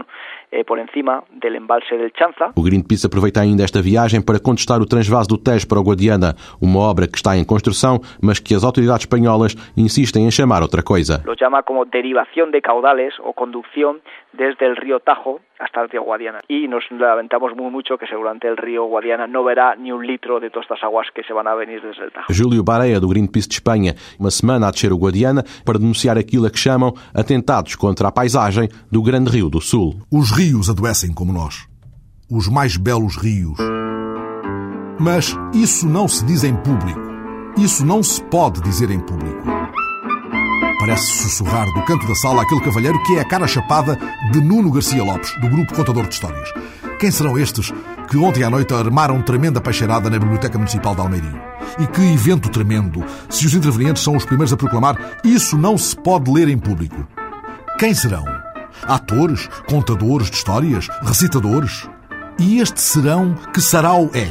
eh, 0.52 0.64
por 0.64 0.78
encima 0.80 1.24
del 1.32 1.56
embalse 1.56 1.98
del 1.98 2.12
Chanza. 2.18 2.54
O 2.56 2.64
Greenpeace 2.64 3.08
aproveita 3.08 3.42
ainda 3.42 3.64
esta 3.64 3.82
viagem 3.82 4.22
para 4.22 4.40
contestar 4.40 4.80
o 4.82 4.86
transvaso 4.86 5.30
do 5.30 5.38
Tejo 5.38 5.68
para 5.68 5.80
o 5.80 5.84
Guadiana, 5.84 6.36
uma 6.62 6.80
obra 6.80 7.08
que 7.08 7.18
está 7.18 7.36
em 7.36 7.46
construção, 7.46 8.00
mas 8.22 8.40
que 8.40 8.54
as 8.56 8.64
autoridades 8.64 9.04
espanholas 9.04 9.56
insistem 9.76 10.26
em 10.26 10.32
chamar 10.32 10.62
outra 10.62 10.84
coisa. 10.84 11.22
Lo 11.26 11.36
chama 11.38 11.64
como 11.64 11.86
derivación 11.86 12.52
de 12.52 12.62
caudales 12.62 13.14
ou 13.20 13.34
conducción 13.34 14.02
desde 14.34 14.59
el 14.66 14.76
río 14.76 15.00
Tajo 15.00 15.42
hasta 15.60 15.82
el 15.82 15.90
río 15.90 16.04
Guadiana. 16.04 16.40
Y 16.48 16.68
nos 16.68 16.84
lamentamos 16.92 17.56
muy 17.56 17.70
mucho 17.70 17.98
que 17.98 18.08
seguramente 18.08 18.48
el 18.48 18.58
río 18.58 18.86
Guadiana 18.86 19.28
no 19.28 19.44
verá 19.44 19.76
ni 19.76 19.92
un 19.92 20.06
litro 20.06 20.40
de 20.40 20.50
todas 20.50 20.66
estas 20.66 20.84
aguas 20.84 21.08
que 21.14 21.24
se 21.24 21.34
van 21.34 21.48
a 21.48 21.56
venir 21.56 21.82
desde 21.82 22.04
el 22.04 22.12
Tajo. 22.12 22.34
Júlio 22.34 22.64
Barea, 22.64 23.00
do 23.00 23.10
Greenpeace 23.10 23.48
de 23.48 23.56
Espanha, 23.56 23.96
uma 24.20 24.32
semana 24.32 24.68
a 24.68 24.72
descer 24.72 24.92
o 24.92 24.98
Guadiana 24.98 25.44
para 25.66 25.80
denunciar 25.80 26.18
aquilo 26.18 26.46
a 26.48 26.52
que 26.52 26.60
chamam 26.60 26.94
atentados 27.14 27.76
contra 27.76 28.08
a 28.08 28.12
paisagem 28.12 28.70
do 28.92 29.02
Grande 29.02 29.32
Rio 29.32 29.50
do 29.50 29.62
Sul. 29.62 29.96
Os 30.12 30.32
rios 30.32 30.70
adoecem 30.70 31.14
como 31.14 31.34
nós. 31.34 31.68
Os 32.32 32.48
mais 32.48 32.78
belos 32.78 33.18
rios. 33.18 33.58
Mas 35.00 35.36
isso 35.54 35.88
não 35.88 36.08
se 36.08 36.26
diz 36.26 36.44
em 36.44 36.56
público. 36.56 37.00
Isso 37.58 37.86
não 37.86 38.04
se 38.04 38.24
pode 38.26 38.62
dizer 38.62 38.92
em 38.92 39.00
público. 39.00 39.79
Parece 40.80 41.24
sussurrar 41.24 41.66
do 41.74 41.82
canto 41.84 42.08
da 42.08 42.16
sala 42.16 42.42
aquele 42.42 42.62
cavalheiro 42.62 43.04
que 43.04 43.18
é 43.18 43.20
a 43.20 43.26
cara 43.26 43.46
chapada 43.46 44.00
de 44.32 44.40
Nuno 44.40 44.72
Garcia 44.72 45.04
Lopes, 45.04 45.36
do 45.42 45.50
grupo 45.50 45.76
Contador 45.76 46.08
de 46.08 46.14
Histórias. 46.14 46.50
Quem 46.98 47.12
serão 47.12 47.38
estes 47.38 47.70
que 48.10 48.16
ontem 48.16 48.44
à 48.44 48.50
noite 48.50 48.74
armaram 48.74 49.22
tremenda 49.22 49.60
peixeirada 49.60 50.10
na 50.10 50.18
Biblioteca 50.18 50.58
Municipal 50.58 50.96
de 50.96 51.02
Almeirim? 51.02 51.36
E 51.80 51.86
que 51.86 52.02
evento 52.02 52.48
tremendo, 52.48 53.04
se 53.30 53.46
os 53.46 53.54
intervenientes 53.54 54.02
são 54.02 54.16
os 54.16 54.24
primeiros 54.24 54.54
a 54.54 54.58
proclamar 54.58 55.20
isso 55.22 55.58
não 55.58 55.78
se 55.78 55.98
pode 55.98 56.32
ler 56.32 56.48
em 56.48 56.58
público. 56.58 57.06
Quem 57.78 57.94
serão? 57.94 58.24
Atores? 58.84 59.50
Contadores 59.68 60.30
de 60.30 60.38
histórias? 60.38 60.88
Recitadores? 61.02 61.90
E 62.40 62.62
este 62.62 62.80
serão 62.80 63.36
que 63.54 63.60
sarau 63.60 64.10
é? 64.14 64.30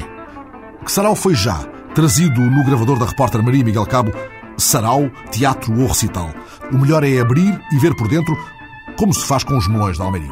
Que 0.83 0.91
sarau 0.91 1.15
foi 1.15 1.35
já, 1.35 1.59
trazido 1.95 2.41
no 2.41 2.65
gravador 2.65 2.99
da 2.99 3.05
repórter 3.05 3.43
Maria 3.43 3.63
Miguel 3.63 3.85
Cabo, 3.85 4.13
sarau, 4.59 5.11
teatro 5.31 5.81
ou 5.81 5.87
recital. 5.87 6.31
O 6.73 6.79
melhor 6.79 7.05
é 7.05 7.19
abrir 7.19 7.59
e 7.73 7.79
ver 7.79 7.95
por 7.97 8.09
dentro 8.09 8.37
como 8.99 9.15
se 9.15 9.27
faz 9.27 9.45
com 9.45 9.57
os 9.57 9.69
melões 9.69 9.97
de 9.97 10.03
Almeirim. 10.03 10.31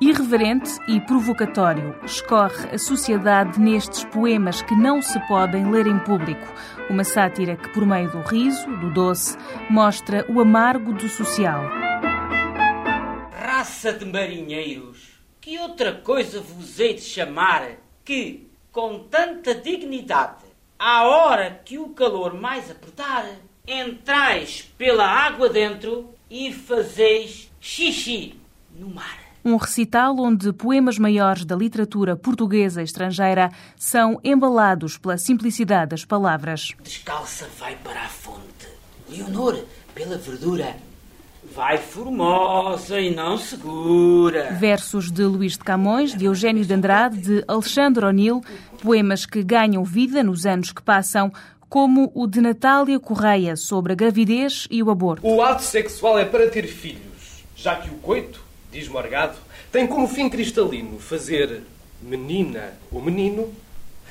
Irreverente 0.00 0.70
e 0.88 1.00
provocatório, 1.00 1.94
escorre 2.04 2.68
a 2.74 2.78
sociedade 2.78 3.58
nestes 3.58 4.04
poemas 4.04 4.60
que 4.60 4.74
não 4.74 5.00
se 5.00 5.18
podem 5.26 5.70
ler 5.70 5.86
em 5.86 5.98
público. 6.00 6.46
Uma 6.90 7.02
sátira 7.02 7.56
que, 7.56 7.70
por 7.70 7.86
meio 7.86 8.10
do 8.10 8.20
riso, 8.20 8.66
do 8.76 8.90
doce, 8.92 9.38
mostra 9.70 10.26
o 10.30 10.40
amargo 10.40 10.92
do 10.92 11.08
social. 11.08 11.62
Raça 13.32 13.92
de 13.92 14.04
marinheiros, 14.04 15.18
que 15.40 15.58
outra 15.58 15.92
coisa 15.92 16.40
vos 16.40 16.78
hei 16.78 16.94
de 16.94 17.00
chamar 17.00 17.66
que, 18.04 18.50
com 18.70 18.98
tanta 19.10 19.54
dignidade, 19.54 20.44
à 20.78 21.04
hora 21.04 21.62
que 21.64 21.78
o 21.78 21.88
calor 21.88 22.34
mais 22.34 22.70
apertar, 22.70 23.24
entrais 23.66 24.70
pela 24.78 25.06
água 25.06 25.48
dentro 25.48 26.10
e 26.30 26.52
fazeis 26.52 27.50
xixi 27.60 28.34
no 28.78 28.88
mar. 28.88 29.18
Um 29.44 29.56
recital 29.56 30.18
onde 30.18 30.52
poemas 30.52 30.98
maiores 30.98 31.44
da 31.44 31.54
literatura 31.54 32.16
portuguesa 32.16 32.80
e 32.80 32.84
estrangeira 32.84 33.52
são 33.76 34.20
embalados 34.24 34.98
pela 34.98 35.16
simplicidade 35.16 35.90
das 35.90 36.04
palavras. 36.04 36.72
Descalça 36.82 37.46
vai 37.56 37.76
para 37.76 38.02
a 38.02 38.08
fonte. 38.08 38.66
Leonor, 39.08 39.64
pela 39.94 40.18
verdura. 40.18 40.74
Vai 41.54 41.78
formosa 41.78 43.00
e 43.00 43.14
não 43.14 43.38
segura. 43.38 44.52
Versos 44.54 45.12
de 45.12 45.22
Luís 45.22 45.52
de 45.52 45.60
Camões, 45.60 46.12
de 46.12 46.24
Eugênio 46.24 46.64
de 46.64 46.74
Andrade, 46.74 47.16
de 47.16 47.44
Alexandre 47.46 48.04
O'Neill, 48.04 48.42
poemas 48.82 49.24
que 49.24 49.44
ganham 49.44 49.84
vida 49.84 50.24
nos 50.24 50.44
anos 50.44 50.72
que 50.72 50.82
passam, 50.82 51.32
como 51.68 52.10
o 52.14 52.26
de 52.26 52.40
Natália 52.40 52.98
Correia 52.98 53.56
sobre 53.56 53.92
a 53.92 53.96
gravidez 53.96 54.66
e 54.70 54.82
o 54.82 54.90
aborto. 54.90 55.26
O 55.26 55.42
ato 55.42 55.62
sexual 55.62 56.18
é 56.18 56.24
para 56.24 56.48
ter 56.48 56.66
filhos, 56.66 57.44
já 57.56 57.76
que 57.76 57.90
o 57.90 57.94
coito 57.94 58.40
diz 58.70 58.88
Morgado, 58.88 59.36
tem 59.72 59.86
como 59.86 60.06
fim 60.06 60.28
cristalino 60.28 60.98
fazer 60.98 61.62
menina 62.00 62.74
ou 62.90 63.02
menino, 63.02 63.52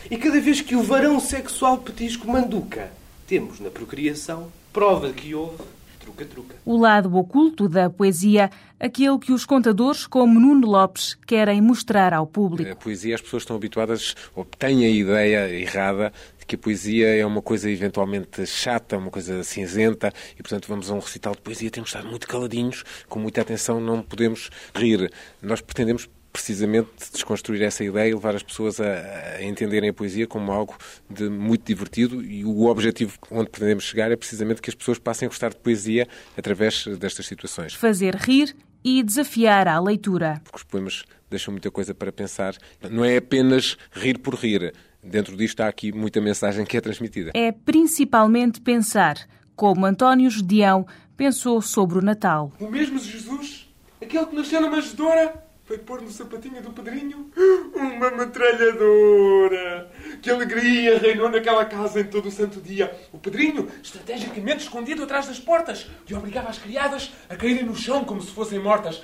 e 0.10 0.18
cada 0.18 0.39
vez 0.39 0.62
que 0.62 0.76
o 0.76 0.84
varão 0.84 1.20
sexual 1.20 1.78
petisco 1.78 2.28
manduca, 2.28 2.91
temos 3.28 3.60
na 3.60 3.70
procriação 3.70 4.51
prova 4.72 5.08
de 5.08 5.14
que 5.14 5.34
houve 5.34 5.64
truca-truca. 5.99 6.56
O 6.64 6.78
lado 6.78 7.16
oculto 7.16 7.68
da 7.68 7.89
poesia, 7.89 8.51
aquele 8.80 9.18
que 9.18 9.34
os 9.34 9.45
contadores, 9.45 10.06
como 10.06 10.39
Nuno 10.39 10.68
Lopes, 10.68 11.18
querem 11.26 11.60
mostrar 11.62 12.14
ao 12.14 12.28
público. 12.28 12.72
A 12.72 12.76
poesia, 12.76 13.16
as 13.16 13.22
pessoas 13.22 13.41
estão 13.41 13.56
habituadas, 13.56 14.16
ou 14.36 14.45
têm 14.45 14.86
a 14.86 14.89
ideia 14.89 15.49
errada 15.49 16.14
de 16.46 16.48
que 16.48 16.56
a 16.56 16.58
poesia 16.58 17.08
é 17.16 17.26
uma 17.26 17.41
coisa 17.41 17.70
eventualmente 17.70 18.46
chata, 18.46 18.98
uma 18.98 19.10
coisa 19.10 19.43
cinzenta, 19.43 20.14
e 20.38 20.43
portanto 20.43 20.68
vamos 20.68 20.89
a 20.89 20.93
um 20.93 21.00
recital 21.00 21.34
de 21.34 21.41
poesia, 21.41 21.72
temos 21.72 21.89
de 21.89 21.98
estar 21.98 22.08
muito 22.08 22.28
caladinhos, 22.28 22.84
com 23.10 23.20
muita 23.20 23.41
atenção, 23.41 23.80
não 23.80 24.02
podemos 24.02 24.50
rir. 24.74 25.12
Nós 25.41 25.62
pretendemos 25.62 26.08
precisamente 26.32 26.89
desconstruir 27.14 27.62
essa 27.62 27.82
ideia 27.82 28.10
e 28.10 28.14
levar 28.14 28.36
as 28.36 28.43
pessoas 28.43 28.82
a, 28.82 29.38
a, 29.38 29.43
entenderem 29.43 29.89
a 29.89 29.93
poesia 29.93 30.28
como 30.28 30.52
algo 30.52 30.76
de 31.10 31.30
muito 31.30 31.66
divertido 31.66 32.22
e 32.22 32.43
o 32.43 32.66
objetivo 32.66 33.18
onde 33.32 33.50
pretendemos 33.50 33.86
chegar 33.86 34.12
é 34.12 34.18
precisamente 34.18 34.62
que 34.62 34.70
as 34.70 34.76
pessoas 34.76 35.00
passem 35.00 35.28
a 35.28 35.30
gostar 35.30 35.52
de 35.52 35.56
poesia 35.56 36.06
através 36.38 36.86
destas 37.00 37.26
situações. 37.26 37.74
Fazer 37.74 38.16
rir 38.16 38.54
e 38.84 39.02
desafiar 39.02 39.68
à 39.68 39.80
leitura. 39.80 40.41
Porque 40.43 40.58
os 40.58 40.64
poemas 40.64 41.06
deixam 41.30 41.54
muita 41.54 41.72
coisa 41.72 41.96
para 41.96 42.12
pensar. 42.12 42.56
Não 42.91 43.04
é 43.04 43.18
apenas 43.18 43.78
rir 43.91 44.20
por 44.20 44.36
rir. 44.36 44.74
Dentro 45.06 45.38
disto 45.38 45.62
há 45.62 45.68
aqui 45.68 45.91
muita 45.91 46.20
mensagem 46.20 46.66
que 46.66 46.76
é 46.76 46.82
transmitida. 46.82 47.32
É 47.36 47.51
principalmente 47.51 48.60
pensar, 48.60 49.16
como 49.56 49.86
António 49.86 50.30
Gedeão 50.32 50.86
pensou 51.16 51.62
sobre 51.62 51.99
o 51.99 52.01
Natal. 52.01 52.51
O 52.60 52.68
mesmo 52.68 52.97
Jesus, 52.97 53.72
aquele 54.01 54.26
que 54.26 54.36
nasceu 54.36 54.60
na 54.60 54.70
manjedoura, 54.70 55.45
foi 55.64 55.78
pôr 55.78 56.01
no 56.01 56.10
sapatinho 56.10 56.62
do 56.62 56.72
Pedrinho 56.72 57.32
uma 57.74 58.10
metralhadora. 58.12 59.91
Que 60.22 60.30
alegria 60.32 60.97
reinou 60.97 61.30
naquela 61.30 61.66
casa 61.66 62.01
em 62.01 62.06
todo 62.06 62.28
o 62.28 62.32
santo 62.32 62.60
dia. 62.60 62.91
O 63.14 63.20
Pedrinho, 63.20 63.68
estrategicamente 63.84 64.64
escondido 64.64 65.03
atrás 65.03 65.28
das 65.28 65.39
portas, 65.39 65.88
e 66.10 66.14
obrigava 66.16 66.49
as 66.49 66.58
criadas 66.58 67.12
a 67.30 67.36
caírem 67.36 67.64
no 67.64 67.76
chão 67.76 68.03
como 68.03 68.22
se 68.22 68.32
fossem 68.32 68.60
mortas. 68.60 69.03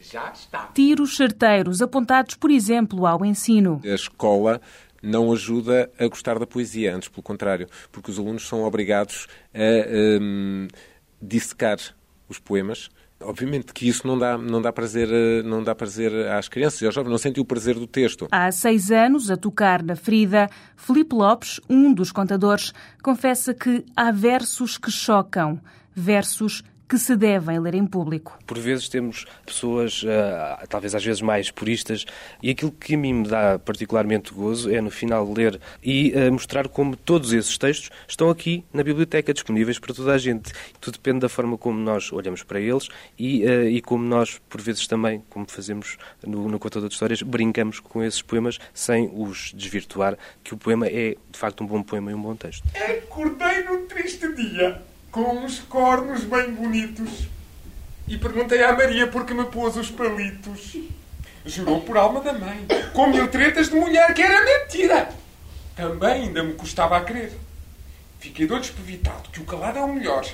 Já 0.00 0.30
está. 0.30 0.70
Tiros 0.74 1.16
certeiros 1.16 1.82
apontados, 1.82 2.34
por 2.34 2.50
exemplo, 2.50 3.06
ao 3.06 3.24
ensino. 3.24 3.80
A 3.84 3.88
escola 3.88 4.60
não 5.02 5.32
ajuda 5.32 5.90
a 5.98 6.06
gostar 6.08 6.38
da 6.38 6.46
poesia, 6.46 6.94
antes 6.94 7.08
pelo 7.08 7.22
contrário, 7.22 7.68
porque 7.90 8.10
os 8.10 8.18
alunos 8.18 8.46
são 8.46 8.62
obrigados 8.62 9.26
a 9.54 10.20
um, 10.20 10.68
dissecar 11.20 11.78
os 12.28 12.38
poemas 12.38 12.90
Obviamente 13.20 13.72
que 13.72 13.88
isso 13.88 14.06
não 14.06 14.16
dá, 14.16 14.38
não 14.38 14.62
dá, 14.62 14.72
prazer, 14.72 15.08
não 15.44 15.62
dá 15.62 15.74
prazer 15.74 16.12
às 16.28 16.48
crianças 16.48 16.80
e 16.80 16.86
aos 16.86 16.94
jovens, 16.94 17.10
não 17.10 17.18
sentem 17.18 17.42
o 17.42 17.44
prazer 17.44 17.74
do 17.74 17.86
texto. 17.86 18.28
Há 18.30 18.50
seis 18.52 18.92
anos, 18.92 19.28
a 19.28 19.36
tocar 19.36 19.82
na 19.82 19.96
ferida, 19.96 20.48
Felipe 20.76 21.16
Lopes, 21.16 21.60
um 21.68 21.92
dos 21.92 22.12
contadores, 22.12 22.72
confessa 23.02 23.52
que 23.52 23.84
há 23.96 24.12
versos 24.12 24.78
que 24.78 24.90
chocam, 24.90 25.60
versos 25.92 26.62
que 26.88 26.96
se 26.96 27.14
devem 27.14 27.58
ler 27.58 27.74
em 27.74 27.86
público. 27.86 28.38
Por 28.46 28.58
vezes 28.58 28.88
temos 28.88 29.26
pessoas, 29.44 30.02
uh, 30.02 30.66
talvez 30.68 30.94
às 30.94 31.04
vezes 31.04 31.20
mais 31.20 31.50
puristas, 31.50 32.06
e 32.42 32.50
aquilo 32.50 32.72
que 32.72 32.94
a 32.94 32.98
mim 32.98 33.12
me 33.12 33.28
dá 33.28 33.58
particularmente 33.58 34.32
gozo 34.32 34.72
é 34.72 34.80
no 34.80 34.90
final 34.90 35.30
ler 35.30 35.60
e 35.82 36.14
uh, 36.14 36.32
mostrar 36.32 36.66
como 36.68 36.96
todos 36.96 37.32
esses 37.32 37.58
textos 37.58 37.90
estão 38.08 38.30
aqui 38.30 38.64
na 38.72 38.82
biblioteca, 38.82 39.34
disponíveis 39.34 39.78
para 39.78 39.92
toda 39.92 40.12
a 40.12 40.18
gente. 40.18 40.52
Tudo 40.80 40.94
depende 40.94 41.20
da 41.20 41.28
forma 41.28 41.58
como 41.58 41.78
nós 41.78 42.10
olhamos 42.10 42.42
para 42.42 42.58
eles 42.58 42.88
e, 43.18 43.44
uh, 43.44 43.68
e 43.68 43.82
como 43.82 44.04
nós, 44.04 44.40
por 44.48 44.60
vezes 44.60 44.86
também, 44.86 45.22
como 45.28 45.44
fazemos 45.46 45.98
no, 46.26 46.48
no 46.48 46.58
Contador 46.58 46.88
de 46.88 46.94
Histórias, 46.94 47.20
brincamos 47.20 47.80
com 47.80 48.02
esses 48.02 48.22
poemas 48.22 48.58
sem 48.72 49.10
os 49.12 49.52
desvirtuar, 49.54 50.16
que 50.42 50.54
o 50.54 50.56
poema 50.56 50.86
é 50.86 51.16
de 51.30 51.38
facto 51.38 51.62
um 51.62 51.66
bom 51.66 51.82
poema 51.82 52.10
e 52.10 52.14
um 52.14 52.22
bom 52.22 52.34
texto. 52.34 52.64
Acordei 52.74 53.64
num 53.64 53.86
triste 53.86 54.26
dia 54.34 54.80
com 55.18 55.44
uns 55.44 55.58
cornos 55.58 56.22
bem 56.22 56.52
bonitos. 56.52 57.26
E 58.06 58.16
perguntei 58.16 58.62
à 58.62 58.72
Maria 58.72 59.08
por 59.08 59.26
que 59.26 59.34
me 59.34 59.44
pôs 59.46 59.76
os 59.76 59.90
palitos. 59.90 60.76
Jurou 61.44 61.80
por 61.80 61.96
alma 61.96 62.20
da 62.20 62.32
mãe, 62.32 62.66
com 62.92 63.08
mil 63.08 63.26
tretas 63.26 63.68
de 63.68 63.74
mulher, 63.74 64.14
que 64.14 64.22
era 64.22 64.44
mentira. 64.44 65.08
Também 65.74 66.24
ainda 66.24 66.42
me 66.44 66.54
custava 66.54 66.96
a 66.96 67.00
crer. 67.00 67.32
Fiquei 68.20 68.46
doido 68.46 68.64
espevitado, 68.64 69.28
que 69.30 69.40
o 69.40 69.44
calado 69.44 69.78
é 69.78 69.82
o 69.82 69.92
melhor. 69.92 70.24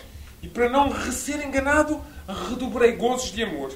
E 0.43 0.49
para 0.49 0.68
não 0.68 0.93
ser 1.11 1.43
enganado, 1.43 2.01
redobrei 2.49 2.93
gozos 2.93 3.32
de 3.32 3.43
amor. 3.43 3.72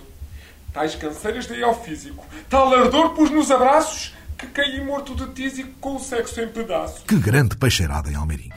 Tais 0.75 0.95
canseiras 0.95 1.47
dei 1.47 1.63
ao 1.63 1.83
físico, 1.83 2.27
tal 2.51 2.73
ardor 2.75 3.15
pus 3.15 3.31
nos 3.31 3.51
abraços, 3.51 4.15
que 4.37 4.47
caí 4.49 4.85
morto 4.85 5.15
de 5.15 5.27
tísico 5.33 5.71
com 5.81 5.97
o 5.97 6.01
sexo 6.01 6.41
em 6.43 6.49
pedaços. 6.49 7.03
Que 7.05 7.17
grande 7.17 7.57
peixeirada 7.57 8.11
em 8.11 8.15
Almeirim. 8.15 8.51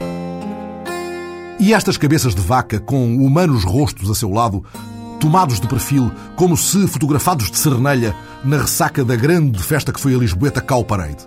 E 1.62 1.72
estas 1.72 1.96
cabeças 1.96 2.34
de 2.34 2.40
vaca 2.40 2.80
com 2.80 3.24
humanos 3.24 3.62
rostos 3.62 4.10
a 4.10 4.16
seu 4.16 4.32
lado, 4.32 4.64
tomados 5.20 5.60
de 5.60 5.68
perfil, 5.68 6.10
como 6.34 6.56
se 6.56 6.88
fotografados 6.88 7.52
de 7.52 7.56
serenelha 7.56 8.16
na 8.44 8.56
ressaca 8.56 9.04
da 9.04 9.14
grande 9.14 9.62
festa 9.62 9.92
que 9.92 10.00
foi 10.00 10.12
a 10.12 10.18
Lisboeta 10.18 10.60
Cow 10.60 10.84
Parade. 10.84 11.24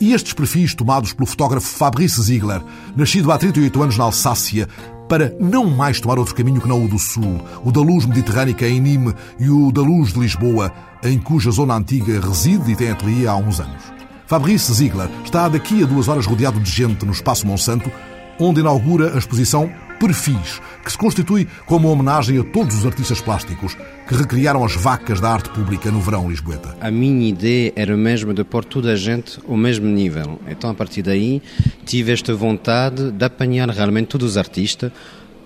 E 0.00 0.14
estes 0.14 0.32
perfis 0.32 0.74
tomados 0.74 1.12
pelo 1.12 1.26
fotógrafo 1.26 1.68
Fabrice 1.68 2.22
Ziegler, 2.22 2.62
nascido 2.96 3.30
há 3.30 3.36
38 3.36 3.82
anos 3.82 3.98
na 3.98 4.04
Alsácia, 4.04 4.66
para 5.06 5.36
não 5.38 5.66
mais 5.68 6.00
tomar 6.00 6.18
outro 6.18 6.34
caminho 6.34 6.62
que 6.62 6.68
não 6.68 6.82
o 6.82 6.88
do 6.88 6.98
Sul, 6.98 7.38
o 7.62 7.70
da 7.70 7.82
luz 7.82 8.06
mediterrânica 8.06 8.66
em 8.66 8.80
Nîmes 8.80 9.14
e 9.38 9.50
o 9.50 9.70
da 9.70 9.82
luz 9.82 10.14
de 10.14 10.20
Lisboa, 10.20 10.72
em 11.04 11.18
cuja 11.18 11.50
zona 11.50 11.74
antiga 11.74 12.18
reside 12.26 12.72
e 12.72 12.74
tem 12.74 12.90
ateliê 12.90 13.26
há 13.26 13.36
uns 13.36 13.60
anos. 13.60 13.82
Fabrice 14.26 14.72
Ziegler 14.72 15.10
está 15.22 15.46
daqui 15.46 15.82
a 15.82 15.86
duas 15.86 16.08
horas 16.08 16.24
rodeado 16.24 16.58
de 16.58 16.70
gente 16.70 17.04
no 17.04 17.12
Espaço 17.12 17.46
Monsanto, 17.46 17.92
onde 18.38 18.60
inaugura 18.60 19.14
a 19.14 19.18
exposição 19.18 19.70
Perfis, 19.98 20.60
que 20.84 20.92
se 20.92 20.96
constitui 20.96 21.48
como 21.66 21.90
homenagem 21.90 22.38
a 22.38 22.44
todos 22.44 22.76
os 22.76 22.86
artistas 22.86 23.20
plásticos 23.20 23.76
que 24.06 24.14
recriaram 24.14 24.64
as 24.64 24.76
vacas 24.76 25.20
da 25.20 25.28
arte 25.28 25.50
pública 25.50 25.90
no 25.90 26.00
verão 26.00 26.30
lisboeta. 26.30 26.76
A 26.80 26.90
minha 26.90 27.28
ideia 27.28 27.72
era 27.74 27.96
mesmo 27.96 28.32
de 28.32 28.44
pôr 28.44 28.64
toda 28.64 28.92
a 28.92 28.96
gente 28.96 29.40
ao 29.48 29.56
mesmo 29.56 29.86
nível. 29.86 30.40
Então, 30.46 30.70
a 30.70 30.74
partir 30.74 31.02
daí, 31.02 31.42
tive 31.84 32.12
esta 32.12 32.32
vontade 32.32 33.10
de 33.10 33.24
apanhar 33.24 33.68
realmente 33.70 34.06
todos 34.06 34.30
os 34.30 34.36
artistas 34.36 34.92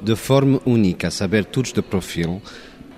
de 0.03 0.14
forma 0.14 0.61
única, 0.66 1.11
saber 1.11 1.47
todos 1.47 1.72
de 1.72 1.80
perfil, 1.80 2.43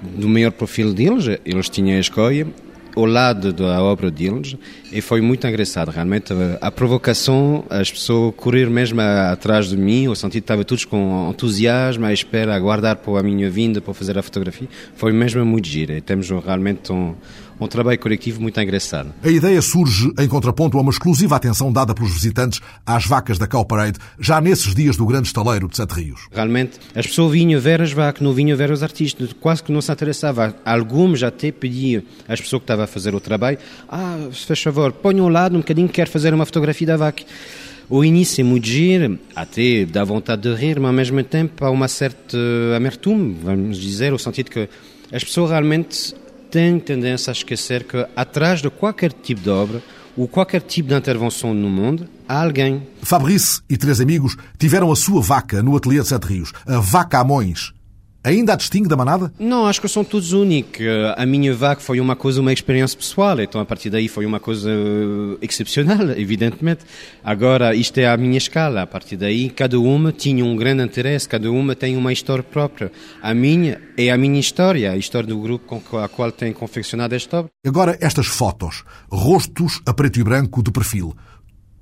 do 0.03 0.29
maior 0.29 0.51
perfil 0.51 0.93
deles, 0.93 1.39
eles 1.45 1.69
tinham 1.69 1.97
a 1.97 2.01
escolha, 2.01 2.47
ao 2.95 3.05
lado 3.05 3.53
da 3.53 3.83
obra 3.83 4.11
deles 4.11 4.57
e 4.93 5.01
foi 5.01 5.21
muito 5.21 5.47
engraçado 5.47 5.91
realmente. 5.91 6.33
A, 6.61 6.71
provocação 6.71 7.65
as 7.69 7.91
pessoas 7.91 8.35
correr 8.37 8.69
mesmo 8.71 9.01
atrás 9.01 9.69
de 9.69 9.77
mim 9.77 10.09
o 10.09 10.15
sentido 10.15 10.43
que 10.43 10.45
estava 10.45 10.65
todos 10.65 10.85
com 10.85 11.29
entusiasmo 11.31 12.07
à 12.07 12.13
espera 12.13 12.55
a 12.55 12.59
guardar 12.59 12.97
para 12.97 13.21
a 13.21 13.23
minha 13.23 13.51
vinda 13.51 13.81
para 13.81 13.93
fazer 13.95 14.17
a 14.19 14.23
fotografia. 14.23 14.69
Foi 14.95 15.13
mesmo 15.13 15.45
muito 15.45 15.69
gira 15.69 15.95
e 15.95 16.01
temos 16.01 16.29
realmente 16.31 16.93
um, 16.93 17.15
um 17.61 17.67
trabalho 17.67 17.99
coletivo 17.99 18.41
muito 18.41 18.61
engraçado. 18.61 19.13
A 19.23 19.29
ideia 19.29 19.61
surge 19.63 20.13
em 20.19 20.29
contraponto 20.29 20.77
a 20.79 20.81
uma 20.81 20.91
exclusiva 20.91 21.37
atenção 21.37 21.73
dada 21.73 21.95
pelos 21.95 22.13
visitantes 22.13 22.61
às 22.85 23.07
vacas 23.07 23.39
da 23.39 23.47
Cow 23.47 23.65
Parade, 23.65 23.99
já 24.19 24.41
nesses 24.41 24.75
dias 24.75 24.97
do 24.97 25.07
grande 25.07 25.29
estaleiro 25.29 25.69
de 25.69 25.77
Sete 25.77 25.93
Rios. 25.93 26.27
Realmente, 26.33 26.79
as 26.95 27.07
pessoas 27.07 27.33
vinham 27.33 27.61
ver 27.61 27.81
as 27.81 27.93
vacas, 27.93 28.23
não 28.23 28.33
vinham 28.33 28.57
ver 28.57 28.71
os 28.71 28.83
artistas, 28.83 29.33
quase 29.33 29.63
que 29.63 29.73
não 29.73 29.81
se 29.81 29.93
interessava. 29.93 30.55
Alguns 30.65 31.23
até 31.23 31.53
pediam 31.53 32.03
às 32.29 32.41
pessoas 32.41 32.61
que 32.61 32.65
estavam 32.65 32.85
a 32.85 32.89
fazer 32.89 33.15
o 33.15 33.21
trabalho, 33.21 33.59
ah, 33.89 34.29
se 34.33 34.47
faz 34.47 34.63
favor, 34.63 34.93
ponham 34.93 35.29
lado 35.29 35.57
um 35.57 35.61
bocadinho, 35.61 35.89
quero 35.89 36.11
fazer 36.11 36.35
uma 36.35 36.47
fotografia 36.47 36.87
da 36.87 36.97
vaca. 36.97 37.23
O 37.89 38.03
início 38.03 38.41
é 38.41 38.45
muito 38.45 38.67
giro, 38.67 39.19
até 39.37 39.85
dá 39.85 40.03
vontade 40.05 40.43
de 40.43 40.55
rir, 40.55 40.81
mas 40.81 40.89
ao 40.89 40.95
mesmo 40.95 41.23
tempo 41.23 41.65
há 41.65 41.71
uma 41.71 41.87
certa 41.87 42.37
amertume, 42.75 43.37
vamos 43.43 43.79
dizer, 43.79 44.11
no 44.11 44.19
sentido 44.19 44.51
que 44.51 44.69
as 45.13 45.23
pessoas 45.23 45.51
realmente 45.51 46.15
tem 46.55 46.79
tendência 46.79 47.33
a 47.33 47.33
esquecer 47.33 47.83
que 47.83 48.07
atrás 48.15 48.63
de 48.63 48.71
qualquer 48.71 49.13
tipo 49.13 49.41
de 49.41 49.51
obra 49.51 49.83
ou 50.17 50.29
qualquer 50.29 50.61
tipo 50.61 50.89
de 50.89 50.95
intervenção 50.95 51.53
no 51.53 51.69
mundo, 51.69 52.09
há 52.29 52.45
alguém. 52.45 52.87
Fabrice 53.03 53.61
e 53.69 53.77
três 53.77 54.01
amigos 54.01 54.37
tiveram 54.57 54.93
a 54.93 54.95
sua 54.95 55.21
vaca 55.21 55.65
no 55.65 55.77
ateliê 55.77 56.01
de 56.01 56.07
Sete 56.07 56.29
Rios, 56.29 56.53
a 56.65 56.79
Vaca 56.79 57.19
Amões, 57.19 57.75
Ainda 58.25 58.55
a 58.55 58.57
distingue 58.57 58.89
da 58.89 58.97
manada? 58.97 59.31
Não, 59.39 59.67
acho 59.67 59.83
que 59.83 59.87
são 59.87 60.03
todos 60.03 60.33
únicos. 60.33 60.81
A 61.15 61.27
minha 61.27 61.53
vaca 61.53 61.83
foi 61.83 62.01
uma 62.01 62.17
coisa, 62.17 62.41
uma 62.41 62.55
experiência 62.55 62.97
pessoal, 62.97 63.39
então 63.39 63.61
a 63.61 63.67
partir 63.67 63.91
daí 63.91 64.09
foi 64.09 64.25
uma 64.25 64.41
coisa 64.41 64.71
excepcional, 65.43 66.11
evidentemente. 66.17 66.87
Agora, 67.23 67.75
isto 67.75 67.99
é 67.99 68.09
a 68.09 68.17
minha 68.17 68.39
escala, 68.39 68.81
a 68.81 68.87
partir 68.87 69.19
daí 69.19 69.51
cada 69.51 69.79
uma 69.79 70.11
tinha 70.11 70.43
um 70.43 70.57
grande 70.57 70.83
interesse, 70.83 71.29
cada 71.29 71.53
uma 71.53 71.77
tem 71.77 71.99
uma 71.99 72.15
história 72.15 72.43
própria. 72.43 72.91
A 73.21 73.35
minha 73.35 73.79
é 73.95 74.11
a 74.11 74.17
minha 74.17 74.41
história, 74.41 74.93
a 74.93 74.97
história 74.97 75.29
do 75.29 75.39
grupo 75.39 75.79
com 75.83 75.99
a 75.99 76.09
qual 76.09 76.33
tenho 76.33 76.55
confeccionado 76.55 77.15
esta 77.15 77.41
obra. 77.41 77.51
Agora, 77.67 77.99
estas 78.01 78.27
fotos, 78.27 78.85
rostos 79.11 79.83
a 79.85 79.93
preto 79.93 80.19
e 80.19 80.25
branco 80.25 80.63
de 80.63 80.73
perfil. 80.73 81.15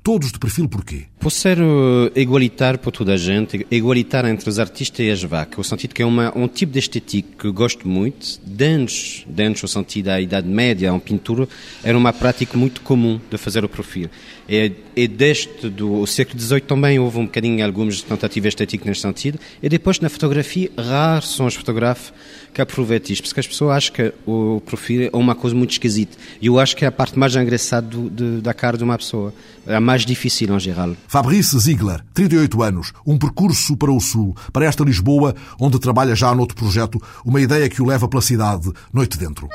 Todos 0.03 0.33
de 0.33 0.39
perfil 0.41 0.69
porquê? 0.69 1.05
Por 1.21 1.31
ser 1.31 1.61
uh, 1.61 2.11
igualitário 2.17 2.77
para 2.77 2.91
toda 2.91 3.13
a 3.13 3.17
gente, 3.17 3.65
igualitário 3.71 4.29
entre 4.29 4.49
os 4.49 4.59
artistas 4.59 5.07
e 5.07 5.09
as 5.09 5.23
vacas, 5.23 5.57
o 5.57 5.63
sentido 5.63 5.95
que 5.95 6.03
é 6.03 6.05
uma, 6.05 6.37
um 6.37 6.49
tipo 6.49 6.73
de 6.73 6.81
estética 6.81 7.29
que 7.39 7.53
gosto 7.53 7.87
muito, 7.87 8.41
dentro, 8.45 8.97
dentro 9.29 9.65
o 9.65 9.69
sentido 9.69 10.07
da 10.07 10.21
Idade 10.21 10.49
Média, 10.49 10.93
a 10.93 10.99
pintura, 10.99 11.49
era 11.85 11.97
uma 11.97 12.13
prática 12.13 12.59
muito 12.59 12.81
comum 12.81 13.21
de 13.31 13.39
fazer 13.39 13.65
o 13.65 13.69
perfil. 13.69 14.11
E, 14.49 14.73
e 14.97 15.07
desde 15.07 15.71
do 15.71 16.05
século 16.05 16.41
XVIII 16.41 16.63
também 16.63 16.99
houve 16.99 17.19
um 17.19 17.27
bocadinho 17.27 17.65
algumas 17.65 18.03
tentativas 18.03 18.49
estéticas 18.49 18.89
neste 18.89 19.03
sentido, 19.03 19.39
e 19.63 19.69
depois 19.69 20.01
na 20.01 20.09
fotografia, 20.09 20.69
raros 20.77 21.33
são 21.37 21.47
os 21.47 21.55
fotógrafos 21.55 22.13
que 22.53 22.61
aproveitam 22.61 23.13
isto, 23.13 23.23
porque 23.23 23.41
as 23.41 23.47
pessoas 23.47 23.77
acham 23.77 23.95
que 23.95 24.13
o 24.27 24.61
perfil 24.61 25.11
é 25.13 25.17
uma 25.17 25.35
coisa 25.35 25.57
muito 25.57 25.71
esquisita. 25.71 26.17
E 26.41 26.47
eu 26.47 26.59
acho 26.59 26.77
que 26.77 26.85
é 26.85 26.89
a 26.89 26.93
parte 26.93 27.19
mais 27.19 27.35
engraçada 27.35 27.87
do, 27.87 28.11
de, 28.11 28.41
da 28.41 28.53
cara 28.53 28.77
de 28.77 28.85
uma 28.85 28.97
pessoa, 28.99 29.33
é 29.67 29.75
a 29.75 29.81
mais 29.81 30.05
difícil 30.05 30.55
em 30.55 30.61
geral. 30.61 30.95
Fabrice 31.09 31.59
Ziegler, 31.59 32.05
38 32.13 32.63
anos, 32.63 32.93
um 33.07 33.19
percurso 33.19 33.77
para 33.77 33.91
o 33.91 34.01
Sul, 34.01 34.37
para 34.53 34.67
esta 34.67 34.85
Lisboa, 34.85 35.35
onde 35.59 35.79
trabalha 35.79 36.15
já 36.15 36.35
noutro 36.35 36.57
projeto, 36.57 37.01
uma 37.25 37.41
ideia 37.41 37.69
que 37.69 37.81
o 37.81 37.87
leva 37.87 38.09
pela 38.09 38.23
cidade, 38.23 38.71
noite 38.93 39.19
dentro. 39.19 39.49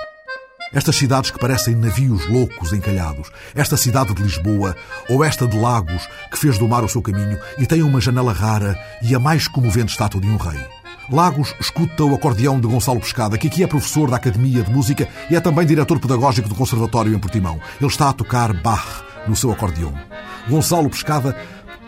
Estas 0.73 0.97
cidades 0.97 1.31
que 1.31 1.39
parecem 1.39 1.75
navios 1.75 2.27
loucos 2.27 2.73
encalhados, 2.73 3.29
esta 3.55 3.77
cidade 3.77 4.13
de 4.13 4.21
Lisboa 4.21 4.75
ou 5.09 5.23
esta 5.23 5.47
de 5.47 5.57
Lagos, 5.57 6.07
que 6.29 6.37
fez 6.37 6.57
do 6.57 6.67
mar 6.67 6.83
o 6.83 6.89
seu 6.89 7.01
caminho 7.01 7.39
e 7.57 7.65
tem 7.65 7.81
uma 7.81 8.01
janela 8.01 8.33
rara 8.33 8.77
e 9.01 9.15
a 9.15 9.19
mais 9.19 9.47
comovente 9.47 9.91
estátua 9.91 10.19
de 10.19 10.27
um 10.27 10.35
rei. 10.35 10.76
Lagos 11.09 11.55
escuta 11.57 12.03
o 12.03 12.13
acordeão 12.13 12.59
de 12.59 12.67
Gonçalo 12.67 12.99
Pescada, 12.99 13.37
que 13.37 13.47
aqui 13.47 13.63
é 13.63 13.67
professor 13.67 14.09
da 14.09 14.17
Academia 14.17 14.61
de 14.61 14.69
Música 14.69 15.07
e 15.29 15.35
é 15.37 15.39
também 15.39 15.65
diretor 15.65 15.99
pedagógico 15.99 16.49
do 16.49 16.55
Conservatório 16.55 17.13
em 17.13 17.19
Portimão. 17.19 17.61
Ele 17.79 17.89
está 17.89 18.09
a 18.09 18.13
tocar 18.13 18.51
Bach 18.53 19.05
no 19.25 19.35
seu 19.35 19.49
acordeão. 19.49 19.93
Gonçalo 20.49 20.89
Pescada 20.89 21.37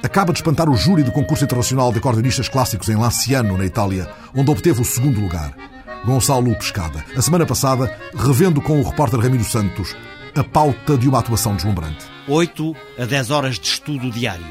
acaba 0.02 0.32
de 0.32 0.40
espantar 0.40 0.70
o 0.70 0.76
júri 0.76 1.04
do 1.04 1.12
concurso 1.12 1.44
internacional 1.44 1.92
de 1.92 1.98
acordeonistas 1.98 2.48
clássicos 2.48 2.88
em 2.88 2.96
Lanciano, 2.96 3.58
na 3.58 3.66
Itália, 3.66 4.10
onde 4.34 4.50
obteve 4.50 4.82
o 4.82 4.86
segundo 4.86 5.20
lugar. 5.20 5.54
Gonçalo 6.06 6.56
Pescada, 6.56 7.04
a 7.14 7.22
semana 7.22 7.46
passada, 7.46 7.94
revendo 8.16 8.62
com 8.62 8.80
o 8.80 8.84
repórter 8.84 9.20
Ramiro 9.20 9.44
Santos 9.44 9.98
a 10.34 10.44
pauta 10.46 10.98
de 10.98 11.10
uma 11.10 11.20
atuação 11.20 11.56
deslumbrante. 11.58 12.06
8 12.26 12.74
a 12.98 13.06
10 13.06 13.32
horas 13.32 13.60
de 13.60 13.68
estudo 13.68 14.10
diário. 14.10 14.46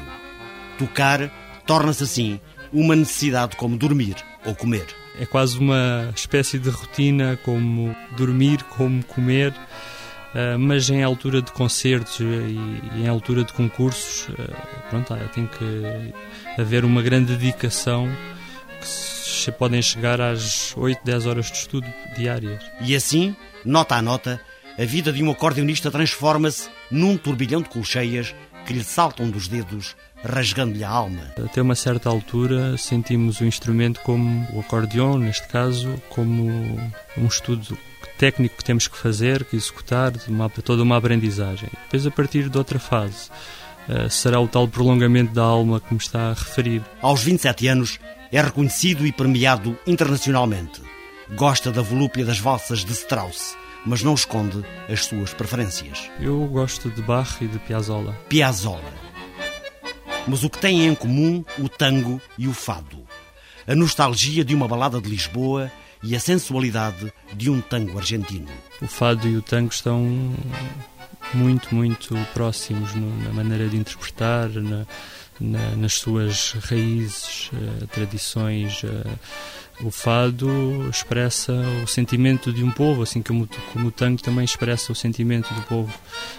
Tocar 0.77 1.31
torna-se 1.65 2.03
assim 2.03 2.39
uma 2.71 2.95
necessidade 2.95 3.55
como 3.55 3.77
dormir 3.77 4.15
ou 4.45 4.55
comer. 4.55 4.85
É 5.19 5.25
quase 5.25 5.57
uma 5.57 6.11
espécie 6.15 6.57
de 6.57 6.69
rotina, 6.69 7.37
como 7.43 7.95
dormir, 8.15 8.63
como 8.63 9.03
comer. 9.03 9.53
Uh, 10.29 10.59
mas 10.59 10.89
em 10.91 11.01
altura 11.03 11.41
de 11.41 11.51
concertos 11.51 12.19
e, 12.19 13.01
em 13.01 13.07
altura 13.07 13.43
de 13.43 13.51
concursos, 13.51 14.29
uh, 14.29 14.89
pronto, 14.89 15.15
tem 15.33 15.47
que 15.47 16.13
haver 16.61 16.85
uma 16.85 17.01
grande 17.01 17.35
dedicação 17.35 18.07
que 18.79 19.51
podem 19.51 19.81
chegar 19.81 20.21
às 20.21 20.75
8, 20.77 21.01
10 21.03 21.25
horas 21.25 21.45
de 21.47 21.57
estudo 21.57 21.87
diárias. 22.15 22.63
E 22.81 22.95
assim, 22.95 23.35
nota 23.65 23.95
a 23.95 24.01
nota, 24.01 24.39
a 24.77 24.85
vida 24.85 25.11
de 25.11 25.23
um 25.23 25.31
acordeonista 25.31 25.89
transforma-se 25.89 26.69
num 26.91 27.17
turbilhão 27.17 27.61
de 27.61 27.69
colcheias 27.69 28.35
que 28.65 28.73
lhe 28.73 28.83
saltam 28.83 29.29
dos 29.29 29.47
dedos, 29.47 29.95
rasgando-lhe 30.23 30.83
a 30.83 30.89
alma. 30.89 31.21
Até 31.43 31.61
uma 31.61 31.75
certa 31.75 32.09
altura 32.09 32.77
sentimos 32.77 33.39
o 33.39 33.45
instrumento 33.45 33.99
como 34.01 34.47
o 34.53 34.59
acordeão, 34.59 35.17
neste 35.17 35.47
caso, 35.47 36.01
como 36.09 36.49
um 37.17 37.25
estudo 37.27 37.77
técnico 38.17 38.57
que 38.57 38.63
temos 38.63 38.87
que 38.87 38.97
fazer, 38.97 39.45
que 39.45 39.55
executar, 39.55 40.13
uma, 40.27 40.49
toda 40.49 40.83
uma 40.83 40.97
aprendizagem. 40.97 41.69
Depois, 41.85 42.05
a 42.05 42.11
partir 42.11 42.49
de 42.49 42.57
outra 42.57 42.77
fase, 42.77 43.29
uh, 43.87 44.09
será 44.09 44.39
o 44.39 44.47
tal 44.47 44.67
prolongamento 44.67 45.33
da 45.33 45.43
alma 45.43 45.79
que 45.79 45.93
me 45.93 45.99
está 45.99 46.29
a 46.29 46.33
referir. 46.33 46.83
Aos 47.01 47.23
27 47.23 47.67
anos, 47.67 47.99
é 48.31 48.41
reconhecido 48.41 49.07
e 49.07 49.11
premiado 49.11 49.77
internacionalmente. 49.87 50.81
Gosta 51.35 51.71
da 51.71 51.81
volúpia 51.81 52.25
das 52.25 52.39
valsas 52.39 52.83
de 52.83 52.91
Strauss, 52.91 53.55
mas 53.85 54.03
não 54.03 54.13
esconde 54.13 54.65
as 54.91 55.05
suas 55.05 55.33
preferências. 55.33 56.09
Eu 56.19 56.45
gosto 56.47 56.89
de 56.89 57.01
Bach 57.01 57.37
e 57.41 57.47
de 57.47 57.59
Piazzolla. 57.59 58.13
Piazzolla. 58.27 59.08
Mas 60.29 60.43
o 60.43 60.49
que 60.49 60.59
têm 60.59 60.85
em 60.85 60.93
comum 60.93 61.43
o 61.57 61.67
tango 61.67 62.21
e 62.37 62.47
o 62.47 62.53
fado? 62.53 63.03
A 63.67 63.75
nostalgia 63.75 64.45
de 64.45 64.53
uma 64.53 64.67
balada 64.67 65.01
de 65.01 65.09
Lisboa 65.09 65.71
e 66.03 66.15
a 66.15 66.19
sensualidade 66.19 67.11
de 67.33 67.49
um 67.49 67.59
tango 67.59 67.97
argentino. 67.97 68.49
O 68.81 68.87
fado 68.87 69.27
e 69.27 69.35
o 69.35 69.41
tango 69.41 69.71
estão 69.71 70.33
muito, 71.33 71.73
muito 71.73 72.15
próximos 72.33 72.93
na 72.95 73.33
maneira 73.33 73.67
de 73.67 73.77
interpretar, 73.77 74.49
na, 74.49 74.85
na, 75.39 75.75
nas 75.75 75.93
suas 75.95 76.53
raízes, 76.53 77.49
uh, 77.53 77.87
tradições. 77.87 78.83
Uh, 78.83 79.19
o 79.81 79.91
fado 79.91 80.89
expressa 80.89 81.53
o 81.83 81.87
sentimento 81.87 82.51
de 82.51 82.63
um 82.63 82.71
povo, 82.71 83.03
assim 83.03 83.21
como, 83.21 83.47
como 83.71 83.87
o 83.87 83.91
tango 83.91 84.21
também 84.21 84.43
expressa 84.43 84.91
o 84.91 84.95
sentimento 84.95 85.53
do 85.53 85.61
povo 85.63 85.93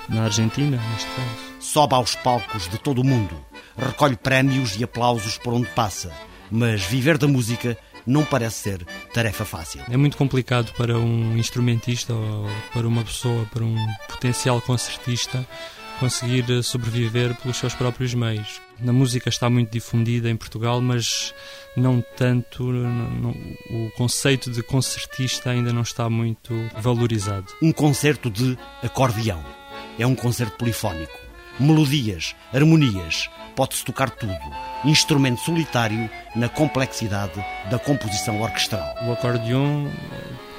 na 0.09 0.25
Argentina, 0.25 0.81
neste 0.93 1.09
caso. 1.11 1.51
Sobe 1.61 1.95
aos 1.95 2.15
palcos 2.15 2.69
de 2.69 2.79
todo 2.79 3.01
o 3.01 3.05
mundo, 3.05 3.35
recolhe 3.77 4.17
prémios 4.17 4.79
e 4.79 4.85
aplausos 4.85 5.39
por 5.39 5.55
onde 5.55 5.69
passa, 5.69 6.13
mas 6.51 6.83
viver 6.83 7.17
da 7.17 7.29
música 7.29 7.79
não 8.07 8.25
parece 8.25 8.57
ser 8.63 8.87
tarefa 9.13 9.45
fácil. 9.45 9.83
É 9.91 9.97
muito 9.97 10.17
complicado 10.17 10.73
para 10.73 10.99
um 10.99 11.37
instrumentista 11.37 12.13
ou 12.13 12.47
para 12.73 12.87
uma 12.87 13.05
pessoa, 13.05 13.47
para 13.53 13.65
um 13.65 13.77
potencial 14.09 14.61
concertista, 14.61 15.47
conseguir 16.01 16.65
sobreviver 16.65 17.35
pelos 17.37 17.59
seus 17.59 17.75
próprios 17.75 18.15
meios. 18.15 18.61
A 18.85 18.93
música 18.93 19.29
está 19.29 19.51
muito 19.51 19.71
difundida 19.71 20.31
em 20.31 20.37
Portugal, 20.37 20.81
mas 20.81 21.35
não 21.77 22.03
tanto. 22.17 22.65
Não, 22.65 23.31
o 23.71 23.91
conceito 23.97 24.51
de 24.51 24.63
concertista 24.63 25.51
ainda 25.51 25.73
não 25.73 25.83
está 25.83 26.09
muito 26.09 26.55
valorizado. 26.79 27.47
Um 27.63 27.71
concerto 27.71 28.31
de 28.31 28.59
acordeão. 28.83 29.45
É 29.99 30.07
um 30.07 30.15
concerto 30.15 30.57
polifónico. 30.57 31.21
Melodias, 31.59 32.35
harmonias, 32.55 33.29
pode-se 33.55 33.85
tocar 33.85 34.09
tudo. 34.09 34.33
Instrumento 34.83 35.43
solitário 35.43 36.09
na 36.35 36.49
complexidade 36.49 37.45
da 37.71 37.79
composição 37.79 38.41
orquestral. 38.41 38.95
O 39.07 39.13
acordeão 39.13 39.93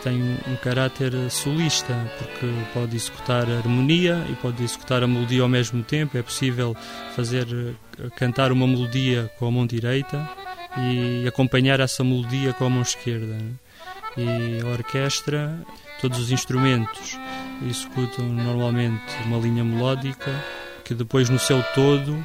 tem 0.03 0.37
um 0.47 0.55
caráter 0.55 1.13
solista, 1.29 1.93
porque 2.17 2.47
pode 2.73 2.95
executar 2.95 3.49
a 3.49 3.57
harmonia 3.57 4.25
e 4.29 4.35
pode 4.35 4.63
executar 4.63 5.03
a 5.03 5.07
melodia 5.07 5.41
ao 5.41 5.49
mesmo 5.49 5.83
tempo. 5.83 6.17
É 6.17 6.21
possível 6.21 6.75
fazer 7.15 7.47
eh, 7.99 8.09
cantar 8.15 8.51
uma 8.51 8.67
melodia 8.67 9.31
com 9.37 9.47
a 9.47 9.51
mão 9.51 9.65
direita 9.65 10.29
e 10.77 11.27
acompanhar 11.27 11.79
essa 11.79 12.03
melodia 12.03 12.53
com 12.53 12.65
a 12.65 12.69
mão 12.69 12.81
esquerda. 12.81 13.37
E 14.17 14.61
a 14.63 14.67
orquestra, 14.67 15.57
todos 16.01 16.19
os 16.19 16.31
instrumentos 16.31 17.17
executam 17.67 18.25
normalmente 18.25 19.15
uma 19.25 19.37
linha 19.37 19.63
melódica 19.63 20.31
que 20.83 20.93
depois 20.93 21.29
no 21.29 21.39
seu 21.39 21.63
todo 21.75 22.21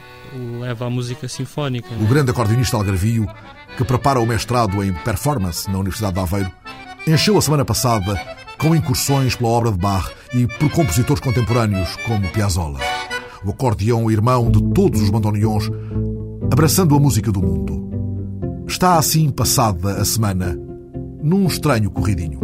leva 0.60 0.86
à 0.86 0.90
música 0.90 1.28
sinfónica. 1.28 1.88
O 2.00 2.06
grande 2.06 2.30
acordeonista 2.30 2.76
algarvio, 2.76 3.28
que 3.76 3.84
prepara 3.84 4.18
o 4.18 4.26
mestrado 4.26 4.82
em 4.82 4.92
performance 4.92 5.70
na 5.70 5.78
Universidade 5.78 6.14
de 6.14 6.20
Aveiro, 6.20 6.50
encheu 7.06 7.38
a 7.38 7.40
semana 7.40 7.64
passada 7.64 8.20
com 8.58 8.74
incursões 8.74 9.36
pela 9.36 9.50
obra 9.50 9.70
de 9.70 9.78
Bach 9.78 10.10
e 10.34 10.46
por 10.46 10.70
compositores 10.70 11.22
contemporâneos 11.22 11.94
como 12.04 12.28
Piazzolla. 12.30 12.80
O 13.44 13.50
acordeão 13.50 14.10
irmão 14.10 14.50
de 14.50 14.60
todos 14.72 15.00
os 15.00 15.10
bandoneons, 15.10 15.70
abraçando 16.52 16.96
a 16.96 16.98
música 16.98 17.30
do 17.30 17.40
mundo. 17.40 18.64
Está 18.66 18.98
assim 18.98 19.30
passada 19.30 20.00
a 20.00 20.04
semana 20.04 20.58
num 21.22 21.46
estranho 21.46 21.90
corridinho. 21.90 22.40